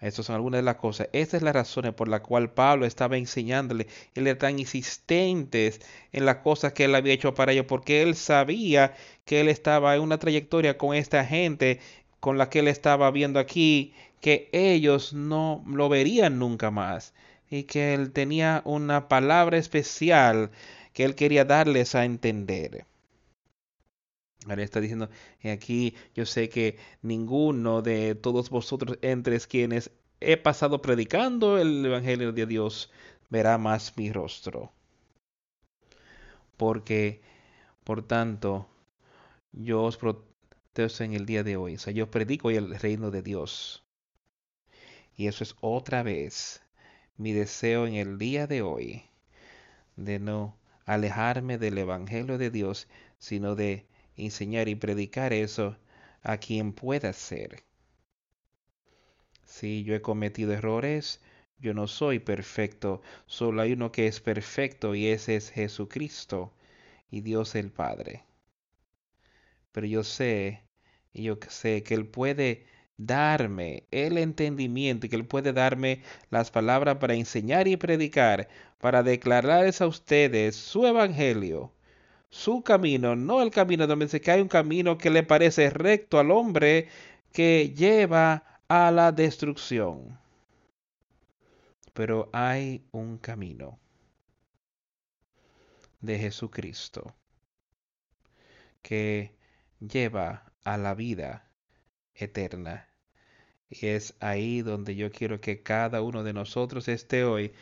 Estas 0.00 0.26
son 0.26 0.36
algunas 0.36 0.58
de 0.58 0.64
las 0.64 0.76
cosas. 0.76 1.08
Esta 1.12 1.38
es 1.38 1.42
la 1.42 1.52
razón 1.52 1.94
por 1.94 2.08
la 2.08 2.22
cual 2.22 2.52
Pablo 2.52 2.84
estaba 2.84 3.16
enseñándole. 3.16 3.86
Él 4.14 4.26
era 4.26 4.38
tan 4.38 4.58
insistente 4.58 5.72
en 6.12 6.26
las 6.26 6.36
cosas 6.36 6.74
que 6.74 6.84
él 6.84 6.94
había 6.94 7.14
hecho 7.14 7.32
para 7.32 7.52
ellos, 7.52 7.64
porque 7.66 8.02
él 8.02 8.14
sabía 8.14 8.94
que 9.24 9.40
él 9.40 9.48
estaba 9.48 9.94
en 9.94 10.02
una 10.02 10.18
trayectoria 10.18 10.76
con 10.76 10.94
esta 10.94 11.24
gente 11.24 11.80
con 12.20 12.36
la 12.38 12.50
que 12.50 12.58
él 12.60 12.68
estaba 12.68 13.10
viendo 13.10 13.38
aquí, 13.38 13.94
que 14.20 14.50
ellos 14.52 15.14
no 15.14 15.64
lo 15.66 15.88
verían 15.88 16.38
nunca 16.38 16.70
más 16.70 17.14
y 17.54 17.64
que 17.64 17.94
él 17.94 18.10
tenía 18.10 18.62
una 18.64 19.06
palabra 19.06 19.58
especial 19.58 20.50
que 20.92 21.04
él 21.04 21.14
quería 21.14 21.44
darles 21.44 21.94
a 21.94 22.04
entender. 22.04 22.84
Ahora 24.48 24.64
está 24.64 24.80
diciendo, 24.80 25.08
y 25.40 25.50
aquí 25.50 25.94
yo 26.16 26.26
sé 26.26 26.48
que 26.48 26.78
ninguno 27.02 27.80
de 27.80 28.16
todos 28.16 28.50
vosotros 28.50 28.98
entre 29.02 29.38
quienes 29.38 29.92
he 30.20 30.36
pasado 30.36 30.82
predicando 30.82 31.56
el 31.58 31.86
Evangelio 31.86 32.32
de 32.32 32.46
Dios 32.46 32.90
verá 33.30 33.56
más 33.56 33.96
mi 33.96 34.10
rostro. 34.10 34.72
Porque, 36.56 37.22
por 37.84 38.02
tanto, 38.04 38.68
yo 39.52 39.84
os 39.84 39.96
protesto 39.96 41.04
en 41.04 41.14
el 41.14 41.24
día 41.24 41.44
de 41.44 41.56
hoy. 41.56 41.76
O 41.76 41.78
sea, 41.78 41.92
yo 41.92 42.10
predico 42.10 42.50
el 42.50 42.74
reino 42.80 43.12
de 43.12 43.22
Dios. 43.22 43.84
Y 45.16 45.28
eso 45.28 45.44
es 45.44 45.54
otra 45.60 46.02
vez 46.02 46.63
mi 47.16 47.32
deseo 47.32 47.86
en 47.86 47.94
el 47.94 48.18
día 48.18 48.46
de 48.46 48.62
hoy 48.62 49.04
de 49.96 50.18
no 50.18 50.56
alejarme 50.84 51.58
del 51.58 51.78
Evangelio 51.78 52.38
de 52.38 52.50
Dios, 52.50 52.88
sino 53.18 53.54
de 53.54 53.86
enseñar 54.16 54.68
y 54.68 54.74
predicar 54.74 55.32
eso 55.32 55.76
a 56.22 56.38
quien 56.38 56.72
pueda 56.72 57.12
ser. 57.12 57.64
Si 59.44 59.84
yo 59.84 59.94
he 59.94 60.02
cometido 60.02 60.52
errores, 60.52 61.20
yo 61.58 61.74
no 61.74 61.86
soy 61.86 62.18
perfecto, 62.18 63.02
solo 63.26 63.62
hay 63.62 63.72
uno 63.72 63.92
que 63.92 64.06
es 64.06 64.20
perfecto 64.20 64.94
y 64.94 65.06
ese 65.06 65.36
es 65.36 65.50
Jesucristo 65.50 66.52
y 67.10 67.20
Dios 67.20 67.54
el 67.54 67.70
Padre. 67.70 68.24
Pero 69.72 69.86
yo 69.86 70.04
sé, 70.04 70.62
yo 71.12 71.38
sé 71.48 71.82
que 71.82 71.94
Él 71.94 72.06
puede 72.06 72.66
darme 72.96 73.86
el 73.90 74.18
entendimiento 74.18 75.06
y 75.06 75.08
que 75.08 75.16
Él 75.16 75.26
puede 75.26 75.52
darme 75.52 76.02
las 76.30 76.50
palabras 76.50 76.96
para 76.98 77.14
enseñar 77.14 77.68
y 77.68 77.76
predicar, 77.76 78.48
para 78.78 79.02
declararles 79.02 79.80
a 79.80 79.86
ustedes 79.86 80.56
su 80.56 80.86
evangelio, 80.86 81.72
su 82.30 82.62
camino, 82.62 83.16
no 83.16 83.42
el 83.42 83.50
camino 83.50 83.86
donde 83.86 84.08
se 84.08 84.20
cae 84.20 84.42
un 84.42 84.48
camino 84.48 84.98
que 84.98 85.10
le 85.10 85.22
parece 85.22 85.70
recto 85.70 86.18
al 86.18 86.30
hombre 86.30 86.88
que 87.32 87.72
lleva 87.76 88.44
a 88.68 88.90
la 88.90 89.12
destrucción. 89.12 90.18
Pero 91.92 92.28
hay 92.32 92.84
un 92.92 93.18
camino 93.18 93.78
de 96.00 96.18
Jesucristo 96.18 97.14
que 98.82 99.34
lleva 99.80 100.52
a 100.64 100.76
la 100.76 100.94
vida 100.94 101.48
eterna. 102.14 102.88
Y 103.70 103.88
es 103.88 104.16
ahí 104.20 104.62
donde 104.62 104.96
yo 104.96 105.10
quiero 105.12 105.40
que 105.40 105.62
cada 105.62 106.02
uno 106.02 106.24
de 106.24 106.32
nosotros 106.34 106.88
esté 106.88 107.24
hoy. 107.24 107.52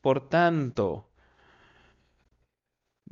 Por 0.00 0.28
tanto, 0.28 1.08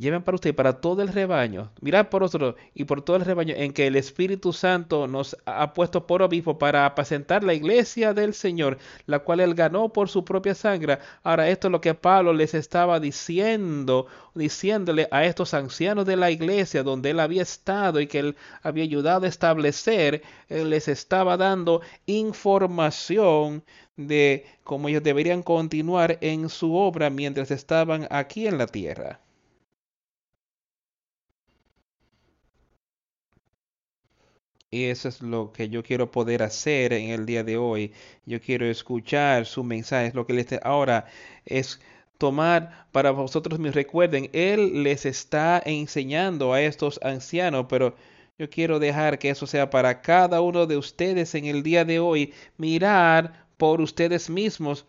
lleven 0.01 0.22
para 0.22 0.36
usted 0.36 0.51
y 0.51 0.55
para 0.55 0.80
todo 0.80 1.03
el 1.03 1.09
rebaño, 1.09 1.70
mirad 1.82 2.09
por 2.09 2.22
otro 2.22 2.57
y 2.74 2.84
por 2.84 3.03
todo 3.03 3.16
el 3.16 3.24
rebaño 3.24 3.55
en 3.55 3.74
que 3.74 3.86
el 3.86 3.96
Espíritu 3.96 4.55
Santo 4.55 5.07
nos 5.07 5.36
ha 5.44 5.74
puesto 5.74 6.07
por 6.07 6.22
obispo 6.22 6.59
para 6.59 6.86
apacentar 6.86 7.44
la 7.44 7.53
iglesia 7.53 8.14
del 8.14 8.32
Señor, 8.32 8.78
la 9.05 9.18
cual 9.18 9.40
él 9.40 9.55
ganó 9.55 9.90
por 9.90 10.09
su 10.09 10.24
propia 10.24 10.55
sangre. 10.55 10.98
Ahora, 11.22 11.51
esto 11.51 11.68
es 11.68 11.72
lo 11.72 11.82
que 11.82 11.92
Pablo 11.92 12.32
les 12.32 12.55
estaba 12.55 12.98
diciendo, 12.98 14.07
diciéndole 14.34 15.07
a 15.11 15.26
estos 15.26 15.53
ancianos 15.53 16.07
de 16.07 16.16
la 16.16 16.30
iglesia 16.30 16.82
donde 16.82 17.11
él 17.11 17.20
había 17.20 17.42
estado 17.42 18.01
y 18.01 18.07
que 18.07 18.20
él 18.20 18.36
había 18.62 18.84
ayudado 18.84 19.26
a 19.26 19.28
establecer, 19.28 20.22
él 20.48 20.70
les 20.70 20.88
estaba 20.88 21.36
dando 21.36 21.82
información 22.07 23.64
de 23.98 24.46
cómo 24.64 24.88
ellos 24.88 25.03
deberían 25.03 25.42
continuar 25.42 26.16
en 26.22 26.48
su 26.48 26.74
obra 26.74 27.11
mientras 27.11 27.51
estaban 27.51 28.07
aquí 28.11 28.46
en 28.46 28.57
la 28.57 28.66
tierra. 28.66 29.20
Y 34.72 34.84
eso 34.84 35.08
es 35.08 35.20
lo 35.20 35.52
que 35.52 35.68
yo 35.68 35.82
quiero 35.82 36.10
poder 36.12 36.42
hacer 36.44 36.92
en 36.92 37.10
el 37.10 37.26
día 37.26 37.42
de 37.42 37.56
hoy. 37.56 37.92
Yo 38.24 38.40
quiero 38.40 38.66
escuchar 38.66 39.46
su 39.46 39.64
mensaje. 39.64 40.12
Lo 40.14 40.26
que 40.26 40.32
les 40.32 40.46
ahora 40.62 41.06
es 41.44 41.80
tomar 42.18 42.86
para 42.92 43.10
vosotros 43.10 43.58
me 43.58 43.72
recuerden. 43.72 44.30
Él 44.32 44.84
les 44.84 45.06
está 45.06 45.60
enseñando 45.64 46.52
a 46.52 46.62
estos 46.62 47.00
ancianos, 47.02 47.66
pero 47.68 47.96
yo 48.38 48.48
quiero 48.48 48.78
dejar 48.78 49.18
que 49.18 49.30
eso 49.30 49.46
sea 49.46 49.70
para 49.70 50.02
cada 50.02 50.40
uno 50.40 50.66
de 50.66 50.76
ustedes 50.76 51.34
en 51.34 51.46
el 51.46 51.64
día 51.64 51.84
de 51.84 51.98
hoy. 51.98 52.32
Mirar 52.56 53.46
por 53.56 53.80
ustedes 53.80 54.30
mismos 54.30 54.86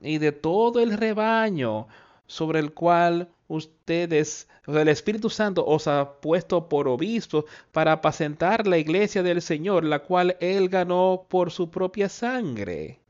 y 0.00 0.18
de 0.18 0.32
todo 0.32 0.78
el 0.80 0.96
rebaño 0.96 1.88
sobre 2.26 2.60
el 2.60 2.72
cual 2.72 3.28
ustedes, 3.48 4.48
el 4.66 4.88
Espíritu 4.88 5.30
Santo 5.30 5.64
os 5.66 5.86
ha 5.86 6.20
puesto 6.20 6.68
por 6.68 6.88
obispos 6.88 7.44
para 7.72 7.92
apacentar 7.92 8.66
la 8.66 8.78
iglesia 8.78 9.22
del 9.22 9.42
Señor, 9.42 9.84
la 9.84 10.00
cual 10.00 10.36
Él 10.40 10.68
ganó 10.68 11.26
por 11.28 11.50
su 11.50 11.70
propia 11.70 12.08
sangre. 12.08 13.00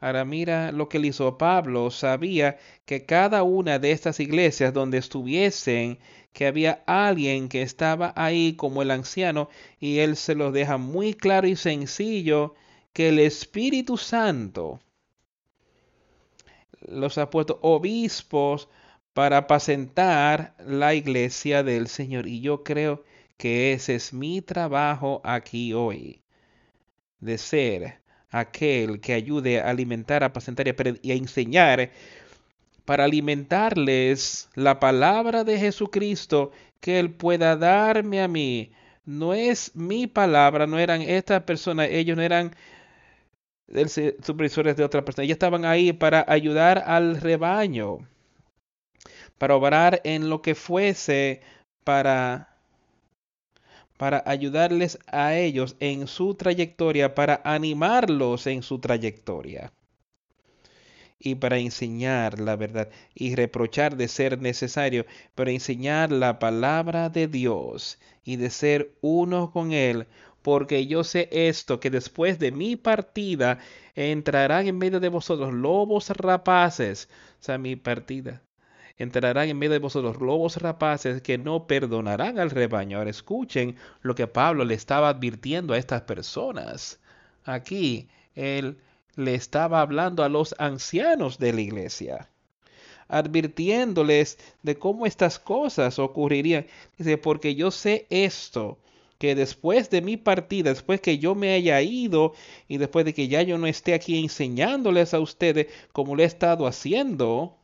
Ahora 0.00 0.24
mira 0.24 0.72
lo 0.72 0.88
que 0.88 0.98
le 0.98 1.08
hizo 1.08 1.38
Pablo. 1.38 1.90
Sabía 1.90 2.58
que 2.84 3.06
cada 3.06 3.42
una 3.42 3.78
de 3.78 3.92
estas 3.92 4.20
iglesias 4.20 4.74
donde 4.74 4.98
estuviesen, 4.98 5.98
que 6.32 6.46
había 6.46 6.82
alguien 6.86 7.48
que 7.48 7.62
estaba 7.62 8.12
ahí 8.14 8.54
como 8.56 8.82
el 8.82 8.90
anciano, 8.90 9.48
y 9.80 9.98
él 10.00 10.16
se 10.16 10.34
lo 10.34 10.52
deja 10.52 10.76
muy 10.76 11.14
claro 11.14 11.46
y 11.46 11.56
sencillo, 11.56 12.54
que 12.92 13.08
el 13.08 13.18
Espíritu 13.18 13.96
Santo 13.96 14.80
los 16.86 17.18
ha 17.18 17.30
puesto 17.30 17.58
obispos 17.62 18.68
para 19.12 19.38
apacentar 19.38 20.54
la 20.58 20.94
iglesia 20.94 21.62
del 21.62 21.88
Señor. 21.88 22.26
Y 22.28 22.40
yo 22.40 22.62
creo 22.64 23.04
que 23.36 23.72
ese 23.72 23.94
es 23.94 24.12
mi 24.12 24.42
trabajo 24.42 25.20
aquí 25.24 25.72
hoy, 25.72 26.22
de 27.20 27.38
ser 27.38 28.00
aquel 28.30 29.00
que 29.00 29.14
ayude 29.14 29.60
a 29.60 29.70
alimentar, 29.70 30.22
a 30.22 30.26
apacentar 30.26 30.66
y 31.02 31.10
a 31.10 31.14
enseñar 31.14 31.90
para 32.84 33.04
alimentarles 33.04 34.48
la 34.54 34.78
palabra 34.80 35.44
de 35.44 35.58
Jesucristo 35.58 36.52
que 36.80 36.98
Él 36.98 37.10
pueda 37.10 37.56
darme 37.56 38.22
a 38.22 38.28
mí. 38.28 38.72
No 39.04 39.34
es 39.34 39.74
mi 39.74 40.06
palabra, 40.06 40.66
no 40.66 40.78
eran 40.78 41.02
estas 41.02 41.42
personas, 41.44 41.88
ellos 41.90 42.16
no 42.16 42.22
eran 42.22 42.54
supervisores 44.22 44.76
de 44.76 44.84
otra 44.84 45.04
persona. 45.04 45.24
Ellos 45.24 45.34
estaban 45.34 45.64
ahí 45.64 45.92
para 45.92 46.24
ayudar 46.28 46.84
al 46.86 47.20
rebaño, 47.20 47.98
para 49.38 49.56
obrar 49.56 50.00
en 50.04 50.28
lo 50.30 50.42
que 50.42 50.54
fuese, 50.54 51.40
para 51.84 52.56
para 53.96 54.22
ayudarles 54.26 54.98
a 55.06 55.34
ellos 55.34 55.76
en 55.80 56.06
su 56.06 56.34
trayectoria, 56.34 57.14
para 57.14 57.40
animarlos 57.44 58.46
en 58.46 58.62
su 58.62 58.78
trayectoria 58.78 59.72
y 61.18 61.36
para 61.36 61.58
enseñar 61.58 62.40
la 62.40 62.56
verdad 62.56 62.90
y 63.14 63.34
reprochar 63.34 63.96
de 63.96 64.08
ser 64.08 64.40
necesario, 64.40 65.06
para 65.34 65.50
enseñar 65.50 66.12
la 66.12 66.38
palabra 66.38 67.08
de 67.08 67.26
Dios 67.26 67.98
y 68.22 68.36
de 68.36 68.50
ser 68.50 68.92
uno 69.00 69.50
con 69.50 69.72
Él, 69.72 70.06
porque 70.46 70.86
yo 70.86 71.02
sé 71.02 71.28
esto, 71.32 71.80
que 71.80 71.90
después 71.90 72.38
de 72.38 72.52
mi 72.52 72.76
partida 72.76 73.58
entrarán 73.96 74.68
en 74.68 74.78
medio 74.78 75.00
de 75.00 75.08
vosotros 75.08 75.52
lobos 75.52 76.08
rapaces, 76.10 77.08
o 77.40 77.42
sea, 77.42 77.58
mi 77.58 77.74
partida. 77.74 78.42
Entrarán 78.96 79.48
en 79.48 79.58
medio 79.58 79.72
de 79.72 79.80
vosotros 79.80 80.20
lobos 80.20 80.58
rapaces 80.58 81.20
que 81.20 81.36
no 81.36 81.66
perdonarán 81.66 82.38
al 82.38 82.50
rebaño. 82.50 82.98
Ahora 82.98 83.10
escuchen 83.10 83.74
lo 84.02 84.14
que 84.14 84.28
Pablo 84.28 84.64
le 84.64 84.74
estaba 84.74 85.08
advirtiendo 85.08 85.74
a 85.74 85.78
estas 85.78 86.02
personas. 86.02 87.00
Aquí 87.44 88.08
él 88.36 88.78
le 89.16 89.34
estaba 89.34 89.80
hablando 89.80 90.22
a 90.22 90.28
los 90.28 90.54
ancianos 90.60 91.40
de 91.40 91.54
la 91.54 91.60
iglesia 91.60 92.30
advirtiéndoles 93.08 94.38
de 94.62 94.78
cómo 94.78 95.06
estas 95.06 95.38
cosas 95.40 95.98
ocurrirían. 95.98 96.66
Dice, 96.98 97.18
porque 97.18 97.54
yo 97.56 97.70
sé 97.70 98.06
esto, 98.10 98.78
que 99.18 99.34
después 99.34 99.90
de 99.90 100.02
mi 100.02 100.16
partida, 100.16 100.70
después 100.70 101.00
que 101.00 101.18
yo 101.18 101.34
me 101.34 101.52
haya 101.52 101.80
ido 101.82 102.34
y 102.68 102.78
después 102.78 103.04
de 103.04 103.14
que 103.14 103.28
ya 103.28 103.42
yo 103.42 103.58
no 103.58 103.66
esté 103.66 103.94
aquí 103.94 104.18
enseñándoles 104.22 105.14
a 105.14 105.20
ustedes 105.20 105.68
como 105.92 106.14
lo 106.14 106.22
he 106.22 106.26
estado 106.26 106.66
haciendo, 106.66 107.56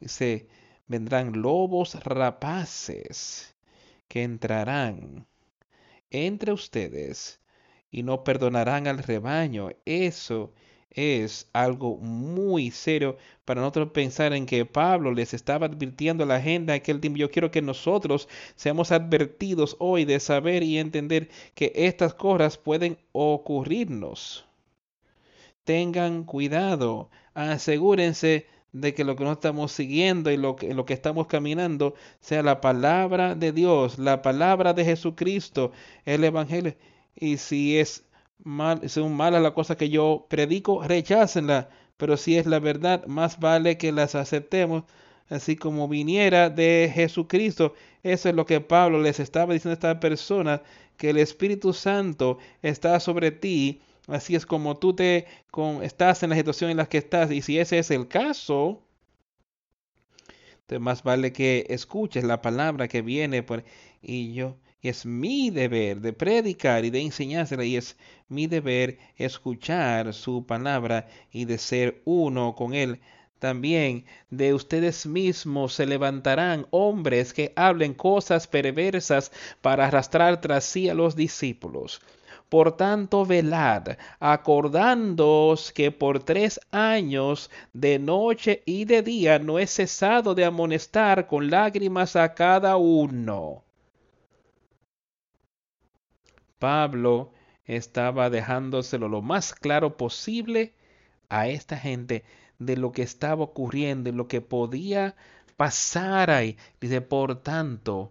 dice, 0.00 0.48
vendrán 0.86 1.40
lobos 1.42 1.94
rapaces 2.04 3.54
que 4.08 4.22
entrarán 4.22 5.26
entre 6.10 6.52
ustedes 6.52 7.40
y 7.90 8.02
no 8.02 8.24
perdonarán 8.24 8.86
al 8.86 8.98
rebaño. 8.98 9.70
Eso 9.84 10.52
es 10.90 11.48
algo 11.52 11.96
muy 11.98 12.70
serio 12.70 13.16
para 13.44 13.60
nosotros 13.60 13.90
pensar 13.92 14.32
en 14.32 14.46
que 14.46 14.64
Pablo 14.64 15.12
les 15.12 15.34
estaba 15.34 15.66
advirtiendo 15.66 16.24
a 16.24 16.26
la 16.26 16.36
agenda 16.36 16.74
aquel 16.74 17.00
tiempo. 17.00 17.18
Yo 17.18 17.30
quiero 17.30 17.50
que 17.50 17.62
nosotros 17.62 18.28
seamos 18.56 18.92
advertidos 18.92 19.76
hoy 19.78 20.04
de 20.04 20.20
saber 20.20 20.62
y 20.62 20.78
entender 20.78 21.28
que 21.54 21.72
estas 21.74 22.14
cosas 22.14 22.58
pueden 22.58 22.98
ocurrirnos. 23.12 24.46
Tengan 25.64 26.24
cuidado, 26.24 27.10
asegúrense 27.34 28.46
de 28.72 28.94
que 28.94 29.04
lo 29.04 29.16
que 29.16 29.24
no 29.24 29.32
estamos 29.32 29.72
siguiendo 29.72 30.30
y 30.30 30.36
lo 30.36 30.56
que, 30.56 30.74
lo 30.74 30.84
que 30.84 30.94
estamos 30.94 31.26
caminando 31.26 31.94
sea 32.20 32.42
la 32.42 32.60
palabra 32.60 33.34
de 33.34 33.52
Dios, 33.52 33.98
la 33.98 34.22
palabra 34.22 34.74
de 34.74 34.84
Jesucristo, 34.84 35.72
el 36.04 36.24
Evangelio. 36.24 36.74
Y 37.14 37.38
si 37.38 37.78
es 37.78 38.04
mal, 38.44 38.88
son 38.88 39.14
malas 39.14 39.42
las 39.42 39.52
cosas 39.52 39.76
que 39.76 39.90
yo 39.90 40.26
predico, 40.28 40.82
rechácenla, 40.82 41.68
pero 41.96 42.16
si 42.16 42.36
es 42.36 42.46
la 42.46 42.60
verdad, 42.60 43.06
más 43.06 43.40
vale 43.40 43.78
que 43.78 43.92
las 43.92 44.14
aceptemos, 44.14 44.84
así 45.28 45.56
como 45.56 45.88
viniera 45.88 46.50
de 46.50 46.90
Jesucristo. 46.94 47.74
Eso 48.02 48.28
es 48.28 48.34
lo 48.34 48.46
que 48.46 48.60
Pablo 48.60 49.00
les 49.00 49.20
estaba 49.20 49.52
diciendo 49.52 49.72
a 49.72 49.74
esta 49.74 50.00
persona, 50.00 50.62
que 50.96 51.10
el 51.10 51.18
Espíritu 51.18 51.72
Santo 51.72 52.38
está 52.62 52.98
sobre 53.00 53.30
ti, 53.30 53.80
así 54.08 54.34
es 54.34 54.46
como 54.46 54.76
tú 54.76 54.94
te 54.94 55.26
con, 55.50 55.82
estás 55.82 56.22
en 56.22 56.30
la 56.30 56.36
situación 56.36 56.70
en 56.70 56.78
la 56.78 56.86
que 56.88 56.98
estás, 56.98 57.30
y 57.30 57.42
si 57.42 57.58
ese 57.58 57.78
es 57.78 57.90
el 57.90 58.08
caso, 58.08 58.82
más 60.78 61.02
vale 61.02 61.32
que 61.32 61.66
escuches 61.70 62.24
la 62.24 62.42
palabra 62.42 62.88
que 62.88 63.00
viene 63.00 63.42
por, 63.42 63.64
y 64.02 64.34
yo, 64.34 64.56
es 64.82 65.04
mi 65.04 65.50
deber 65.50 66.00
de 66.00 66.12
predicar 66.12 66.84
y 66.84 66.90
de 66.90 67.00
enseñársela, 67.00 67.64
y 67.64 67.76
es 67.76 67.96
mi 68.28 68.46
deber 68.46 68.98
escuchar 69.16 70.14
su 70.14 70.46
palabra 70.46 71.08
y 71.32 71.46
de 71.46 71.58
ser 71.58 72.00
uno 72.04 72.54
con 72.54 72.74
él. 72.74 73.00
También 73.38 74.04
de 74.30 74.54
ustedes 74.54 75.06
mismos 75.06 75.72
se 75.74 75.86
levantarán 75.86 76.66
hombres 76.70 77.32
que 77.32 77.52
hablen 77.56 77.94
cosas 77.94 78.46
perversas 78.46 79.32
para 79.60 79.86
arrastrar 79.86 80.40
tras 80.40 80.64
sí 80.64 80.88
a 80.88 80.94
los 80.94 81.14
discípulos. 81.14 82.00
Por 82.48 82.76
tanto, 82.76 83.26
velad, 83.26 83.98
acordándoos 84.20 85.70
que 85.72 85.92
por 85.92 86.24
tres 86.24 86.58
años 86.70 87.50
de 87.72 87.98
noche 87.98 88.62
y 88.64 88.86
de 88.86 89.02
día 89.02 89.38
no 89.38 89.58
he 89.58 89.66
cesado 89.66 90.34
de 90.34 90.44
amonestar 90.44 91.26
con 91.26 91.50
lágrimas 91.50 92.16
a 92.16 92.34
cada 92.34 92.76
uno. 92.76 93.64
Pablo 96.58 97.32
estaba 97.66 98.30
dejándoselo 98.30 99.08
lo 99.08 99.22
más 99.22 99.54
claro 99.54 99.96
posible 99.96 100.72
a 101.28 101.48
esta 101.48 101.76
gente 101.76 102.24
de 102.58 102.76
lo 102.76 102.92
que 102.92 103.02
estaba 103.02 103.44
ocurriendo, 103.44 104.10
y 104.10 104.12
lo 104.12 104.26
que 104.28 104.40
podía 104.40 105.14
pasar 105.56 106.30
ahí. 106.30 106.56
Dice, 106.80 107.00
por 107.00 107.36
tanto, 107.42 108.10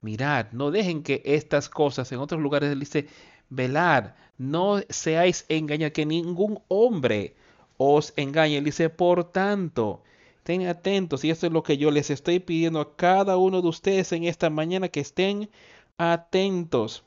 mirad, 0.00 0.46
no 0.52 0.70
dejen 0.70 1.02
que 1.02 1.22
estas 1.24 1.68
cosas 1.68 2.10
en 2.12 2.18
otros 2.18 2.40
lugares 2.40 2.78
dice, 2.78 3.06
velad, 3.50 4.12
no 4.38 4.80
seáis 4.88 5.44
engañados, 5.48 5.92
que 5.92 6.06
ningún 6.06 6.60
hombre 6.68 7.34
os 7.76 8.12
engañe. 8.16 8.60
dice, 8.62 8.90
por 8.90 9.30
tanto, 9.32 10.02
estén 10.38 10.66
atentos, 10.66 11.24
y 11.24 11.30
esto 11.30 11.46
es 11.46 11.52
lo 11.52 11.62
que 11.62 11.76
yo 11.76 11.90
les 11.90 12.10
estoy 12.10 12.40
pidiendo 12.40 12.80
a 12.80 12.96
cada 12.96 13.36
uno 13.36 13.62
de 13.62 13.68
ustedes 13.68 14.12
en 14.12 14.24
esta 14.24 14.50
mañana, 14.50 14.88
que 14.88 15.00
estén 15.00 15.50
atentos. 15.98 17.04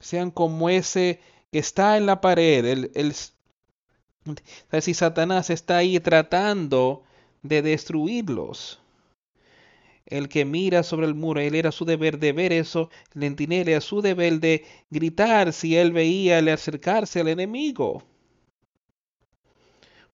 Sean 0.00 0.30
como 0.30 0.68
ese 0.68 1.20
que 1.52 1.58
está 1.58 1.96
en 1.96 2.06
la 2.06 2.20
pared, 2.20 2.64
el, 2.64 2.90
el 2.94 3.14
si 4.82 4.94
Satanás 4.94 5.50
está 5.50 5.78
ahí 5.78 6.00
tratando 6.00 7.02
de 7.42 7.62
destruirlos 7.62 8.80
el 10.06 10.28
que 10.28 10.44
mira 10.44 10.82
sobre 10.82 11.06
el 11.06 11.14
muro, 11.14 11.40
él 11.40 11.54
era 11.54 11.72
su 11.72 11.84
deber 11.84 12.18
de 12.18 12.32
ver 12.32 12.52
eso, 12.52 12.90
Lentinel 13.14 13.68
era 13.68 13.80
su 13.80 14.02
deber 14.02 14.40
de 14.40 14.64
gritar 14.90 15.52
si 15.52 15.76
él 15.76 15.92
veía 15.92 16.38
el 16.38 16.48
acercarse 16.48 17.20
al 17.20 17.28
enemigo. 17.28 18.02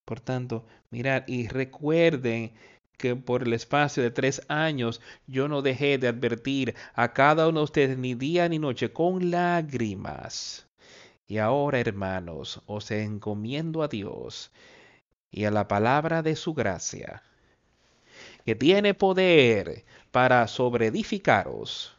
Por 0.05 0.21
tanto, 0.21 0.65
mirad 0.91 1.25
y 1.27 1.49
recuerden 1.49 2.53
que 3.01 3.17
por 3.17 3.43
el 3.43 3.53
espacio 3.55 4.03
de 4.03 4.11
tres 4.11 4.43
años 4.49 5.01
yo 5.27 5.49
no 5.49 5.63
dejé 5.63 5.99
de 5.99 6.09
advertir 6.09 6.75
a 6.95 7.13
cada 7.13 7.49
uno 7.49 7.61
de 7.61 7.65
ustedes 7.65 7.99
ni 7.99 8.15
día 8.15 8.49
ni 8.49 8.59
noche 8.59 8.93
con 8.93 9.31
lágrimas. 9.31 10.67
Y 11.27 11.39
ahora, 11.39 11.81
hermanos, 11.81 12.61
os 12.67 12.91
encomiendo 12.91 13.83
a 13.83 13.89
Dios 13.89 14.53
y 15.31 15.45
a 15.45 15.51
la 15.51 15.67
palabra 15.67 16.23
de 16.23 16.37
su 16.37 16.55
gracia 16.55 17.23
que 18.45 18.55
tiene 18.55 18.95
poder 18.95 19.85
para 20.11 20.47
sobreedificaros 20.49 21.97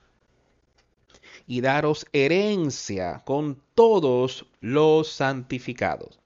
y 1.48 1.62
daros 1.62 2.06
herencia 2.14 3.22
con 3.26 3.62
todos 3.74 4.46
los 4.60 5.10
santificados. 5.10 6.20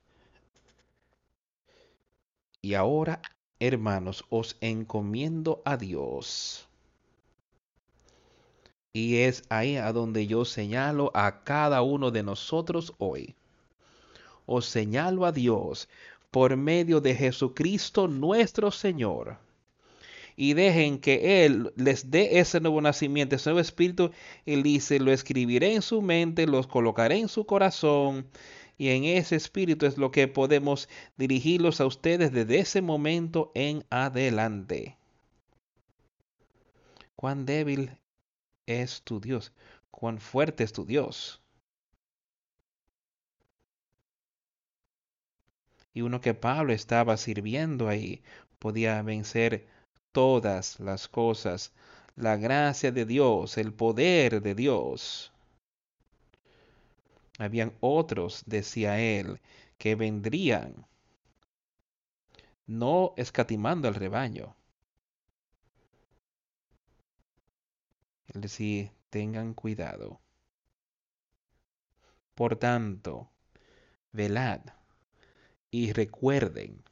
Y 2.61 2.73
ahora, 2.73 3.21
hermanos, 3.59 4.25
os 4.29 4.57
encomiendo 4.61 5.61
a 5.65 5.77
Dios. 5.77 6.67
Y 8.93 9.17
es 9.17 9.43
ahí 9.49 9.75
a 9.75 9.91
donde 9.91 10.27
yo 10.27 10.45
señalo 10.45 11.11
a 11.13 11.43
cada 11.43 11.81
uno 11.81 12.11
de 12.11 12.23
nosotros 12.23 12.93
hoy. 12.97 13.35
Os 14.45 14.65
señalo 14.65 15.25
a 15.25 15.31
Dios 15.31 15.89
por 16.31 16.55
medio 16.55 17.01
de 17.01 17.15
Jesucristo 17.15 18.07
nuestro 18.07 18.71
Señor 18.71 19.37
y 20.35 20.53
dejen 20.53 20.99
que 20.99 21.45
Él 21.45 21.71
les 21.75 22.11
dé 22.11 22.39
ese 22.39 22.59
nuevo 22.59 22.81
nacimiento, 22.81 23.35
ese 23.35 23.49
nuevo 23.49 23.61
espíritu. 23.61 24.11
Él 24.45 24.63
dice, 24.63 24.99
lo 24.99 25.11
escribiré 25.11 25.73
en 25.73 25.81
su 25.81 26.01
mente, 26.01 26.45
los 26.45 26.67
colocaré 26.67 27.19
en 27.19 27.29
su 27.29 27.45
corazón. 27.45 28.27
Y 28.77 28.89
en 28.89 29.05
ese 29.05 29.35
espíritu 29.35 29.85
es 29.85 29.97
lo 29.97 30.11
que 30.11 30.27
podemos 30.27 30.89
dirigirlos 31.17 31.79
a 31.79 31.85
ustedes 31.85 32.31
desde 32.31 32.59
ese 32.59 32.81
momento 32.81 33.51
en 33.55 33.85
adelante. 33.89 34.97
Cuán 37.15 37.45
débil 37.45 37.97
es 38.65 39.01
tu 39.03 39.19
Dios, 39.19 39.53
cuán 39.91 40.19
fuerte 40.19 40.63
es 40.63 40.73
tu 40.73 40.85
Dios. 40.85 41.41
Y 45.93 46.01
uno 46.01 46.19
que 46.19 46.33
Pablo 46.33 46.73
estaba 46.73 47.15
sirviendo 47.15 47.87
ahí 47.87 48.21
podía 48.59 49.01
vencer 49.01 49.67
todas 50.11 50.79
las 50.79 51.07
cosas, 51.07 51.71
la 52.15 52.35
gracia 52.35 52.91
de 52.91 53.05
Dios, 53.05 53.57
el 53.57 53.73
poder 53.73 54.41
de 54.41 54.55
Dios. 54.55 55.34
Habían 57.37 57.73
otros, 57.81 58.43
decía 58.45 58.99
él, 58.99 59.41
que 59.77 59.95
vendrían, 59.95 60.85
no 62.67 63.13
escatimando 63.17 63.87
al 63.87 63.95
rebaño. 63.95 64.55
Él 68.27 68.41
decía, 68.41 68.91
tengan 69.09 69.53
cuidado. 69.53 70.19
Por 72.33 72.57
tanto, 72.57 73.29
velad 74.11 74.61
y 75.71 75.93
recuerden 75.93 76.83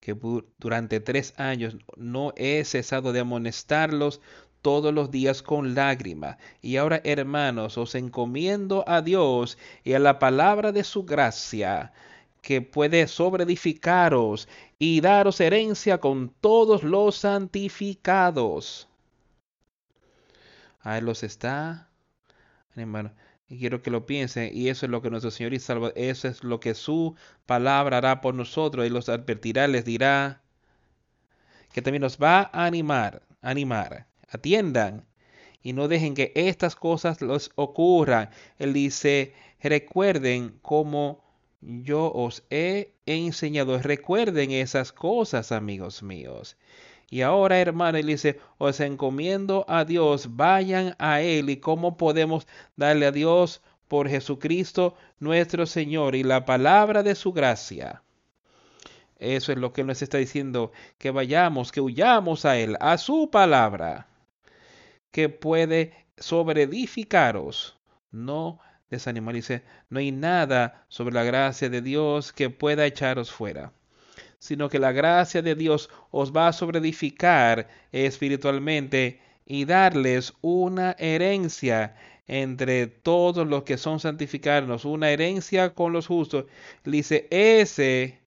que 0.00 0.14
durante 0.58 1.00
tres 1.00 1.34
años 1.38 1.76
no 1.96 2.32
he 2.36 2.64
cesado 2.64 3.12
de 3.12 3.20
amonestarlos 3.20 4.20
todos 4.66 4.92
los 4.92 5.12
días 5.12 5.44
con 5.44 5.76
lágrima. 5.76 6.38
Y 6.60 6.76
ahora, 6.76 7.00
hermanos, 7.04 7.78
os 7.78 7.94
encomiendo 7.94 8.82
a 8.88 9.00
Dios 9.00 9.58
y 9.84 9.92
a 9.92 10.00
la 10.00 10.18
palabra 10.18 10.72
de 10.72 10.82
su 10.82 11.04
gracia, 11.04 11.92
que 12.42 12.62
puede 12.62 13.06
sobreedificaros 13.06 14.48
y 14.76 15.00
daros 15.00 15.40
herencia 15.40 15.98
con 15.98 16.30
todos 16.40 16.82
los 16.82 17.14
santificados. 17.14 18.88
Ahí 20.80 21.00
los 21.00 21.22
está, 21.22 21.88
hermano. 22.74 23.12
Quiero 23.46 23.82
que 23.82 23.92
lo 23.92 24.04
piensen, 24.04 24.50
y 24.52 24.68
eso 24.68 24.86
es 24.86 24.90
lo 24.90 25.00
que 25.00 25.10
nuestro 25.10 25.30
Señor 25.30 25.54
y 25.54 25.60
Salvador, 25.60 25.92
eso 25.94 26.26
es 26.26 26.42
lo 26.42 26.58
que 26.58 26.74
su 26.74 27.14
palabra 27.46 27.98
hará 27.98 28.20
por 28.20 28.34
nosotros, 28.34 28.84
y 28.84 28.90
los 28.90 29.08
advertirá, 29.08 29.68
les 29.68 29.84
dirá 29.84 30.42
que 31.72 31.82
también 31.82 32.02
nos 32.02 32.18
va 32.18 32.50
a 32.52 32.66
animar, 32.66 33.22
animar. 33.42 34.08
Atiendan 34.28 35.06
y 35.62 35.72
no 35.72 35.88
dejen 35.88 36.14
que 36.14 36.32
estas 36.34 36.76
cosas 36.76 37.20
los 37.20 37.50
ocurran. 37.56 38.30
Él 38.58 38.72
dice, 38.72 39.34
recuerden 39.60 40.58
cómo 40.62 41.24
yo 41.60 42.12
os 42.12 42.44
he 42.50 42.92
enseñado, 43.06 43.78
recuerden 43.78 44.52
esas 44.52 44.92
cosas, 44.92 45.52
amigos 45.52 46.02
míos. 46.02 46.56
Y 47.08 47.22
ahora, 47.22 47.58
hermano, 47.58 47.98
él 47.98 48.06
dice, 48.06 48.40
os 48.58 48.80
encomiendo 48.80 49.64
a 49.68 49.84
Dios, 49.84 50.36
vayan 50.36 50.96
a 50.98 51.20
Él. 51.20 51.50
¿Y 51.50 51.58
cómo 51.58 51.96
podemos 51.96 52.46
darle 52.74 53.06
a 53.06 53.12
Dios 53.12 53.62
por 53.86 54.08
Jesucristo 54.08 54.96
nuestro 55.20 55.66
Señor 55.66 56.16
y 56.16 56.24
la 56.24 56.44
palabra 56.44 57.02
de 57.02 57.14
su 57.14 57.32
gracia? 57.32 58.02
Eso 59.18 59.52
es 59.52 59.58
lo 59.58 59.72
que 59.72 59.84
nos 59.84 60.02
está 60.02 60.18
diciendo, 60.18 60.72
que 60.98 61.10
vayamos, 61.10 61.72
que 61.72 61.80
huyamos 61.80 62.44
a 62.44 62.58
Él, 62.58 62.76
a 62.80 62.98
su 62.98 63.30
palabra, 63.30 64.08
que 65.10 65.28
puede 65.28 66.06
sobreedificaros, 66.18 67.78
no 68.10 68.60
desanimar. 68.90 69.34
Dice, 69.34 69.62
no 69.90 69.98
hay 69.98 70.12
nada 70.12 70.84
sobre 70.88 71.14
la 71.14 71.24
gracia 71.24 71.68
de 71.68 71.82
Dios 71.82 72.32
que 72.32 72.50
pueda 72.50 72.86
echaros 72.86 73.32
fuera 73.32 73.72
sino 74.38 74.68
que 74.68 74.78
la 74.78 74.92
gracia 74.92 75.42
de 75.42 75.54
Dios 75.54 75.90
os 76.10 76.32
va 76.32 76.48
a 76.48 76.52
sobreedificar 76.52 77.68
espiritualmente 77.92 79.20
y 79.44 79.64
darles 79.64 80.34
una 80.40 80.94
herencia 80.98 81.96
entre 82.26 82.86
todos 82.86 83.46
los 83.46 83.62
que 83.62 83.78
son 83.78 84.00
santificados, 84.00 84.84
una 84.84 85.10
herencia 85.10 85.74
con 85.74 85.92
los 85.92 86.06
justos. 86.06 86.46
dice, 86.84 87.28
ese, 87.30 88.20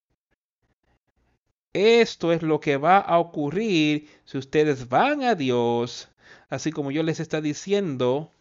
esto 1.74 2.32
es 2.34 2.42
lo 2.42 2.60
que 2.60 2.78
va 2.78 3.00
a 3.00 3.20
ocurrir 3.20 4.10
si 4.26 4.38
ustedes 4.38 4.88
van 4.90 5.24
a 5.24 5.36
Dios, 5.36 6.10
así 6.50 6.72
como 6.72 6.92
yo 6.92 7.04
les 7.04 7.20
está 7.20 7.42
diciendo, 7.42 8.32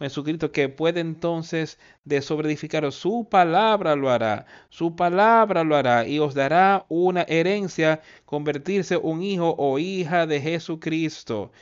Jesucristo 0.00 0.50
que 0.50 0.68
puede 0.70 1.00
entonces 1.00 1.78
de 2.04 2.22
sobreedificaros. 2.22 2.94
Su 2.94 3.28
palabra 3.30 3.96
lo 3.96 4.10
hará, 4.10 4.46
su 4.70 4.96
palabra 4.96 5.62
lo 5.62 5.76
hará 5.76 6.06
y 6.06 6.18
os 6.18 6.34
dará 6.34 6.86
una 6.88 7.22
herencia, 7.22 8.00
convertirse 8.24 8.96
un 8.96 9.22
hijo 9.22 9.54
o 9.58 9.78
hija 9.78 10.26
de 10.26 10.40
Jesucristo. 10.40 11.52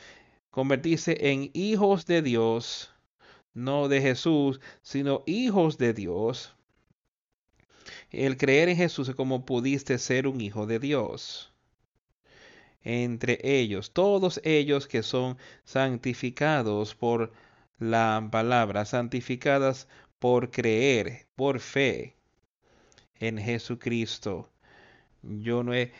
convertirse 0.51 1.31
en 1.31 1.51
hijos 1.53 2.05
de 2.05 2.21
Dios, 2.21 2.91
no 3.53 3.87
de 3.87 4.01
Jesús, 4.01 4.59
sino 4.81 5.23
hijos 5.27 5.77
de 5.77 5.93
Dios. 5.93 6.55
El 8.11 8.37
creer 8.37 8.69
en 8.69 8.77
Jesús 8.77 9.09
es 9.09 9.15
como 9.15 9.45
pudiste 9.45 9.97
ser 9.97 10.27
un 10.27 10.41
hijo 10.41 10.65
de 10.65 10.79
Dios. 10.79 11.48
Entre 12.83 13.39
ellos, 13.43 13.91
todos 13.91 14.39
ellos 14.43 14.87
que 14.87 15.03
son 15.03 15.37
santificados 15.65 16.95
por 16.95 17.31
la 17.77 18.27
palabra, 18.31 18.85
santificadas 18.85 19.87
por 20.19 20.51
creer, 20.51 21.27
por 21.35 21.59
fe 21.59 22.15
en 23.19 23.37
Jesucristo. 23.37 24.49
Yo 25.21 25.63
no 25.63 25.73
he 25.73 25.91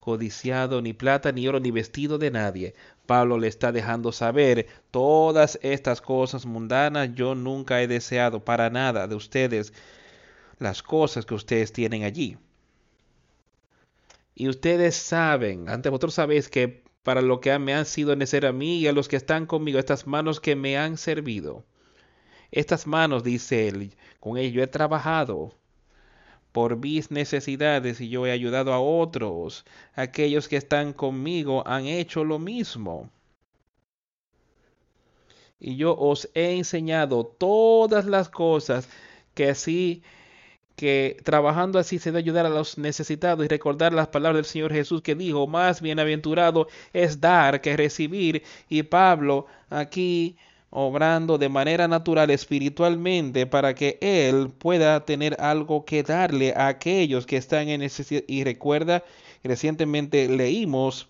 codiciado 0.00 0.80
ni 0.82 0.92
plata, 0.92 1.32
ni 1.32 1.48
oro, 1.48 1.60
ni 1.60 1.70
vestido 1.70 2.18
de 2.18 2.30
nadie. 2.30 2.74
Pablo 3.06 3.38
le 3.38 3.48
está 3.48 3.72
dejando 3.72 4.12
saber 4.12 4.66
todas 4.90 5.58
estas 5.62 6.00
cosas 6.00 6.46
mundanas 6.46 7.14
yo 7.14 7.34
nunca 7.34 7.82
he 7.82 7.86
deseado 7.88 8.44
para 8.44 8.70
nada 8.70 9.06
de 9.06 9.14
ustedes 9.14 9.72
las 10.58 10.82
cosas 10.82 11.24
que 11.24 11.34
ustedes 11.34 11.72
tienen 11.72 12.04
allí. 12.04 12.36
Y 14.40 14.48
ustedes 14.48 14.94
saben, 14.94 15.68
ante 15.68 15.88
vosotros 15.88 16.14
sabéis 16.14 16.48
que 16.48 16.84
para 17.02 17.22
lo 17.22 17.40
que 17.40 17.58
me 17.58 17.74
han 17.74 17.84
sido 17.84 18.14
necesario 18.14 18.50
a 18.50 18.52
mí 18.52 18.78
y 18.78 18.86
a 18.86 18.92
los 18.92 19.08
que 19.08 19.16
están 19.16 19.46
conmigo, 19.46 19.80
estas 19.80 20.06
manos 20.06 20.38
que 20.38 20.54
me 20.54 20.78
han 20.78 20.96
servido. 20.96 21.64
Estas 22.52 22.86
manos, 22.86 23.24
dice 23.24 23.66
él, 23.66 23.96
con 24.20 24.38
ello 24.38 24.58
yo 24.58 24.62
he 24.62 24.68
trabajado 24.68 25.56
por 26.52 26.76
mis 26.76 27.10
necesidades 27.10 28.00
y 28.00 28.10
yo 28.10 28.26
he 28.26 28.30
ayudado 28.30 28.72
a 28.72 28.78
otros. 28.78 29.64
Aquellos 29.96 30.46
que 30.46 30.56
están 30.56 30.92
conmigo 30.92 31.66
han 31.66 31.86
hecho 31.86 32.22
lo 32.22 32.38
mismo. 32.38 33.10
Y 35.58 35.74
yo 35.74 35.96
os 35.98 36.30
he 36.34 36.56
enseñado 36.56 37.26
todas 37.26 38.06
las 38.06 38.28
cosas 38.28 38.88
que 39.34 39.48
así 39.48 40.04
que 40.78 41.16
trabajando 41.24 41.80
así 41.80 41.98
se 41.98 42.10
debe 42.10 42.20
ayudar 42.20 42.46
a 42.46 42.50
los 42.50 42.78
necesitados 42.78 43.44
y 43.44 43.48
recordar 43.48 43.92
las 43.92 44.06
palabras 44.08 44.36
del 44.36 44.44
Señor 44.44 44.72
Jesús 44.72 45.02
que 45.02 45.16
dijo, 45.16 45.48
más 45.48 45.82
bienaventurado 45.82 46.68
es 46.92 47.20
dar 47.20 47.60
que 47.60 47.76
recibir. 47.76 48.44
Y 48.68 48.84
Pablo 48.84 49.46
aquí 49.70 50.36
obrando 50.70 51.36
de 51.36 51.48
manera 51.48 51.88
natural 51.88 52.30
espiritualmente 52.30 53.44
para 53.46 53.74
que 53.74 53.98
Él 54.00 54.50
pueda 54.56 55.04
tener 55.04 55.36
algo 55.40 55.84
que 55.84 56.04
darle 56.04 56.54
a 56.56 56.68
aquellos 56.68 57.26
que 57.26 57.38
están 57.38 57.68
en 57.68 57.80
necesidad. 57.80 58.22
Y 58.28 58.44
recuerda, 58.44 59.02
recientemente 59.42 60.28
leímos 60.28 61.08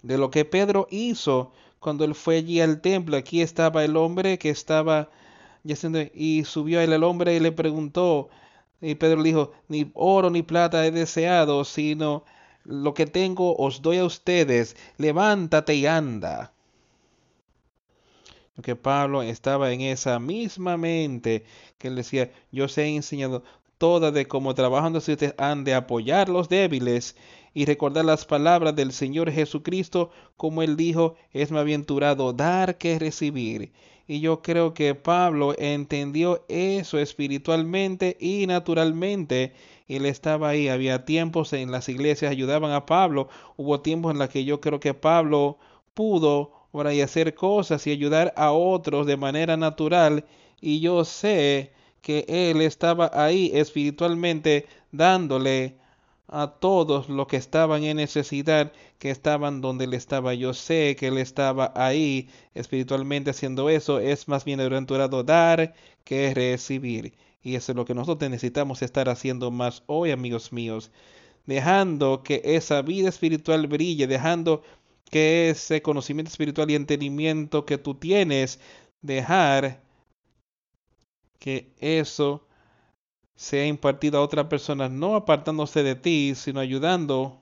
de 0.00 0.16
lo 0.16 0.30
que 0.30 0.46
Pedro 0.46 0.88
hizo 0.90 1.52
cuando 1.78 2.06
él 2.06 2.14
fue 2.14 2.38
allí 2.38 2.62
al 2.62 2.80
templo. 2.80 3.18
Aquí 3.18 3.42
estaba 3.42 3.84
el 3.84 3.98
hombre 3.98 4.38
que 4.38 4.48
estaba 4.48 5.10
y 5.64 6.44
subió 6.44 6.80
el 6.80 7.02
hombre 7.04 7.34
y 7.34 7.40
le 7.40 7.52
preguntó. 7.52 8.28
Y 8.80 8.94
Pedro 8.94 9.18
le 9.18 9.28
dijo, 9.30 9.52
ni 9.68 9.90
oro 9.94 10.30
ni 10.30 10.42
plata 10.42 10.86
he 10.86 10.90
deseado, 10.90 11.64
sino 11.64 12.24
lo 12.64 12.94
que 12.94 13.06
tengo 13.06 13.56
os 13.56 13.82
doy 13.82 13.98
a 13.98 14.04
ustedes. 14.04 14.76
Levántate 14.98 15.74
y 15.74 15.86
anda 15.86 16.52
que 18.62 18.76
Pablo 18.76 19.22
estaba 19.22 19.72
en 19.72 19.80
esa 19.82 20.18
misma 20.18 20.76
mente 20.76 21.44
que 21.78 21.88
él 21.88 21.96
decía, 21.96 22.30
yo 22.50 22.64
os 22.64 22.76
he 22.78 22.86
enseñado 22.86 23.42
toda 23.78 24.10
de 24.10 24.26
cómo 24.26 24.54
trabajando 24.54 25.00
si 25.00 25.12
ustedes 25.12 25.34
han 25.38 25.64
de 25.64 25.74
apoyar 25.74 26.28
los 26.28 26.48
débiles 26.48 27.16
y 27.54 27.64
recordar 27.64 28.04
las 28.04 28.24
palabras 28.24 28.74
del 28.74 28.92
Señor 28.92 29.30
Jesucristo, 29.30 30.10
como 30.36 30.62
él 30.62 30.76
dijo, 30.76 31.16
es 31.32 31.50
más 31.50 31.60
aventurado 31.60 32.32
dar 32.32 32.78
que 32.78 32.98
recibir. 32.98 33.72
Y 34.08 34.20
yo 34.20 34.42
creo 34.42 34.74
que 34.74 34.96
Pablo 34.96 35.54
entendió 35.56 36.44
eso 36.48 36.98
espiritualmente 36.98 38.16
y 38.18 38.46
naturalmente. 38.48 39.52
Él 39.86 40.04
estaba 40.06 40.48
ahí. 40.48 40.68
Había 40.68 41.04
tiempos 41.04 41.52
en 41.52 41.70
las 41.70 41.88
iglesias 41.88 42.32
ayudaban 42.32 42.72
a 42.72 42.86
Pablo. 42.86 43.28
Hubo 43.56 43.80
tiempos 43.80 44.12
en 44.12 44.18
los 44.18 44.30
que 44.30 44.44
yo 44.44 44.60
creo 44.60 44.80
que 44.80 44.94
Pablo 44.94 45.58
pudo 45.94 46.58
y 46.92 47.00
hacer 47.00 47.34
cosas 47.34 47.86
y 47.86 47.90
ayudar 47.90 48.32
a 48.36 48.52
otros 48.52 49.06
de 49.06 49.16
manera 49.16 49.56
natural. 49.56 50.24
Y 50.60 50.80
yo 50.80 51.04
sé 51.04 51.72
que 52.02 52.24
Él 52.28 52.60
estaba 52.62 53.10
ahí 53.12 53.50
espiritualmente 53.54 54.66
dándole 54.92 55.76
a 56.28 56.46
todos 56.60 57.08
los 57.08 57.26
que 57.26 57.36
estaban 57.36 57.82
en 57.84 57.96
necesidad, 57.96 58.72
que 58.98 59.10
estaban 59.10 59.60
donde 59.60 59.84
Él 59.84 59.94
estaba. 59.94 60.34
Yo 60.34 60.54
sé 60.54 60.96
que 60.98 61.08
Él 61.08 61.18
estaba 61.18 61.72
ahí 61.76 62.28
espiritualmente 62.54 63.30
haciendo 63.30 63.70
eso. 63.70 64.00
Es 64.00 64.28
más 64.28 64.44
bien 64.44 64.58
bienaventurado 64.58 65.22
dar 65.24 65.74
que 66.04 66.34
recibir. 66.34 67.14
Y 67.42 67.54
eso 67.56 67.72
es 67.72 67.76
lo 67.76 67.84
que 67.84 67.94
nosotros 67.94 68.30
necesitamos 68.30 68.82
estar 68.82 69.08
haciendo 69.08 69.50
más 69.50 69.82
hoy, 69.86 70.10
amigos 70.10 70.52
míos. 70.52 70.90
Dejando 71.46 72.22
que 72.22 72.42
esa 72.44 72.82
vida 72.82 73.08
espiritual 73.08 73.66
brille, 73.68 74.06
dejando 74.06 74.62
que 75.10 75.50
ese 75.50 75.82
conocimiento 75.82 76.30
espiritual 76.30 76.70
y 76.70 76.74
entendimiento 76.74 77.64
que 77.64 77.78
tú 77.78 77.94
tienes, 77.94 78.60
dejar 79.02 79.82
que 81.38 81.72
eso 81.78 82.46
sea 83.36 83.66
impartido 83.66 84.18
a 84.18 84.22
otras 84.22 84.46
personas, 84.46 84.90
no 84.90 85.14
apartándose 85.16 85.82
de 85.82 85.94
ti, 85.94 86.34
sino 86.34 86.60
ayudando 86.60 87.40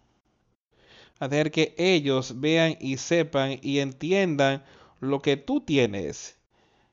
hacer 1.18 1.50
que 1.50 1.74
ellos 1.78 2.40
vean 2.40 2.76
y 2.80 2.98
sepan 2.98 3.58
y 3.62 3.78
entiendan 3.78 4.64
lo 5.00 5.20
que 5.20 5.36
tú 5.36 5.60
tienes 5.60 6.38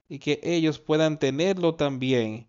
y 0.09 0.19
que 0.19 0.39
ellos 0.43 0.79
puedan 0.79 1.19
tenerlo 1.19 1.75
también. 1.75 2.47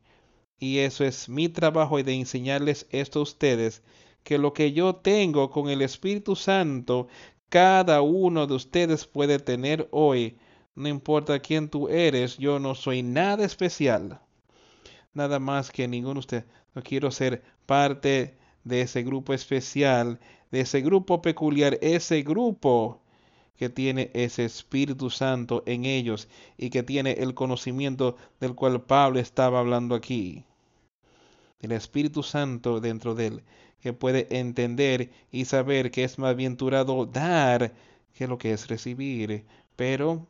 Y 0.58 0.78
eso 0.78 1.04
es 1.04 1.28
mi 1.28 1.48
trabajo 1.48 2.02
de 2.02 2.14
enseñarles 2.14 2.86
esto 2.90 3.20
a 3.20 3.22
ustedes, 3.22 3.82
que 4.22 4.38
lo 4.38 4.52
que 4.52 4.72
yo 4.72 4.96
tengo 4.96 5.50
con 5.50 5.68
el 5.68 5.82
Espíritu 5.82 6.36
Santo 6.36 7.08
cada 7.48 8.02
uno 8.02 8.46
de 8.46 8.54
ustedes 8.54 9.06
puede 9.06 9.38
tener 9.38 9.88
hoy. 9.92 10.38
No 10.74 10.88
importa 10.88 11.38
quién 11.38 11.68
tú 11.68 11.88
eres, 11.88 12.36
yo 12.36 12.58
no 12.58 12.74
soy 12.74 13.02
nada 13.02 13.44
especial. 13.44 14.20
Nada 15.12 15.38
más 15.38 15.70
que 15.70 15.86
ninguno 15.86 16.14
de 16.14 16.20
ustedes. 16.20 16.44
No 16.74 16.82
quiero 16.82 17.10
ser 17.12 17.44
parte 17.66 18.36
de 18.64 18.80
ese 18.80 19.02
grupo 19.02 19.32
especial, 19.34 20.18
de 20.50 20.60
ese 20.60 20.80
grupo 20.80 21.22
peculiar, 21.22 21.78
ese 21.80 22.22
grupo 22.22 23.00
que 23.56 23.68
tiene 23.68 24.10
ese 24.14 24.44
Espíritu 24.44 25.10
Santo 25.10 25.62
en 25.66 25.84
ellos 25.84 26.28
y 26.58 26.70
que 26.70 26.82
tiene 26.82 27.12
el 27.12 27.34
conocimiento 27.34 28.16
del 28.40 28.54
cual 28.54 28.82
Pablo 28.82 29.20
estaba 29.20 29.60
hablando 29.60 29.94
aquí. 29.94 30.44
El 31.60 31.72
Espíritu 31.72 32.22
Santo 32.22 32.80
dentro 32.80 33.14
de 33.14 33.26
él 33.28 33.44
que 33.80 33.92
puede 33.92 34.26
entender 34.38 35.10
y 35.30 35.44
saber 35.44 35.90
que 35.90 36.04
es 36.04 36.18
más 36.18 36.30
aventurado 36.30 37.04
dar 37.04 37.74
que 38.14 38.26
lo 38.26 38.38
que 38.38 38.52
es 38.52 38.66
recibir, 38.68 39.44
pero 39.76 40.26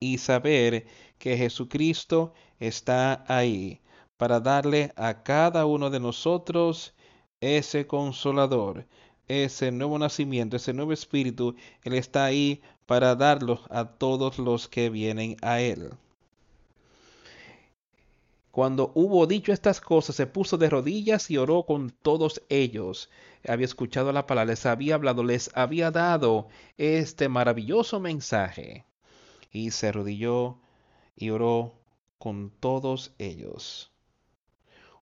y 0.00 0.18
saber 0.18 0.86
que 1.18 1.36
Jesucristo 1.36 2.34
está 2.58 3.24
ahí 3.28 3.80
para 4.16 4.40
darle 4.40 4.92
a 4.96 5.22
cada 5.22 5.66
uno 5.66 5.88
de 5.88 6.00
nosotros 6.00 6.94
ese 7.42 7.86
consolador, 7.86 8.86
ese 9.28 9.72
nuevo 9.72 9.98
nacimiento, 9.98 10.56
ese 10.56 10.72
nuevo 10.72 10.92
espíritu. 10.92 11.56
Él 11.82 11.94
está 11.94 12.24
ahí 12.24 12.62
para 12.86 13.14
darlo 13.16 13.60
a 13.68 13.84
todos 13.84 14.38
los 14.38 14.68
que 14.68 14.88
vienen 14.88 15.36
a 15.42 15.60
Él. 15.60 15.90
Cuando 18.52 18.92
hubo 18.94 19.26
dicho 19.26 19.52
estas 19.52 19.80
cosas, 19.80 20.14
se 20.14 20.26
puso 20.26 20.56
de 20.56 20.68
rodillas 20.70 21.30
y 21.30 21.38
oró 21.38 21.64
con 21.64 21.90
todos 21.90 22.42
ellos. 22.48 23.10
Había 23.48 23.64
escuchado 23.64 24.12
la 24.12 24.26
palabra, 24.26 24.52
les 24.52 24.66
había 24.66 24.94
hablado, 24.94 25.24
les 25.24 25.50
había 25.54 25.90
dado 25.90 26.48
este 26.76 27.28
maravilloso 27.28 27.98
mensaje. 27.98 28.84
Y 29.50 29.70
se 29.70 29.88
arrodilló 29.88 30.58
y 31.16 31.30
oró 31.30 31.72
con 32.18 32.50
todos 32.50 33.12
ellos. 33.18 33.90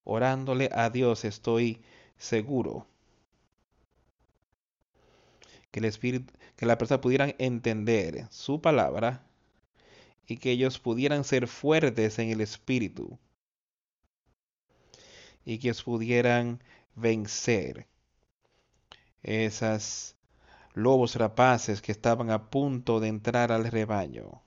Orándole 0.04 0.70
a 0.72 0.88
Dios 0.88 1.24
estoy 1.24 1.82
seguro 2.20 2.86
que 5.70 5.80
el 5.80 5.86
Espíritu, 5.86 6.32
que 6.56 6.66
la 6.66 6.78
persona 6.78 7.00
pudieran 7.00 7.34
entender 7.38 8.28
su 8.30 8.60
palabra 8.60 9.26
y 10.26 10.36
que 10.36 10.50
ellos 10.52 10.78
pudieran 10.78 11.24
ser 11.24 11.48
fuertes 11.48 12.18
en 12.18 12.28
el 12.28 12.40
Espíritu 12.40 13.18
y 15.44 15.58
que 15.58 15.72
pudieran 15.74 16.62
vencer 16.94 17.88
esas 19.22 20.16
lobos 20.74 21.16
rapaces 21.16 21.80
que 21.80 21.92
estaban 21.92 22.30
a 22.30 22.50
punto 22.50 23.00
de 23.00 23.08
entrar 23.08 23.50
al 23.50 23.64
rebaño. 23.64 24.42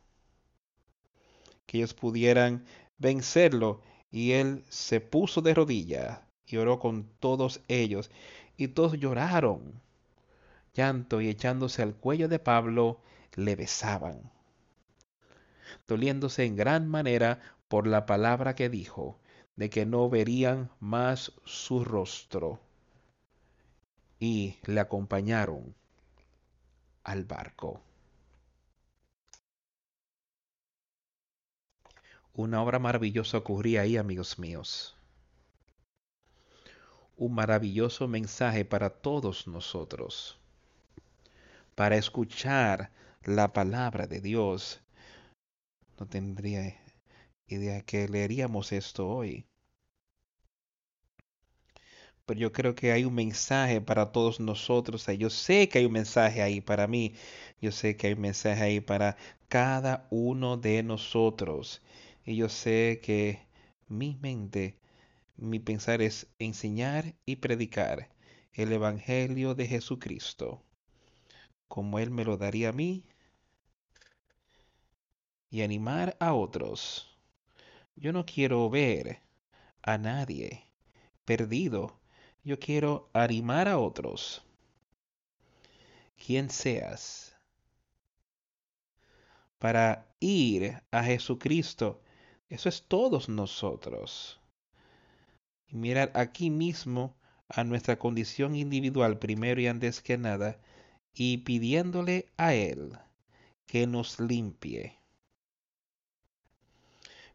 Que 1.65 1.77
ellos 1.79 1.93
pudieran 1.95 2.65
vencerlo 2.99 3.81
y 4.11 4.33
él 4.33 4.63
se 4.69 5.01
puso 5.01 5.41
de 5.41 5.55
rodillas 5.55 6.19
y 6.53 6.57
oró 6.57 6.77
con 6.77 7.09
todos 7.19 7.61
ellos 7.67 8.11
y 8.57 8.67
todos 8.67 8.99
lloraron, 8.99 9.81
llanto 10.75 11.19
y 11.19 11.27
echándose 11.27 11.81
al 11.81 11.95
cuello 11.95 12.27
de 12.27 12.37
Pablo 12.37 13.01
le 13.33 13.55
besaban, 13.55 14.31
doliéndose 15.87 16.45
en 16.45 16.55
gran 16.55 16.87
manera 16.87 17.39
por 17.67 17.87
la 17.87 18.05
palabra 18.05 18.53
que 18.53 18.69
dijo, 18.69 19.19
de 19.55 19.71
que 19.71 19.87
no 19.87 20.07
verían 20.11 20.69
más 20.79 21.33
su 21.43 21.83
rostro, 21.83 22.59
y 24.19 24.57
le 24.65 24.79
acompañaron 24.79 25.73
al 27.03 27.25
barco. 27.25 27.81
Una 32.35 32.61
obra 32.61 32.77
maravillosa 32.77 33.39
ocurría 33.39 33.81
ahí, 33.81 33.97
amigos 33.97 34.37
míos. 34.37 34.92
Un 37.23 37.35
maravilloso 37.35 38.05
mensaje 38.09 38.65
para 38.65 38.89
todos 38.89 39.47
nosotros. 39.47 40.37
Para 41.73 41.95
escuchar 41.95 42.91
la 43.23 43.53
palabra 43.53 44.07
de 44.07 44.19
Dios. 44.19 44.81
No 45.97 46.05
tendría 46.05 46.75
idea 47.47 47.81
que 47.81 48.09
leeríamos 48.09 48.73
esto 48.73 49.07
hoy. 49.07 49.45
Pero 52.25 52.41
yo 52.41 52.51
creo 52.51 52.75
que 52.75 52.91
hay 52.91 53.05
un 53.05 53.15
mensaje 53.15 53.79
para 53.79 54.11
todos 54.11 54.41
nosotros. 54.41 55.07
Yo 55.17 55.29
sé 55.29 55.69
que 55.69 55.79
hay 55.79 55.85
un 55.85 55.93
mensaje 55.93 56.41
ahí 56.41 56.59
para 56.59 56.87
mí. 56.87 57.15
Yo 57.61 57.71
sé 57.71 57.95
que 57.95 58.07
hay 58.07 58.13
un 58.13 58.21
mensaje 58.21 58.61
ahí 58.61 58.81
para 58.81 59.15
cada 59.47 60.07
uno 60.09 60.57
de 60.57 60.83
nosotros. 60.83 61.81
Y 62.25 62.35
yo 62.35 62.49
sé 62.49 62.99
que 63.01 63.47
mi 63.87 64.17
mente, 64.21 64.75
mi 65.35 65.59
pensar 65.59 66.01
es 66.01 66.27
enseñar 66.39 67.15
y 67.25 67.37
predicar 67.37 68.09
el 68.53 68.71
Evangelio 68.71 69.55
de 69.55 69.67
Jesucristo, 69.67 70.63
como 71.67 71.99
Él 71.99 72.11
me 72.11 72.25
lo 72.25 72.37
daría 72.37 72.69
a 72.69 72.73
mí, 72.73 73.05
y 75.49 75.61
animar 75.61 76.17
a 76.19 76.33
otros. 76.33 77.17
Yo 77.95 78.11
no 78.11 78.25
quiero 78.25 78.69
ver 78.69 79.21
a 79.81 79.97
nadie 79.97 80.67
perdido 81.25 81.99
yo 82.43 82.59
quiero 82.59 83.09
animar 83.13 83.69
a 83.69 83.79
otros. 83.79 84.43
Quien 86.17 86.49
seas. 86.49 87.35
Para 89.59 90.13
ir 90.19 90.83
a 90.91 91.03
Jesucristo. 91.03 92.01
Eso 92.49 92.67
es 92.67 92.83
todos 92.83 93.29
nosotros. 93.29 94.41
Mirar 95.73 96.11
aquí 96.13 96.51
mismo 96.51 97.15
a 97.49 97.63
nuestra 97.63 97.97
condición 97.97 98.55
individual 98.55 99.17
primero 99.17 99.59
y 99.59 99.65
antes 99.65 100.01
que 100.03 100.19
nada 100.19 100.59
y 101.15 101.39
pidiéndole 101.39 102.27
a 102.37 102.53
Él 102.53 102.91
que 103.65 103.87
nos 103.87 104.19
limpie. 104.19 104.99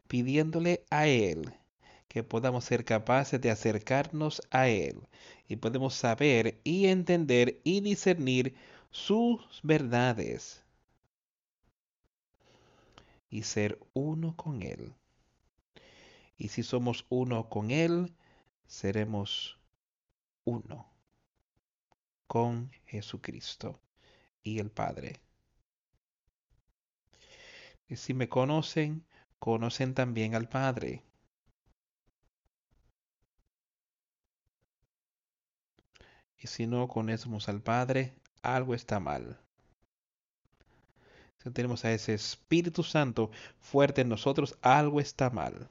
Pidiéndole 0.06 0.84
a 0.88 1.08
Él 1.08 1.52
que 2.06 2.22
podamos 2.22 2.64
ser 2.64 2.84
capaces 2.84 3.40
de 3.40 3.50
acercarnos 3.50 4.40
a 4.52 4.68
Él 4.68 5.08
y 5.48 5.56
podemos 5.56 5.94
saber 5.94 6.60
y 6.62 6.86
entender 6.86 7.60
y 7.64 7.80
discernir 7.80 8.54
sus 8.92 9.60
verdades 9.64 10.62
y 13.30 13.42
ser 13.42 13.80
uno 13.94 14.36
con 14.36 14.62
Él. 14.62 14.94
Y 16.36 16.50
si 16.50 16.62
somos 16.62 17.04
uno 17.08 17.48
con 17.48 17.72
Él, 17.72 18.14
seremos 18.68 19.58
uno 20.44 20.92
con 22.28 22.70
Jesucristo 22.84 23.80
y 24.42 24.60
el 24.60 24.70
Padre. 24.70 25.20
Y 27.88 27.96
si 27.96 28.14
me 28.14 28.28
conocen, 28.28 29.04
conocen 29.38 29.94
también 29.94 30.34
al 30.34 30.48
Padre. 30.48 31.02
Y 36.36 36.46
si 36.46 36.66
no 36.66 36.86
conocemos 36.86 37.48
al 37.48 37.62
Padre, 37.62 38.14
algo 38.42 38.74
está 38.74 39.00
mal. 39.00 39.40
Si 41.42 41.50
tenemos 41.50 41.84
a 41.84 41.92
ese 41.92 42.14
Espíritu 42.14 42.82
Santo 42.82 43.30
fuerte 43.60 44.02
en 44.02 44.10
nosotros, 44.10 44.58
algo 44.60 45.00
está 45.00 45.30
mal. 45.30 45.70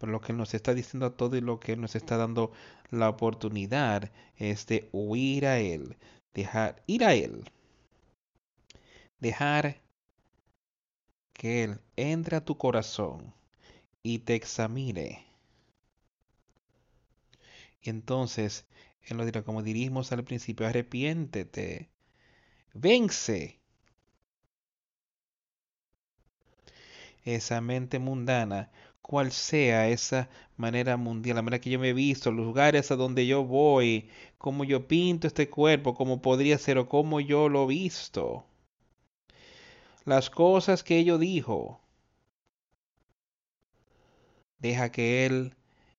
Por 0.00 0.08
lo 0.08 0.22
que 0.22 0.32
nos 0.32 0.54
está 0.54 0.72
diciendo 0.72 1.04
a 1.04 1.14
todo 1.14 1.36
y 1.36 1.42
lo 1.42 1.60
que 1.60 1.76
nos 1.76 1.94
está 1.94 2.16
dando 2.16 2.52
la 2.90 3.10
oportunidad 3.10 4.10
es 4.36 4.66
de 4.66 4.88
huir 4.92 5.46
a 5.46 5.58
Él, 5.58 5.98
dejar 6.32 6.82
ir 6.86 7.04
a 7.04 7.12
Él, 7.14 7.44
dejar 9.18 9.82
que 11.34 11.64
Él 11.64 11.80
entre 11.96 12.36
a 12.36 12.44
tu 12.46 12.56
corazón 12.56 13.34
y 14.02 14.20
te 14.20 14.34
examine. 14.36 15.26
Y 17.82 17.90
entonces 17.90 18.66
Él 19.02 19.18
nos 19.18 19.26
dirá, 19.26 19.42
como 19.42 19.62
dirigimos 19.62 20.12
al 20.12 20.24
principio, 20.24 20.66
arrepiéntete, 20.66 21.90
vence 22.72 23.59
esa 27.24 27.60
mente 27.60 27.98
mundana, 27.98 28.70
cual 29.02 29.32
sea 29.32 29.88
esa 29.88 30.28
manera 30.56 30.96
mundial, 30.96 31.36
la 31.36 31.42
manera 31.42 31.60
que 31.60 31.70
yo 31.70 31.78
me 31.78 31.90
he 31.90 31.92
visto, 31.92 32.30
los 32.30 32.46
lugares 32.46 32.90
a 32.90 32.96
donde 32.96 33.26
yo 33.26 33.44
voy, 33.44 34.08
cómo 34.38 34.64
yo 34.64 34.86
pinto 34.86 35.26
este 35.26 35.48
cuerpo, 35.50 35.94
cómo 35.94 36.22
podría 36.22 36.58
ser 36.58 36.78
o 36.78 36.88
cómo 36.88 37.20
yo 37.20 37.48
lo 37.48 37.64
he 37.64 37.68
visto. 37.68 38.44
Las 40.04 40.30
cosas 40.30 40.82
que 40.82 40.98
ello 40.98 41.18
dijo. 41.18 41.80
Deja 44.58 44.90
que 44.92 45.26
Él 45.26 45.54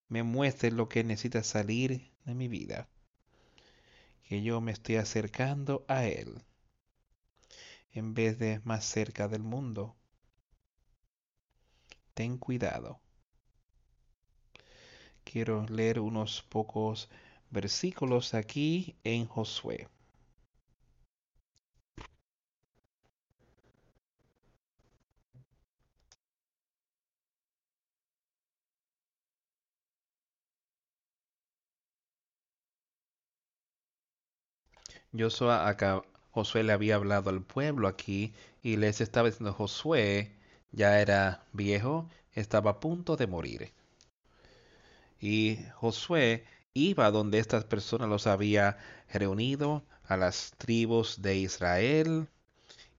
me 0.07 0.23
muestre 0.23 0.71
lo 0.71 0.87
que 0.89 1.03
necesita 1.03 1.43
salir 1.43 2.11
de 2.25 2.35
mi 2.35 2.47
vida. 2.47 2.87
Que 4.27 4.41
yo 4.41 4.61
me 4.61 4.71
estoy 4.71 4.95
acercando 4.97 5.83
a 5.87 6.05
Él 6.05 6.41
en 7.93 8.13
vez 8.13 8.39
de 8.39 8.61
más 8.63 8.85
cerca 8.85 9.27
del 9.27 9.43
mundo. 9.43 9.95
Ten 12.13 12.37
cuidado. 12.37 12.99
Quiero 15.23 15.65
leer 15.67 15.99
unos 15.99 16.43
pocos 16.43 17.09
versículos 17.49 18.35
aquí 18.35 18.95
en 19.03 19.25
Josué. 19.25 19.87
Josué 35.17 35.53
acá, 35.53 36.01
Josué 36.31 36.63
le 36.63 36.73
había 36.73 36.95
hablado 36.95 37.29
al 37.29 37.41
pueblo 37.41 37.87
aquí 37.87 38.33
y 38.61 38.75
les 38.77 38.99
estaba 39.01 39.29
diciendo, 39.29 39.53
Josué 39.53 40.31
ya 40.71 40.99
era 41.01 41.45
viejo, 41.53 42.09
estaba 42.33 42.71
a 42.71 42.79
punto 42.79 43.17
de 43.17 43.27
morir. 43.27 43.71
Y 45.19 45.59
Josué 45.75 46.45
iba 46.73 47.11
donde 47.11 47.39
estas 47.39 47.65
personas 47.65 48.09
los 48.09 48.27
había 48.27 48.77
reunido 49.11 49.83
a 50.05 50.17
las 50.17 50.53
tribus 50.57 51.21
de 51.21 51.37
Israel 51.37 52.27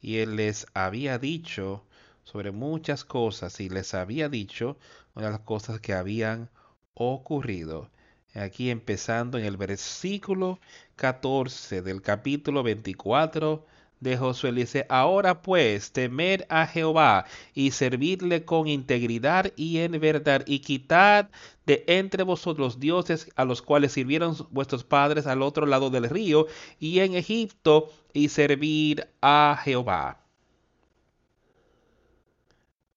y 0.00 0.18
él 0.18 0.36
les 0.36 0.66
había 0.74 1.18
dicho 1.18 1.84
sobre 2.24 2.52
muchas 2.52 3.04
cosas 3.04 3.60
y 3.60 3.68
les 3.68 3.94
había 3.94 4.28
dicho 4.28 4.78
una 5.14 5.26
de 5.26 5.32
las 5.32 5.40
cosas 5.40 5.80
que 5.80 5.94
habían 5.94 6.50
ocurrido. 6.94 7.90
Aquí 8.34 8.70
empezando 8.70 9.38
en 9.38 9.44
el 9.44 9.56
versículo 9.56 10.58
14 10.96 11.82
del 11.82 12.00
capítulo 12.00 12.62
24 12.62 13.66
de 14.02 14.16
Josué 14.16 14.50
dice, 14.52 14.84
ahora 14.88 15.42
pues 15.42 15.92
temed 15.92 16.42
a 16.48 16.66
Jehová 16.66 17.24
y 17.54 17.70
servidle 17.70 18.44
con 18.44 18.66
integridad 18.66 19.52
y 19.54 19.78
en 19.78 19.92
verdad 20.00 20.42
y 20.46 20.58
quitad 20.58 21.30
de 21.66 21.84
entre 21.86 22.24
vosotros 22.24 22.80
dioses 22.80 23.30
a 23.36 23.44
los 23.44 23.62
cuales 23.62 23.92
sirvieron 23.92 24.36
vuestros 24.50 24.82
padres 24.82 25.28
al 25.28 25.40
otro 25.40 25.66
lado 25.66 25.88
del 25.88 26.10
río 26.10 26.48
y 26.80 26.98
en 26.98 27.14
Egipto 27.14 27.92
y 28.12 28.28
servir 28.28 29.08
a 29.20 29.60
Jehová. 29.62 30.20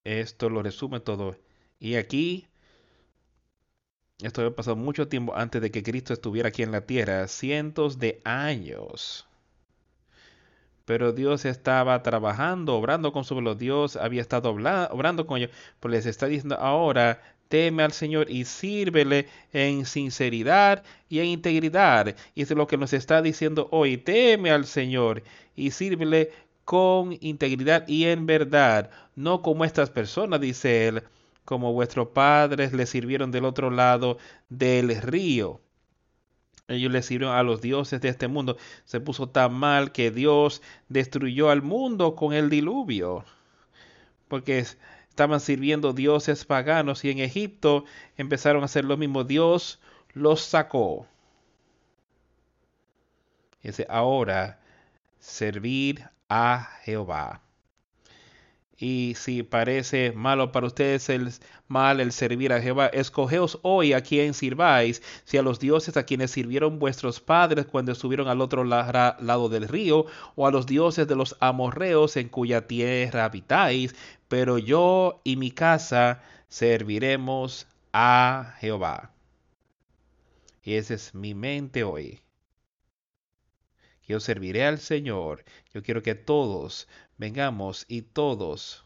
Esto 0.04 0.50
lo 0.50 0.64
resume 0.64 1.00
todo. 1.02 1.38
Y 1.80 1.96
aquí 1.96 2.48
esto 4.24 4.42
había 4.42 4.56
pasado 4.56 4.76
mucho 4.76 5.08
tiempo 5.08 5.36
antes 5.36 5.62
de 5.62 5.70
que 5.70 5.84
Cristo 5.84 6.14
estuviera 6.14 6.50
aquí 6.50 6.64
en 6.64 6.72
la 6.72 6.82
tierra, 6.82 7.28
cientos 7.28 8.00
de 8.00 8.22
años. 8.24 9.28
Pero 10.86 11.12
Dios 11.14 11.46
estaba 11.46 12.02
trabajando, 12.04 12.76
obrando 12.76 13.12
con 13.12 13.24
su 13.24 13.36
pueblo. 13.36 13.56
Dios 13.56 13.96
había 13.96 14.22
estado 14.22 14.50
obrando 14.50 15.26
con 15.26 15.38
ellos. 15.38 15.52
Pues 15.80 15.92
les 15.92 16.06
está 16.06 16.28
diciendo 16.28 16.58
ahora, 16.60 17.22
teme 17.50 17.84
al 17.84 17.92
Señor 17.92 18.30
y 18.30 18.46
sírvele 18.46 19.28
en 19.54 19.86
sinceridad 19.86 20.84
y 21.10 21.20
en 21.20 21.28
integridad. 21.28 22.16
Y 22.36 22.42
es 22.44 22.52
lo 22.52 22.68
que 22.68 22.78
nos 22.78 22.94
está 22.94 23.22
diciendo 23.22 23.68
hoy, 23.72 23.98
teme 23.98 24.52
al 24.52 24.66
Señor 24.66 25.24
y 25.56 25.72
sírvele 25.72 26.32
con 26.66 27.18
integridad 27.22 27.88
y 27.88 28.06
en 28.06 28.26
verdad, 28.26 28.90
no 29.16 29.42
como 29.42 29.66
estas 29.66 29.92
personas, 29.92 30.42
dice 30.42 30.88
él, 30.88 31.04
como 31.46 31.74
vuestros 31.74 32.10
padres 32.10 32.74
le 32.74 32.86
sirvieron 32.88 33.32
del 33.32 33.46
otro 33.46 33.70
lado 33.70 34.18
del 34.50 35.02
río. 35.02 35.62
Ellos 36.68 36.92
le 36.92 37.04
sirvieron 37.04 37.36
a 37.36 37.44
los 37.44 37.62
dioses 37.62 38.02
de 38.02 38.10
este 38.10 38.28
mundo. 38.28 38.58
Se 38.86 39.00
puso 39.00 39.30
tan 39.30 39.54
mal 39.54 39.92
que 39.92 40.10
Dios 40.12 40.62
destruyó 40.90 41.50
al 41.50 41.62
mundo 41.62 42.16
con 42.16 42.34
el 42.34 42.50
diluvio. 42.50 43.24
Porque 44.28 44.66
estaban 45.10 45.40
sirviendo 45.40 45.94
dioses 45.94 46.44
paganos 46.46 47.06
y 47.06 47.12
en 47.12 47.20
Egipto 47.20 47.86
empezaron 48.18 48.64
a 48.64 48.66
hacer 48.66 48.86
lo 48.86 48.98
mismo. 48.98 49.24
Dios 49.24 49.80
los 50.14 50.42
sacó. 50.42 51.08
Dice, 53.62 53.86
ahora 53.90 54.60
servir 55.20 56.08
a 56.30 56.70
Jehová. 56.84 57.45
Y 58.78 59.14
si 59.16 59.42
parece 59.44 60.12
malo 60.12 60.52
para 60.52 60.68
ustedes 60.68 61.08
el 61.10 61.32
mal 61.68 62.02
el 62.02 62.12
servir 62.12 62.52
a 62.52 62.62
Jehová, 62.62 62.88
escogeos 62.88 63.60
hoy 63.62 63.94
a 63.94 64.02
quien 64.02 64.34
sirváis, 64.34 65.02
si 65.24 65.38
a 65.38 65.42
los 65.42 65.60
dioses 65.60 65.96
a 65.96 66.04
quienes 66.04 66.32
sirvieron 66.32 66.78
vuestros 66.78 67.22
padres 67.22 67.66
cuando 67.68 67.94
estuvieron 67.94 68.28
al 68.28 68.42
otro 68.42 68.66
lado 68.66 69.50
del 69.50 69.70
río, 69.70 70.06
o 70.36 70.46
a 70.46 70.52
los 70.52 70.66
dioses 70.66 71.08
de 71.08 71.16
los 71.16 71.38
amorreos 71.40 72.18
en 72.18 72.28
cuya 72.28 72.68
tierra 72.68 73.26
habitáis, 73.26 73.96
pero 74.28 74.58
yo 74.58 75.22
y 75.24 75.38
mi 75.38 75.52
casa 75.52 76.22
serviremos 76.50 77.68
a 77.94 78.56
Jehová. 78.60 79.12
Y 80.64 80.74
esa 80.74 80.96
es 80.96 81.16
mi 81.16 81.34
mente 81.34 81.84
hoy. 81.84 82.22
Yo 84.08 84.20
serviré 84.20 84.66
al 84.66 84.80
Señor. 84.80 85.44
Yo 85.74 85.82
quiero 85.82 86.04
que 86.04 86.16
todos 86.16 86.88
vengamos 87.18 87.86
y 87.88 88.02
todos 88.02 88.86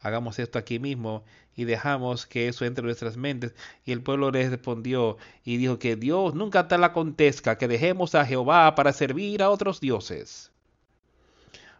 hagamos 0.00 0.38
esto 0.38 0.58
aquí 0.58 0.78
mismo 0.78 1.24
y 1.54 1.64
dejamos 1.64 2.26
que 2.26 2.48
eso 2.48 2.64
entre 2.64 2.84
nuestras 2.84 3.16
mentes. 3.16 3.54
Y 3.84 3.92
el 3.92 4.02
pueblo 4.02 4.30
le 4.30 4.48
respondió 4.48 5.16
y 5.44 5.56
dijo 5.56 5.78
que 5.78 5.96
Dios 5.96 6.34
nunca 6.34 6.68
tal 6.68 6.84
acontezca 6.84 7.58
que 7.58 7.68
dejemos 7.68 8.14
a 8.14 8.24
Jehová 8.24 8.74
para 8.74 8.92
servir 8.92 9.42
a 9.42 9.50
otros 9.50 9.80
dioses. 9.80 10.52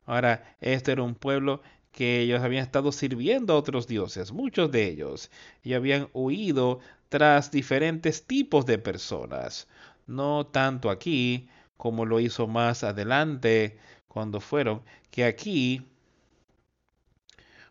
Ahora, 0.07 0.57
este 0.61 0.93
era 0.93 1.03
un 1.03 1.15
pueblo 1.15 1.63
que 1.93 2.21
ellos 2.21 2.43
habían 2.43 2.63
estado 2.63 2.93
sirviendo 2.93 3.55
a 3.55 3.57
otros 3.57 3.87
dioses, 3.87 4.33
muchos 4.33 4.71
de 4.71 4.87
ellos, 4.87 5.31
y 5.63 5.75
habían 5.75 6.09
huido 6.13 6.81
tras 7.09 7.51
diferentes 7.51 8.27
tipos 8.27 8.67
de 8.67 8.79
personas. 8.79 9.67
No 10.07 10.47
tanto 10.47 10.91
aquí 10.91 11.49
como 11.77 12.05
lo 12.05 12.21
hizo 12.21 12.47
más 12.47 12.85
adelante 12.85 13.79
cuando 14.17 14.41
fueron, 14.41 14.81
que 15.11 15.27
aquí 15.27 15.87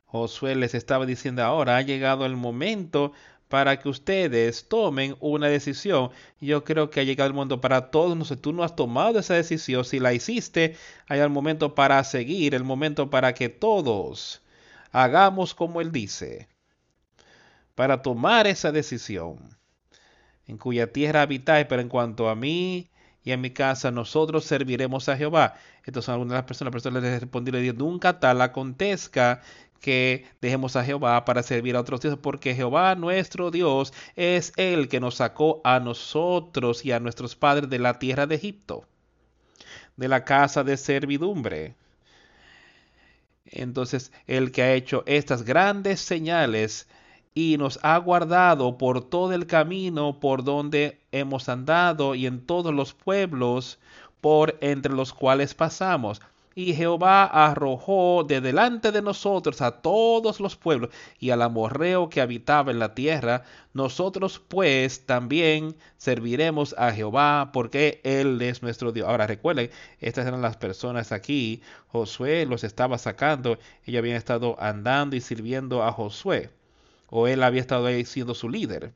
Josué 0.06 0.54
les 0.54 0.76
estaba 0.76 1.08
diciendo 1.08 1.44
ahora 1.44 1.78
ha 1.78 1.82
llegado 1.82 2.24
el 2.24 2.36
momento 2.36 3.14
para 3.50 3.80
que 3.80 3.90
ustedes 3.90 4.68
tomen 4.68 5.16
una 5.22 5.48
decisión. 5.48 6.12
Yo 6.40 6.64
creo 6.64 6.92
que 6.92 7.00
ha 7.00 7.04
llegado 7.04 7.30
el 7.30 7.34
momento 7.34 7.62
para 7.62 7.90
todos. 7.90 8.16
No 8.16 8.26
sé, 8.26 8.36
tú 8.38 8.54
no 8.54 8.64
has 8.64 8.76
tomado 8.76 9.18
esa 9.18 9.34
decisión. 9.34 9.86
Si 9.86 10.00
la 10.00 10.14
hiciste, 10.14 10.78
hay 11.08 11.20
el 11.20 11.32
momento 11.32 11.74
para 11.74 12.04
seguir, 12.04 12.54
el 12.54 12.64
momento 12.64 13.10
para 13.10 13.34
que 13.34 13.50
todos 13.50 14.44
hagamos 14.92 15.56
como 15.56 15.82
Él 15.82 15.92
dice. 15.92 16.48
Para 17.74 18.04
tomar 18.04 18.46
esa 18.46 18.72
decisión. 18.72 19.40
En 20.46 20.60
cuya 20.60 20.94
tierra 20.94 21.24
habitáis, 21.24 21.66
pero 21.68 21.82
en 21.82 21.90
cuanto 21.90 22.30
a 22.30 22.36
mí 22.36 22.92
y 23.26 23.32
en 23.32 23.42
mi 23.42 23.50
casa 23.50 23.92
nosotros 23.92 24.46
serviremos 24.46 25.10
a 25.10 25.18
Jehová. 25.18 25.56
Entonces 25.84 26.10
algunas 26.10 26.34
de 26.34 26.38
las 26.38 26.46
personas, 26.46 26.74
las 26.74 26.84
personas 26.84 27.04
les 27.04 27.20
respondieron, 27.20 27.78
nunca 27.78 28.20
tal 28.20 28.40
acontezca 28.42 29.42
que 29.82 30.28
dejemos 30.42 30.76
a 30.76 30.86
Jehová 30.86 31.26
para 31.26 31.42
servir 31.44 31.76
a 31.76 31.82
otros 31.82 32.02
dioses, 32.02 32.20
porque 32.22 32.54
Jehová 32.54 32.94
nuestro 32.96 33.50
Dios 33.50 33.94
es 34.16 34.54
el 34.58 34.88
que 34.88 35.00
nos 35.00 35.16
sacó 35.16 35.60
a 35.64 35.80
nosotros 35.80 36.86
y 36.86 36.92
a 36.92 37.00
nuestros 37.00 37.36
padres 37.36 37.68
de 37.70 37.80
la 37.80 37.98
tierra 37.98 38.28
de 38.28 38.36
Egipto, 38.36 38.88
de 39.98 40.08
la 40.08 40.24
casa 40.24 40.64
de 40.64 40.78
servidumbre. 40.78 41.76
Entonces, 43.46 44.12
el 44.28 44.52
que 44.52 44.62
ha 44.62 44.74
hecho 44.74 45.04
estas 45.08 45.44
grandes 45.44 46.00
señales 46.00 46.88
y 47.36 47.58
nos 47.60 47.78
ha 47.84 47.98
guardado 48.00 48.80
por 48.80 49.08
todo 49.08 49.34
el 49.34 49.46
camino 49.46 50.20
por 50.20 50.44
donde 50.44 51.00
hemos 51.12 51.48
andado 51.50 52.16
y 52.16 52.26
en 52.26 52.44
todos 52.44 52.74
los 52.74 52.94
pueblos 52.94 53.78
por 54.22 54.58
entre 54.62 54.94
los 54.94 55.14
cuales 55.14 55.54
pasamos 55.54 56.22
y 56.58 56.74
Jehová 56.74 57.26
arrojó 57.26 58.24
de 58.24 58.40
delante 58.40 58.94
de 58.94 59.02
nosotros 59.02 59.62
a 59.62 59.82
todos 59.82 60.40
los 60.40 60.56
pueblos 60.56 60.90
y 61.20 61.32
al 61.32 61.42
amorreo 61.42 62.10
que 62.10 62.22
habitaba 62.22 62.72
en 62.72 62.80
la 62.80 62.96
tierra. 62.96 63.44
Nosotros 63.74 64.40
pues 64.40 65.06
también 65.06 65.76
serviremos 65.98 66.74
a 66.78 66.94
Jehová 66.94 67.50
porque 67.52 68.00
Él 68.06 68.42
es 68.42 68.64
nuestro 68.64 68.94
Dios. 68.94 69.08
Ahora 69.10 69.28
recuerden, 69.28 69.70
estas 70.00 70.26
eran 70.26 70.42
las 70.42 70.56
personas 70.56 71.12
aquí. 71.12 71.62
Josué 71.88 72.46
los 72.46 72.64
estaba 72.64 72.98
sacando. 72.98 73.60
Ellos 73.86 74.00
habían 74.00 74.16
estado 74.16 74.56
andando 74.58 75.18
y 75.18 75.22
sirviendo 75.22 75.84
a 75.84 75.92
Josué. 75.92 76.52
O 77.08 77.28
él 77.28 77.44
había 77.44 77.62
estado 77.62 77.86
ahí 77.88 78.06
siendo 78.06 78.36
su 78.36 78.50
líder 78.50 78.94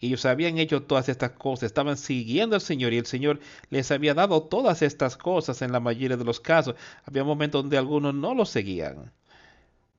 ellos 0.00 0.24
habían 0.26 0.58
hecho 0.58 0.82
todas 0.82 1.08
estas 1.08 1.32
cosas, 1.32 1.64
estaban 1.64 1.96
siguiendo 1.96 2.54
al 2.54 2.60
Señor 2.60 2.92
y 2.92 2.98
el 2.98 3.06
Señor 3.06 3.40
les 3.70 3.90
había 3.90 4.14
dado 4.14 4.42
todas 4.44 4.82
estas 4.82 5.16
cosas 5.16 5.60
en 5.62 5.72
la 5.72 5.80
mayoría 5.80 6.16
de 6.16 6.24
los 6.24 6.40
casos. 6.40 6.76
Había 7.04 7.24
momentos 7.24 7.62
donde 7.62 7.78
algunos 7.78 8.14
no 8.14 8.34
lo 8.34 8.46
seguían 8.46 9.12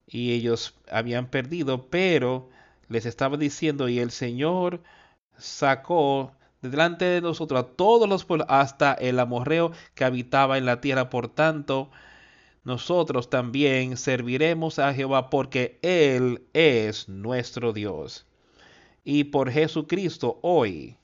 y 0.08 0.34
ellos 0.34 0.76
habían 0.92 1.28
perdido, 1.28 1.88
pero 1.90 2.50
les 2.88 3.06
estaba 3.06 3.38
diciendo 3.38 3.90
y 3.90 4.00
el 4.00 4.12
Señor 4.12 4.82
sacó 5.38 6.34
de 6.62 6.70
delante 6.70 7.06
de 7.06 7.22
nosotros 7.22 7.60
a 7.62 7.68
todos 7.68 8.10
los 8.10 8.26
pueblos 8.26 8.48
hasta 8.50 8.94
el 8.94 9.20
amorreo 9.20 9.72
que 9.96 10.06
habitaba 10.06 10.58
en 10.58 10.66
la 10.66 10.82
tierra. 10.82 11.10
Por 11.10 11.30
tanto, 11.30 11.90
nosotros 12.64 13.30
también 13.30 13.98
serviremos 13.98 14.80
a 14.80 14.94
Jehová 14.94 15.30
porque 15.30 15.80
Él 15.82 16.44
es 16.54 17.10
nuestro 17.10 17.74
Dios 17.74 18.26
y 19.04 19.26
por 19.26 19.50
Jesucristo 19.52 20.40
hoy. 20.44 20.98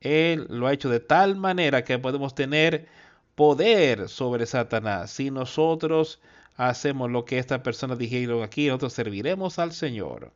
Él 0.00 0.46
lo 0.48 0.66
ha 0.66 0.72
hecho 0.72 0.88
de 0.88 1.00
tal 1.00 1.36
manera 1.36 1.82
que 1.84 1.98
podemos 1.98 2.34
tener 2.34 2.86
poder 3.34 4.08
sobre 4.08 4.46
Satanás. 4.46 5.10
Si 5.10 5.30
nosotros 5.30 6.20
hacemos 6.54 7.10
lo 7.10 7.24
que 7.24 7.38
esta 7.38 7.62
persona 7.62 7.96
dijeron 7.96 8.42
aquí, 8.42 8.68
nosotros 8.68 8.92
serviremos 8.92 9.58
al 9.58 9.72
Señor. 9.72 10.32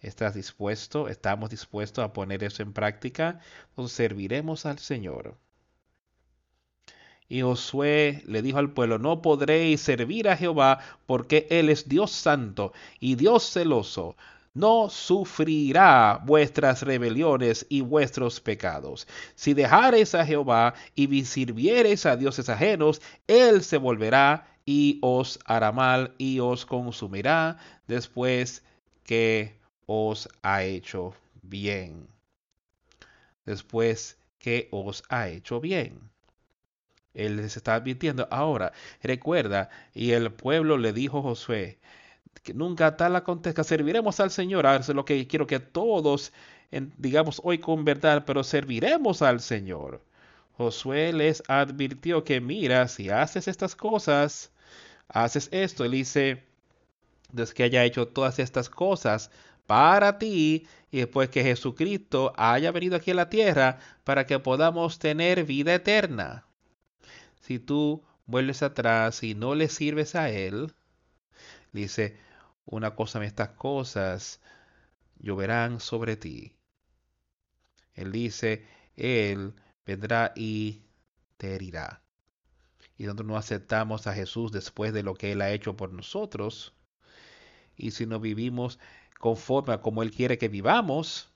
¿Estás 0.00 0.34
dispuesto? 0.34 1.08
¿Estamos 1.08 1.50
dispuestos 1.50 2.04
a 2.04 2.12
poner 2.12 2.44
eso 2.44 2.62
en 2.62 2.72
práctica? 2.72 3.40
Nosotros 3.70 3.92
serviremos 3.92 4.66
al 4.66 4.78
Señor. 4.78 5.36
Y 7.28 7.40
Josué 7.40 8.22
le 8.26 8.42
dijo 8.42 8.58
al 8.58 8.70
pueblo, 8.70 8.98
no 8.98 9.22
podréis 9.22 9.80
servir 9.80 10.28
a 10.28 10.36
Jehová 10.36 10.78
porque 11.06 11.46
Él 11.50 11.70
es 11.70 11.88
Dios 11.88 12.10
santo 12.10 12.72
y 13.00 13.14
Dios 13.14 13.50
celoso, 13.50 14.16
no 14.54 14.88
sufrirá 14.88 16.20
vuestras 16.24 16.82
rebeliones 16.82 17.66
y 17.68 17.80
vuestros 17.80 18.40
pecados. 18.40 19.08
Si 19.34 19.52
dejareis 19.52 20.14
a 20.14 20.24
Jehová 20.24 20.74
y 20.94 21.24
sirviereis 21.24 22.06
a 22.06 22.16
dioses 22.16 22.48
ajenos, 22.48 23.02
él 23.26 23.62
se 23.62 23.78
volverá 23.78 24.46
y 24.64 24.98
os 25.02 25.40
hará 25.44 25.72
mal 25.72 26.14
y 26.18 26.38
os 26.38 26.64
consumirá 26.64 27.58
después 27.88 28.62
que 29.02 29.58
os 29.86 30.28
ha 30.42 30.62
hecho 30.62 31.14
bien. 31.42 32.06
Después 33.44 34.16
que 34.38 34.68
os 34.70 35.02
ha 35.08 35.28
hecho 35.28 35.60
bien. 35.60 36.13
Él 37.14 37.36
les 37.36 37.56
está 37.56 37.76
advirtiendo. 37.76 38.28
Ahora, 38.30 38.72
recuerda, 39.02 39.70
y 39.94 40.12
el 40.12 40.32
pueblo 40.32 40.76
le 40.78 40.92
dijo 40.92 41.18
a 41.18 41.22
Josué, 41.22 41.78
que 42.42 42.54
nunca 42.54 42.96
tal 42.96 43.16
acontezca, 43.16 43.64
serviremos 43.64 44.20
al 44.20 44.30
Señor. 44.30 44.66
Ahora 44.66 44.80
es 44.80 44.88
lo 44.88 45.04
que 45.04 45.26
quiero 45.26 45.46
que 45.46 45.60
todos, 45.60 46.32
digamos 46.98 47.40
hoy 47.44 47.58
con 47.58 47.84
verdad, 47.84 48.24
pero 48.26 48.44
serviremos 48.44 49.22
al 49.22 49.40
Señor. 49.40 50.02
Josué 50.56 51.12
les 51.12 51.42
advirtió 51.48 52.24
que 52.24 52.40
mira, 52.40 52.88
si 52.88 53.10
haces 53.10 53.48
estas 53.48 53.74
cosas, 53.74 54.52
haces 55.08 55.48
esto. 55.52 55.84
Él 55.84 55.92
dice, 55.92 56.44
desde 57.32 57.54
que 57.54 57.64
haya 57.64 57.84
hecho 57.84 58.08
todas 58.08 58.38
estas 58.38 58.68
cosas 58.68 59.30
para 59.66 60.18
ti 60.18 60.66
y 60.90 60.98
después 60.98 61.28
que 61.30 61.42
Jesucristo 61.42 62.32
haya 62.36 62.70
venido 62.70 62.96
aquí 62.96 63.10
a 63.12 63.14
la 63.14 63.30
tierra 63.30 63.78
para 64.04 64.26
que 64.26 64.38
podamos 64.38 64.98
tener 64.98 65.44
vida 65.44 65.74
eterna. 65.74 66.46
Si 67.44 67.58
tú 67.58 68.02
vuelves 68.26 68.62
atrás 68.62 69.22
y 69.22 69.34
no 69.34 69.54
le 69.54 69.68
sirves 69.68 70.14
a 70.14 70.30
Él, 70.30 70.74
Dice, 71.74 72.16
una 72.66 72.94
cosa 72.94 73.18
de 73.18 73.26
estas 73.26 73.48
cosas 73.50 74.40
lloverán 75.18 75.80
sobre 75.80 76.16
ti. 76.16 76.52
Él 77.94 78.12
dice, 78.12 78.64
Él 78.96 79.54
vendrá 79.84 80.32
y 80.36 80.84
te 81.36 81.56
herirá. 81.56 82.00
Y 82.96 83.04
nosotros 83.04 83.26
no 83.26 83.36
aceptamos 83.36 84.06
a 84.06 84.14
Jesús 84.14 84.52
después 84.52 84.92
de 84.92 85.02
lo 85.02 85.14
que 85.14 85.32
Él 85.32 85.42
ha 85.42 85.50
hecho 85.50 85.76
por 85.76 85.92
nosotros, 85.92 86.74
y 87.76 87.90
si 87.90 88.06
no 88.06 88.20
vivimos 88.20 88.78
conforme 89.18 89.74
a 89.74 89.82
como 89.82 90.04
Él 90.04 90.12
quiere 90.12 90.38
que 90.38 90.48
vivamos, 90.48 91.28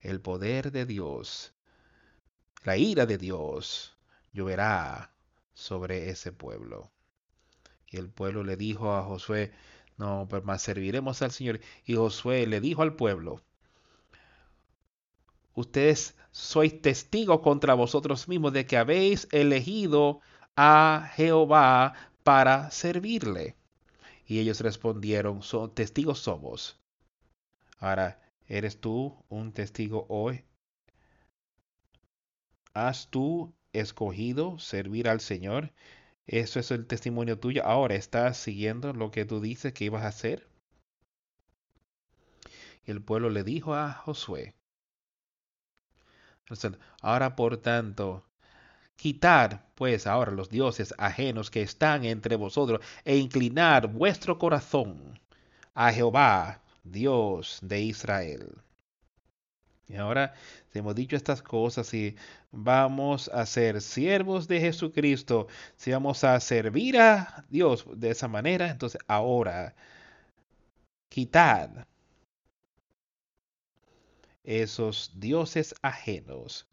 el 0.00 0.20
poder 0.20 0.70
de 0.70 0.84
Dios, 0.84 1.54
la 2.62 2.76
ira 2.76 3.06
de 3.06 3.18
Dios, 3.18 3.96
lloverá 4.32 5.12
sobre 5.54 6.10
ese 6.10 6.32
pueblo. 6.32 6.90
Y 7.90 7.96
el 7.96 8.08
pueblo 8.08 8.44
le 8.44 8.56
dijo 8.56 8.92
a 8.92 9.02
Josué, 9.02 9.52
no, 9.96 10.26
pero 10.30 10.42
más 10.42 10.62
serviremos 10.62 11.20
al 11.22 11.32
Señor. 11.32 11.60
Y 11.84 11.94
Josué 11.96 12.46
le 12.46 12.60
dijo 12.60 12.82
al 12.82 12.96
pueblo, 12.96 13.42
ustedes 15.54 16.16
sois 16.30 16.80
testigos 16.80 17.40
contra 17.40 17.74
vosotros 17.74 18.28
mismos 18.28 18.52
de 18.52 18.66
que 18.66 18.76
habéis 18.76 19.28
elegido 19.32 20.20
a 20.56 21.10
Jehová 21.14 21.94
para 22.22 22.70
servirle. 22.70 23.56
Y 24.26 24.38
ellos 24.38 24.60
respondieron, 24.60 25.40
testigos 25.74 26.20
somos. 26.20 26.78
Ahora, 27.78 28.22
¿eres 28.46 28.80
tú 28.80 29.24
un 29.28 29.52
testigo 29.52 30.06
hoy? 30.08 30.44
¿Has 32.74 33.08
tú 33.10 33.54
escogido 33.72 34.58
servir 34.58 35.08
al 35.08 35.20
Señor? 35.20 35.72
Eso 36.26 36.60
es 36.60 36.70
el 36.70 36.86
testimonio 36.86 37.38
tuyo. 37.38 37.64
Ahora, 37.64 37.94
¿estás 37.96 38.36
siguiendo 38.36 38.92
lo 38.92 39.10
que 39.10 39.24
tú 39.24 39.40
dices 39.40 39.72
que 39.72 39.84
ibas 39.86 40.04
a 40.04 40.08
hacer? 40.08 40.48
Y 42.86 42.90
el 42.90 43.02
pueblo 43.02 43.30
le 43.30 43.44
dijo 43.44 43.74
a 43.74 43.92
Josué, 43.92 44.54
ahora 47.00 47.36
por 47.36 47.56
tanto, 47.58 48.24
quitar 48.96 49.66
pues 49.74 50.06
ahora 50.06 50.32
los 50.32 50.50
dioses 50.50 50.94
ajenos 50.98 51.50
que 51.50 51.62
están 51.62 52.04
entre 52.04 52.36
vosotros 52.36 52.80
e 53.04 53.16
inclinar 53.16 53.88
vuestro 53.88 54.38
corazón 54.38 55.18
a 55.74 55.92
Jehová, 55.92 56.62
Dios 56.84 57.58
de 57.62 57.80
Israel. 57.82 58.62
Y 59.90 59.96
ahora 59.96 60.34
hemos 60.72 60.94
dicho 60.94 61.16
estas 61.16 61.42
cosas 61.42 61.92
y 61.94 62.14
vamos 62.52 63.28
a 63.28 63.44
ser 63.44 63.80
siervos 63.82 64.46
de 64.46 64.60
Jesucristo, 64.60 65.48
si 65.76 65.90
vamos 65.90 66.22
a 66.22 66.38
servir 66.38 66.96
a 66.98 67.44
Dios 67.50 67.84
de 67.96 68.10
esa 68.10 68.28
manera, 68.28 68.70
entonces 68.70 69.00
ahora 69.08 69.74
quitad 71.08 71.86
esos 74.44 75.12
dioses 75.16 75.74
ajenos 75.82 76.68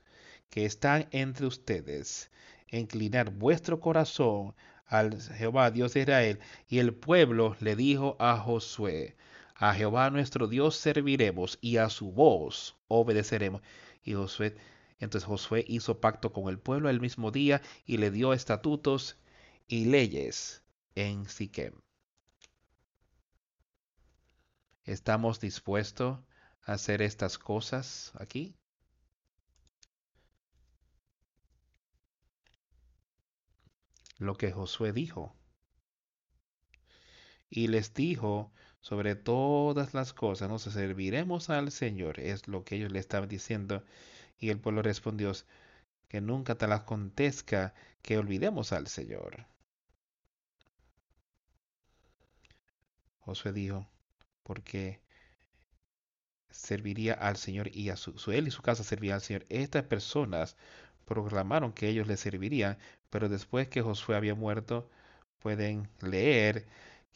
que 0.49 0.65
están 0.65 1.07
entre 1.11 1.47
ustedes, 1.47 2.29
inclinar 2.69 3.31
vuestro 3.31 3.79
corazón 3.79 4.53
al 4.85 5.19
Jehová 5.21 5.71
Dios 5.71 5.93
de 5.93 6.01
Israel. 6.01 6.39
Y 6.69 6.79
el 6.79 6.93
pueblo 6.93 7.55
le 7.59 7.75
dijo 7.75 8.15
a 8.19 8.37
Josué, 8.37 9.17
a 9.59 9.73
Jehová 9.73 10.09
nuestro 10.11 10.47
Dios 10.47 10.75
serviremos 10.75 11.57
y 11.61 11.77
a 11.77 11.89
su 11.89 12.11
voz 12.11 12.77
obedeceremos. 12.87 13.61
Y 14.03 14.13
Josué, 14.13 14.55
entonces 14.99 15.27
Josué 15.27 15.65
hizo 15.67 15.99
pacto 15.99 16.31
con 16.31 16.47
el 16.49 16.59
pueblo 16.59 16.89
el 16.89 17.01
mismo 17.01 17.31
día 17.31 17.61
y 17.85 17.97
le 17.97 18.11
dio 18.11 18.33
estatutos 18.33 19.17
y 19.67 19.85
leyes 19.85 20.63
en 20.95 21.27
Siquem. 21.27 21.73
¿Estamos 24.83 25.39
dispuestos 25.39 26.19
a 26.61 26.73
hacer 26.73 27.01
estas 27.01 27.37
cosas 27.39 28.11
aquí? 28.15 28.55
Lo 34.19 34.35
que 34.35 34.51
Josué 34.51 34.93
dijo. 34.93 35.35
Y 37.49 37.67
les 37.67 37.93
dijo, 37.93 38.51
sobre 38.87 39.15
todas 39.15 39.93
las 39.93 40.13
cosas 40.13 40.47
nos 40.47 40.61
serviremos 40.61 41.49
al 41.49 41.71
Señor, 41.71 42.21
es 42.21 42.47
lo 42.47 42.63
que 42.63 42.77
ellos 42.77 42.89
le 42.89 42.99
estaban 42.99 43.27
diciendo. 43.27 43.83
Y 44.39 44.49
el 44.49 44.59
pueblo 44.61 44.81
respondió, 44.81 45.33
que 46.07 46.21
nunca 46.21 46.55
tal 46.55 46.71
acontezca 46.71 47.73
que 48.01 48.17
olvidemos 48.17 48.71
al 48.71 48.87
Señor. 48.87 49.45
Josué 53.19 53.51
dijo, 53.51 53.89
porque 54.43 55.01
serviría 56.49 57.13
al 57.13 57.35
Señor 57.35 57.67
y 57.75 57.89
a 57.89 57.97
su, 57.97 58.31
él 58.31 58.47
y 58.47 58.51
su 58.51 58.61
casa 58.61 58.85
serviría 58.85 59.15
al 59.15 59.21
Señor. 59.21 59.45
Estas 59.49 59.83
personas 59.83 60.55
proclamaron 61.03 61.73
que 61.73 61.89
ellos 61.89 62.07
le 62.07 62.15
servirían, 62.15 62.77
pero 63.09 63.27
después 63.27 63.67
que 63.67 63.81
Josué 63.81 64.15
había 64.15 64.35
muerto, 64.35 64.89
pueden 65.39 65.89
leer 65.99 66.67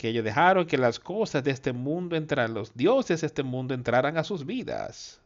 que 0.02 0.10
ellos 0.10 0.24
dejaron 0.24 0.66
que 0.66 0.80
las 0.80 0.99
cosas 0.99 1.43
de 1.43 1.52
este 1.52 1.74
mundo 1.74 2.16
entraran, 2.16 2.56
los 2.56 2.74
dioses 2.74 3.22
de 3.22 3.28
este 3.28 3.43
mundo 3.43 3.76
entraran 3.76 4.18
a 4.18 4.24
sus 4.24 4.47
vidas. 4.47 5.22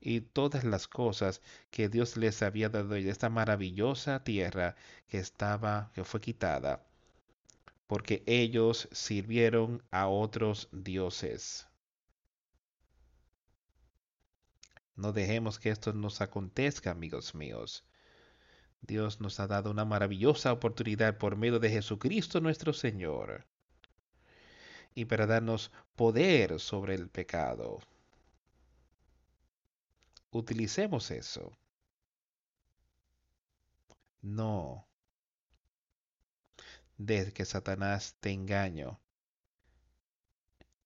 Y 0.00 0.22
todas 0.22 0.64
las 0.64 0.88
cosas 0.88 1.40
que 1.70 1.88
Dios 1.88 2.16
les 2.16 2.42
había 2.42 2.68
dado 2.68 2.88
de 2.88 3.08
esta 3.08 3.28
maravillosa 3.28 4.24
tierra 4.24 4.74
que 5.06 5.18
estaba, 5.18 5.92
que 5.94 6.02
fue 6.02 6.20
quitada, 6.20 6.82
porque 7.86 8.24
ellos 8.26 8.88
sirvieron 8.90 9.80
a 9.92 10.08
otros 10.08 10.68
dioses. 10.72 11.68
No 14.96 15.12
dejemos 15.12 15.60
que 15.60 15.70
esto 15.70 15.92
nos 15.92 16.20
acontezca, 16.20 16.90
amigos 16.90 17.36
míos. 17.36 17.84
Dios 18.82 19.20
nos 19.20 19.38
ha 19.40 19.46
dado 19.46 19.70
una 19.70 19.84
maravillosa 19.84 20.52
oportunidad 20.52 21.16
por 21.16 21.36
medio 21.36 21.58
de 21.60 21.70
Jesucristo 21.70 22.40
nuestro 22.40 22.72
Señor 22.72 23.46
y 24.94 25.04
para 25.04 25.26
darnos 25.26 25.70
poder 25.94 26.60
sobre 26.60 26.94
el 26.94 27.08
pecado. 27.08 27.78
Utilicemos 30.30 31.10
eso. 31.10 31.56
No. 34.20 34.86
Desde 36.96 37.32
que 37.32 37.44
Satanás 37.44 38.16
te 38.20 38.30
engaño. 38.30 39.00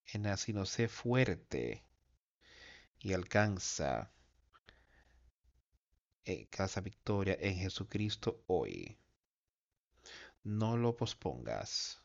En 0.07 0.27
así 0.27 0.53
no 0.53 0.67
sé 0.67 0.89
fuerte 0.89 1.83
y 2.99 3.13
alcanza 3.13 4.11
eh, 6.27 6.49
casa 6.51 6.81
victoria 6.81 7.37
en 7.41 7.57
Jesucristo 7.57 8.43
hoy. 8.49 8.99
No 10.43 10.77
lo 10.77 10.97
pospongas. 10.97 12.03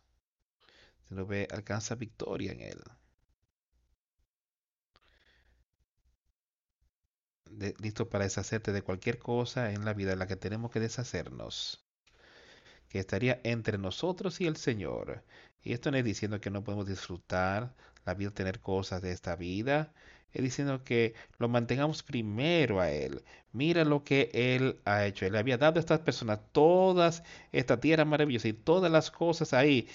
lo 1.10 1.26
ve, 1.26 1.48
alcanza 1.52 1.96
victoria 1.96 2.52
en 2.54 2.62
Él. 2.62 2.82
listo 7.80 8.10
para 8.10 8.24
deshacerte 8.24 8.72
de 8.72 8.82
cualquier 8.82 9.20
cosa 9.20 9.72
en 9.74 9.84
la 9.86 9.94
vida 9.94 10.14
en 10.14 10.20
la 10.20 10.28
que 10.28 10.36
tenemos 10.38 10.72
que 10.72 10.80
deshacernos. 10.80 11.84
Que 12.90 13.00
estaría 13.00 13.42
entre 13.44 13.78
nosotros 13.78 14.40
y 14.42 14.48
el 14.48 14.58
Señor. 14.58 15.24
Y 15.64 15.74
esto 15.74 15.92
no 15.92 15.98
es 15.98 16.06
diciendo 16.06 16.40
que 16.42 16.50
no 16.50 16.64
podemos 16.64 16.88
disfrutar 16.88 17.76
la 18.06 18.14
vida, 18.14 18.32
tener 18.32 18.60
cosas 18.62 19.02
de 19.02 19.12
esta 19.12 19.36
vida 19.36 19.94
diciendo 20.40 20.84
que 20.84 21.14
lo 21.38 21.50
mantengamos 21.50 22.04
primero 22.04 22.80
a 22.80 22.90
Él. 22.92 23.22
Mira 23.52 23.84
lo 23.84 24.04
que 24.04 24.30
Él 24.34 24.80
ha 24.86 25.06
hecho. 25.06 25.26
Él 25.26 25.36
había 25.36 25.58
dado 25.58 25.78
a 25.78 25.82
estas 25.82 26.00
personas 26.00 26.40
todas 26.52 27.24
esta 27.52 27.80
tierra 27.80 28.06
maravillosa 28.06 28.48
y 28.48 28.54
todas 28.54 28.92
las 28.92 29.12
cosas 29.12 29.54
ahí 29.54 29.88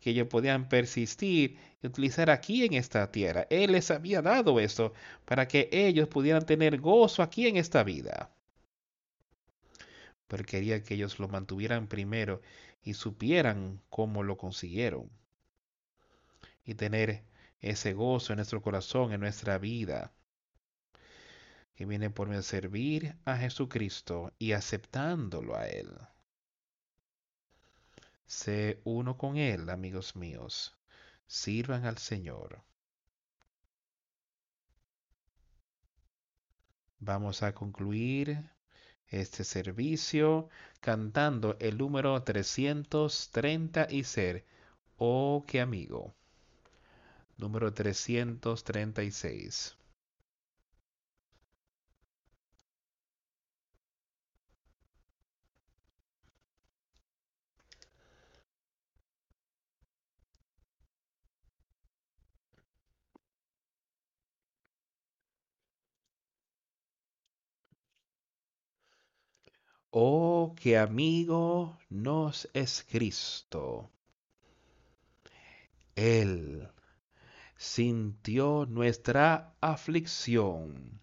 que 0.00 0.10
ellos 0.10 0.28
podían 0.28 0.68
persistir 0.68 1.58
y 1.82 1.86
utilizar 1.86 2.30
aquí 2.30 2.64
en 2.64 2.74
esta 2.74 3.10
tierra. 3.10 3.46
Él 3.50 3.72
les 3.72 3.90
había 3.90 4.22
dado 4.22 4.60
eso 4.60 4.92
para 5.24 5.48
que 5.48 5.68
ellos 5.72 6.08
pudieran 6.08 6.46
tener 6.46 6.80
gozo 6.80 7.22
aquí 7.22 7.46
en 7.48 7.56
esta 7.56 7.82
vida. 7.82 8.30
Pero 10.28 10.44
quería 10.44 10.82
que 10.82 10.94
ellos 10.94 11.18
lo 11.18 11.28
mantuvieran 11.28 11.86
primero 11.86 12.40
y 12.82 12.94
supieran 12.94 13.80
cómo 13.90 14.22
lo 14.22 14.36
consiguieron. 14.36 15.10
Y 16.64 16.74
tener 16.74 17.22
ese 17.70 17.92
gozo 17.92 18.32
en 18.32 18.36
nuestro 18.36 18.62
corazón, 18.62 19.12
en 19.12 19.20
nuestra 19.20 19.58
vida, 19.58 20.12
que 21.74 21.86
viene 21.86 22.10
por 22.10 22.42
servir 22.42 23.16
a 23.24 23.36
Jesucristo 23.36 24.32
y 24.38 24.52
aceptándolo 24.52 25.56
a 25.56 25.68
Él. 25.68 25.90
Sé 28.26 28.80
uno 28.84 29.16
con 29.16 29.36
Él, 29.36 29.70
amigos 29.70 30.16
míos. 30.16 30.76
Sirvan 31.26 31.84
al 31.84 31.98
Señor. 31.98 32.62
Vamos 36.98 37.42
a 37.42 37.54
concluir 37.54 38.50
este 39.08 39.44
servicio 39.44 40.48
cantando 40.80 41.56
el 41.60 41.78
número 41.78 42.22
336. 42.22 44.42
Oh, 44.96 45.44
qué 45.46 45.60
amigo. 45.60 46.14
Número 47.38 47.72
336. 47.72 49.74
Oh, 69.90 70.54
qué 70.54 70.78
amigo 70.78 71.76
nos 71.90 72.48
es 72.54 72.84
Cristo. 72.88 73.90
Él 75.96 76.68
sintió 77.56 78.66
nuestra 78.66 79.54
aflicción 79.60 81.00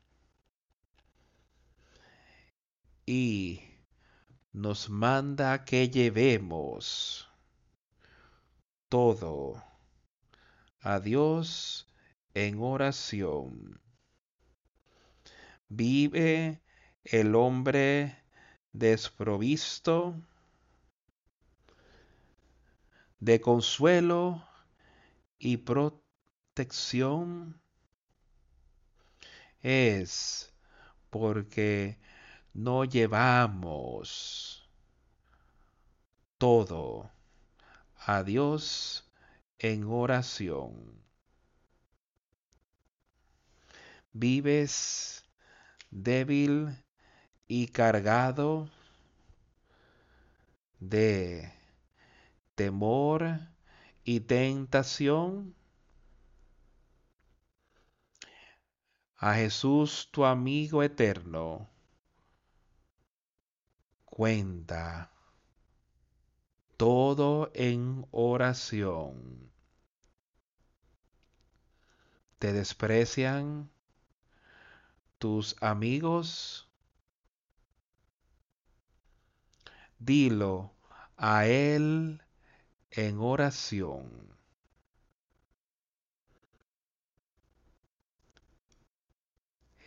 y 3.06 3.62
nos 4.52 4.90
manda 4.90 5.66
que 5.66 5.90
llevemos 5.90 7.28
todo 8.88 9.64
a 10.80 11.00
Dios 11.00 11.88
en 12.34 12.60
oración. 12.60 13.82
Vive 15.68 16.62
el 17.04 17.36
hombre 17.36 18.16
desprovisto 18.72 20.16
de 23.20 23.42
consuelo 23.42 24.48
y 25.40 25.58
protección 25.58 26.03
es 29.62 30.54
porque 31.10 31.98
no 32.54 32.86
llevamos 32.86 34.70
todo 36.38 37.10
a 38.06 38.24
Dios 38.24 39.10
en 39.58 39.86
oración. 39.86 41.02
Vives 44.12 45.24
débil 45.90 46.78
y 47.48 47.68
cargado 47.68 48.70
de 50.80 51.52
temor 52.56 53.40
y 54.04 54.20
tentación. 54.20 55.56
A 59.26 59.36
Jesús, 59.36 60.10
tu 60.12 60.26
amigo 60.26 60.84
eterno, 60.84 61.70
cuenta 64.04 65.14
todo 66.76 67.50
en 67.54 68.06
oración. 68.12 69.50
Te 72.38 72.52
desprecian 72.52 73.72
tus 75.20 75.56
amigos 75.62 76.70
dilo 80.00 80.76
a 81.16 81.46
Él 81.46 82.22
en 82.92 83.20
oración. 83.20 84.33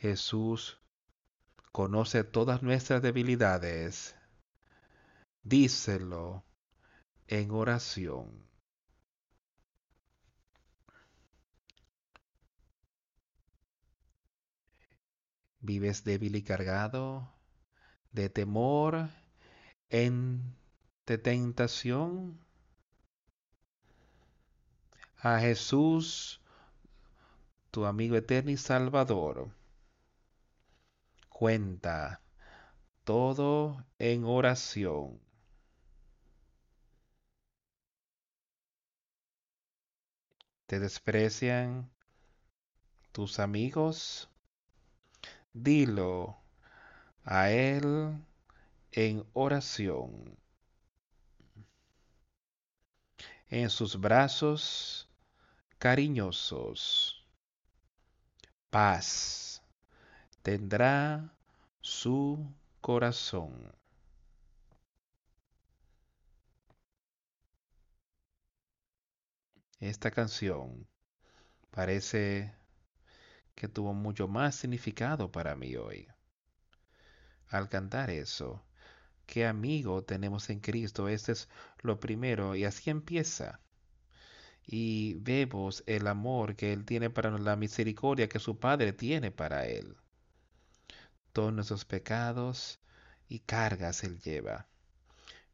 Jesús 0.07 0.81
conoce 1.73 2.25
todas 2.25 2.63
nuestras 2.63 3.03
debilidades. 3.03 4.17
Díselo 5.43 6.45
en 7.27 7.51
oración. 7.51 8.47
¿Vives 15.61 16.05
débil 16.05 16.37
y 16.37 16.43
cargado 16.43 17.33
de 18.13 18.31
temor 18.31 19.09
en 19.91 20.57
tentación 21.05 22.39
a 25.19 25.41
Jesús, 25.41 26.41
tu 27.71 27.85
amigo 27.85 28.17
eterno 28.17 28.51
y 28.51 28.57
salvador. 28.57 29.51
Cuenta 31.39 32.23
todo 33.05 33.85
en 33.99 34.25
oración. 34.25 35.21
Te 40.65 40.79
desprecian 40.79 41.91
tus 43.13 43.39
amigos. 43.39 44.31
Dilo 45.53 46.39
a 47.23 47.51
Él 47.51 48.19
en 48.93 49.23
oración. 49.35 50.39
En 53.49 53.69
sus 53.69 54.01
brazos 54.01 55.07
cariñosos, 55.79 57.27
paz 58.71 59.46
tendrá 60.47 61.35
su 61.81 62.55
corazón. 62.81 63.75
Esta 69.81 70.13
canción 70.13 70.87
parece 71.73 72.55
que 73.57 73.67
tuvo 73.67 73.93
mucho 73.93 74.29
más 74.29 74.55
significado 74.55 75.33
para 75.33 75.57
mí 75.57 75.75
hoy. 75.75 76.07
Al 77.49 77.69
cantar 77.69 78.11
eso, 78.11 78.65
qué 79.27 79.47
amigo 79.47 80.05
tenemos 80.05 80.49
en 80.51 80.61
Cristo. 80.61 81.09
Este 81.09 81.33
es 81.33 81.49
lo 81.83 81.99
primero 81.99 82.55
y 82.55 82.65
así 82.65 82.89
empieza. 82.91 83.61
Y 84.65 85.15
vemos 85.15 85.83
el 85.87 86.07
amor 86.07 86.55
que 86.55 86.73
Él 86.73 86.85
tiene 86.85 87.11
para 87.11 87.37
la 87.37 87.57
misericordia 87.57 88.29
que 88.29 88.39
su 88.39 88.61
Padre 88.61 88.93
tiene 88.93 89.33
para 89.33 89.67
Él. 89.67 89.97
Todos 91.37 91.53
nuestros 91.53 91.85
pecados 91.85 92.81
y 93.29 93.41
cargas 93.41 94.05
Él 94.05 94.19
lleva. 94.23 94.69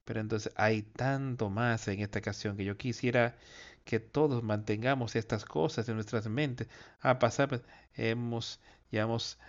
Pero 0.04 0.20
entonces 0.20 0.52
hay 0.54 0.82
tanto 0.82 1.50
más 1.50 1.88
en 1.88 1.98
esta 1.98 2.20
ocasión 2.20 2.56
que 2.56 2.64
yo 2.64 2.76
quisiera 2.76 3.36
que 3.84 3.98
todos 3.98 4.44
mantengamos 4.44 5.16
estas 5.16 5.44
cosas 5.44 5.88
en 5.88 5.96
nuestras 5.96 6.28
mentes. 6.28 6.68
A 7.00 7.18
pasar, 7.18 7.64
hemos, 7.94 8.60
llevamos 8.92 9.40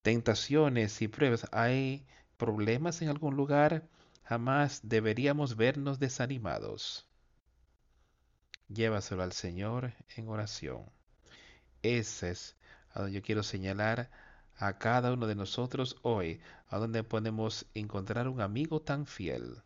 tentaciones 0.00 1.02
y 1.02 1.08
pruebas. 1.08 1.46
Hay 1.52 2.06
problemas 2.38 3.02
en 3.02 3.10
algún 3.10 3.36
lugar, 3.36 3.86
jamás 4.24 4.80
deberíamos 4.82 5.56
vernos 5.56 5.98
desanimados. 5.98 7.06
Llévaselo 8.68 9.22
al 9.22 9.34
Señor 9.34 9.92
en 10.16 10.26
oración. 10.30 10.86
Ese 11.82 12.30
es 12.30 12.56
a 12.94 13.00
donde 13.00 13.12
yo 13.12 13.20
quiero 13.20 13.42
señalar 13.42 14.10
a 14.58 14.78
cada 14.78 15.12
uno 15.12 15.26
de 15.26 15.34
nosotros 15.34 15.96
hoy, 16.02 16.40
a 16.68 16.78
donde 16.78 17.04
podemos 17.04 17.66
encontrar 17.74 18.28
un 18.28 18.40
amigo 18.40 18.80
tan 18.80 19.06
fiel. 19.06 19.62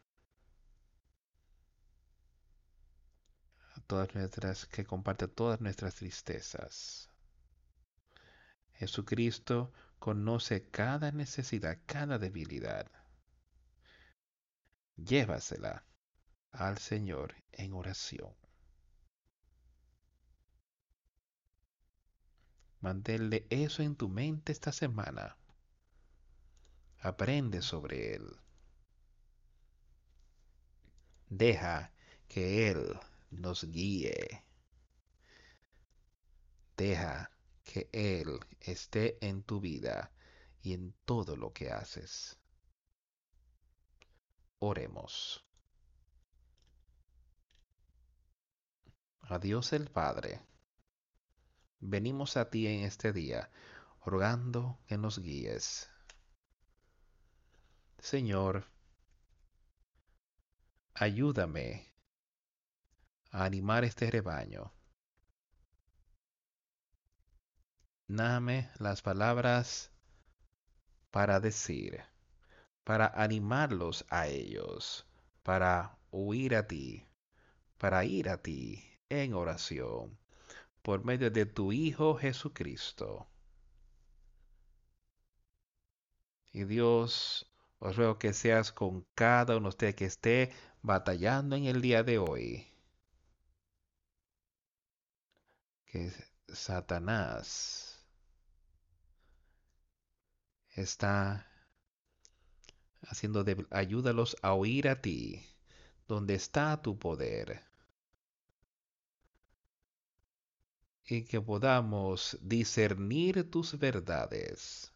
A 3.77 3.81
todas 3.87 4.15
nuestras, 4.15 4.67
que 4.67 4.85
comparte 4.85 5.29
todas 5.29 5.61
nuestras 5.61 5.95
tristezas. 5.95 7.09
Jesucristo 8.75 9.73
conoce 9.99 10.69
cada 10.71 11.12
necesidad, 11.12 11.79
cada 11.87 12.19
debilidad. 12.19 12.91
Llévasela 14.97 15.85
al 16.51 16.79
Señor 16.79 17.35
en 17.53 17.75
oración. 17.75 18.40
Manténle 22.81 23.47
eso 23.51 23.82
en 23.82 23.94
tu 23.97 24.09
mente 24.09 24.52
esta 24.52 24.73
semana. 24.73 25.36
Aprende 26.98 27.62
sobre 27.62 28.15
Él. 28.15 28.40
Deja 31.28 31.93
que 32.28 32.70
Él 32.70 32.98
nos 33.31 33.65
guíe. 33.65 34.44
Deja 36.77 37.31
que 37.65 37.89
Él 37.93 38.40
esté 38.61 39.19
en 39.27 39.43
tu 39.43 39.61
vida 39.61 40.11
y 40.62 40.73
en 40.73 40.94
todo 41.05 41.36
lo 41.36 41.52
que 41.52 41.70
haces. 41.70 42.39
Oremos. 44.59 45.44
A 49.23 49.39
Dios 49.39 49.73
el 49.73 49.90
Padre, 49.90 50.40
venimos 51.81 52.36
a 52.36 52.51
ti 52.51 52.66
en 52.66 52.85
este 52.85 53.12
día, 53.12 53.51
rogando 54.05 54.78
que 54.86 54.98
nos 54.98 55.19
guíes. 55.19 55.90
Señor, 57.98 58.66
ayúdame 60.94 61.93
a 63.31 63.44
animar 63.44 63.85
este 63.85 64.11
rebaño. 64.11 64.73
Dame 68.07 68.70
las 68.78 69.02
palabras 69.02 69.90
para 71.11 71.40
decir 71.40 72.02
para 72.90 73.07
animarlos 73.07 74.05
a 74.09 74.27
ellos, 74.27 75.07
para 75.43 75.97
huir 76.11 76.57
a 76.57 76.66
ti, 76.66 77.07
para 77.78 78.05
ir 78.05 78.28
a 78.28 78.43
ti 78.43 78.82
en 79.09 79.35
oración, 79.35 80.19
por 80.82 81.05
medio 81.05 81.31
de 81.31 81.47
tu 81.47 81.73
Hijo 81.73 82.16
Jesucristo. 82.16 83.27
Y 86.52 86.65
Dios, 86.65 87.47
os 87.78 87.97
ruego 87.97 88.19
que 88.19 88.32
seas 88.32 88.73
con 88.73 89.07
cada 89.15 89.57
uno 89.57 89.65
de 89.65 89.69
ustedes 89.69 89.94
que 89.94 90.05
esté 90.07 90.52
batallando 90.82 91.57
en 91.57 91.66
el 91.66 91.81
día 91.81 92.02
de 92.02 92.19
hoy. 92.19 92.66
Que 95.86 96.12
Satanás 96.48 98.05
está 100.74 101.47
haciendo 103.02 103.44
de, 103.44 103.66
ayúdalos 103.70 104.36
a 104.43 104.55
oír 104.55 104.89
a 104.89 105.01
ti, 105.01 105.44
donde 106.09 106.35
está 106.35 106.81
tu 106.82 106.98
poder. 106.98 107.69
Y 111.12 111.24
que 111.24 111.41
podamos 111.41 112.39
discernir 112.41 113.51
tus 113.51 113.77
verdades 113.77 114.95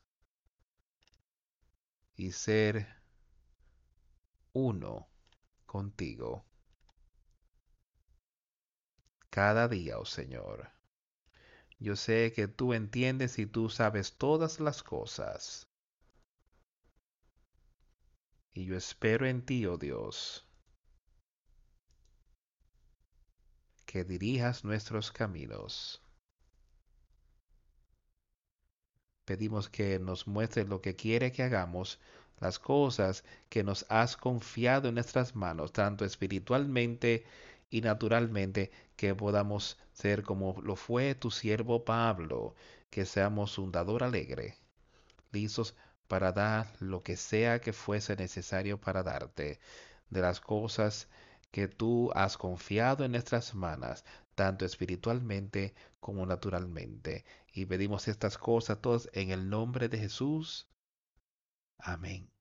y 2.14 2.30
ser 2.30 2.86
uno 4.52 5.08
contigo. 5.66 6.44
Cada 9.28 9.66
día, 9.66 9.98
oh 9.98 10.04
Señor. 10.04 10.70
Yo 11.80 11.96
sé 11.96 12.32
que 12.32 12.46
tú 12.46 12.74
entiendes 12.74 13.40
y 13.40 13.46
tú 13.46 13.68
sabes 13.68 14.16
todas 14.16 14.60
las 14.60 14.84
cosas. 14.84 15.66
Y 18.52 18.66
yo 18.66 18.76
espero 18.76 19.26
en 19.26 19.44
ti, 19.44 19.66
oh 19.66 19.78
Dios, 19.78 20.46
que 23.84 24.04
dirijas 24.04 24.62
nuestros 24.62 25.10
caminos. 25.10 26.03
Pedimos 29.24 29.68
que 29.68 29.98
nos 29.98 30.26
muestres 30.26 30.68
lo 30.68 30.80
que 30.80 30.96
quiere 30.96 31.32
que 31.32 31.42
hagamos, 31.42 31.98
las 32.40 32.58
cosas 32.58 33.24
que 33.48 33.64
nos 33.64 33.86
has 33.88 34.16
confiado 34.16 34.88
en 34.88 34.94
nuestras 34.94 35.34
manos, 35.34 35.72
tanto 35.72 36.04
espiritualmente 36.04 37.24
y 37.70 37.80
naturalmente, 37.80 38.70
que 38.96 39.14
podamos 39.14 39.78
ser 39.92 40.22
como 40.22 40.60
lo 40.62 40.76
fue 40.76 41.14
tu 41.14 41.30
siervo 41.30 41.84
Pablo, 41.84 42.54
que 42.90 43.06
seamos 43.06 43.58
un 43.58 43.72
dador 43.72 44.04
alegre, 44.04 44.56
listos 45.32 45.74
para 46.06 46.32
dar 46.32 46.70
lo 46.80 47.02
que 47.02 47.16
sea 47.16 47.60
que 47.60 47.72
fuese 47.72 48.14
necesario 48.16 48.80
para 48.80 49.02
darte, 49.02 49.58
de 50.10 50.20
las 50.20 50.40
cosas 50.40 51.08
que 51.50 51.66
tú 51.66 52.10
has 52.14 52.36
confiado 52.36 53.04
en 53.04 53.12
nuestras 53.12 53.54
manos, 53.54 54.04
tanto 54.34 54.64
espiritualmente 54.64 55.74
como 56.00 56.26
naturalmente. 56.26 57.24
Y 57.52 57.66
pedimos 57.66 58.08
estas 58.08 58.38
cosas 58.38 58.80
todas 58.80 59.08
en 59.12 59.30
el 59.30 59.48
nombre 59.48 59.88
de 59.88 59.98
Jesús. 59.98 60.68
Amén. 61.78 62.33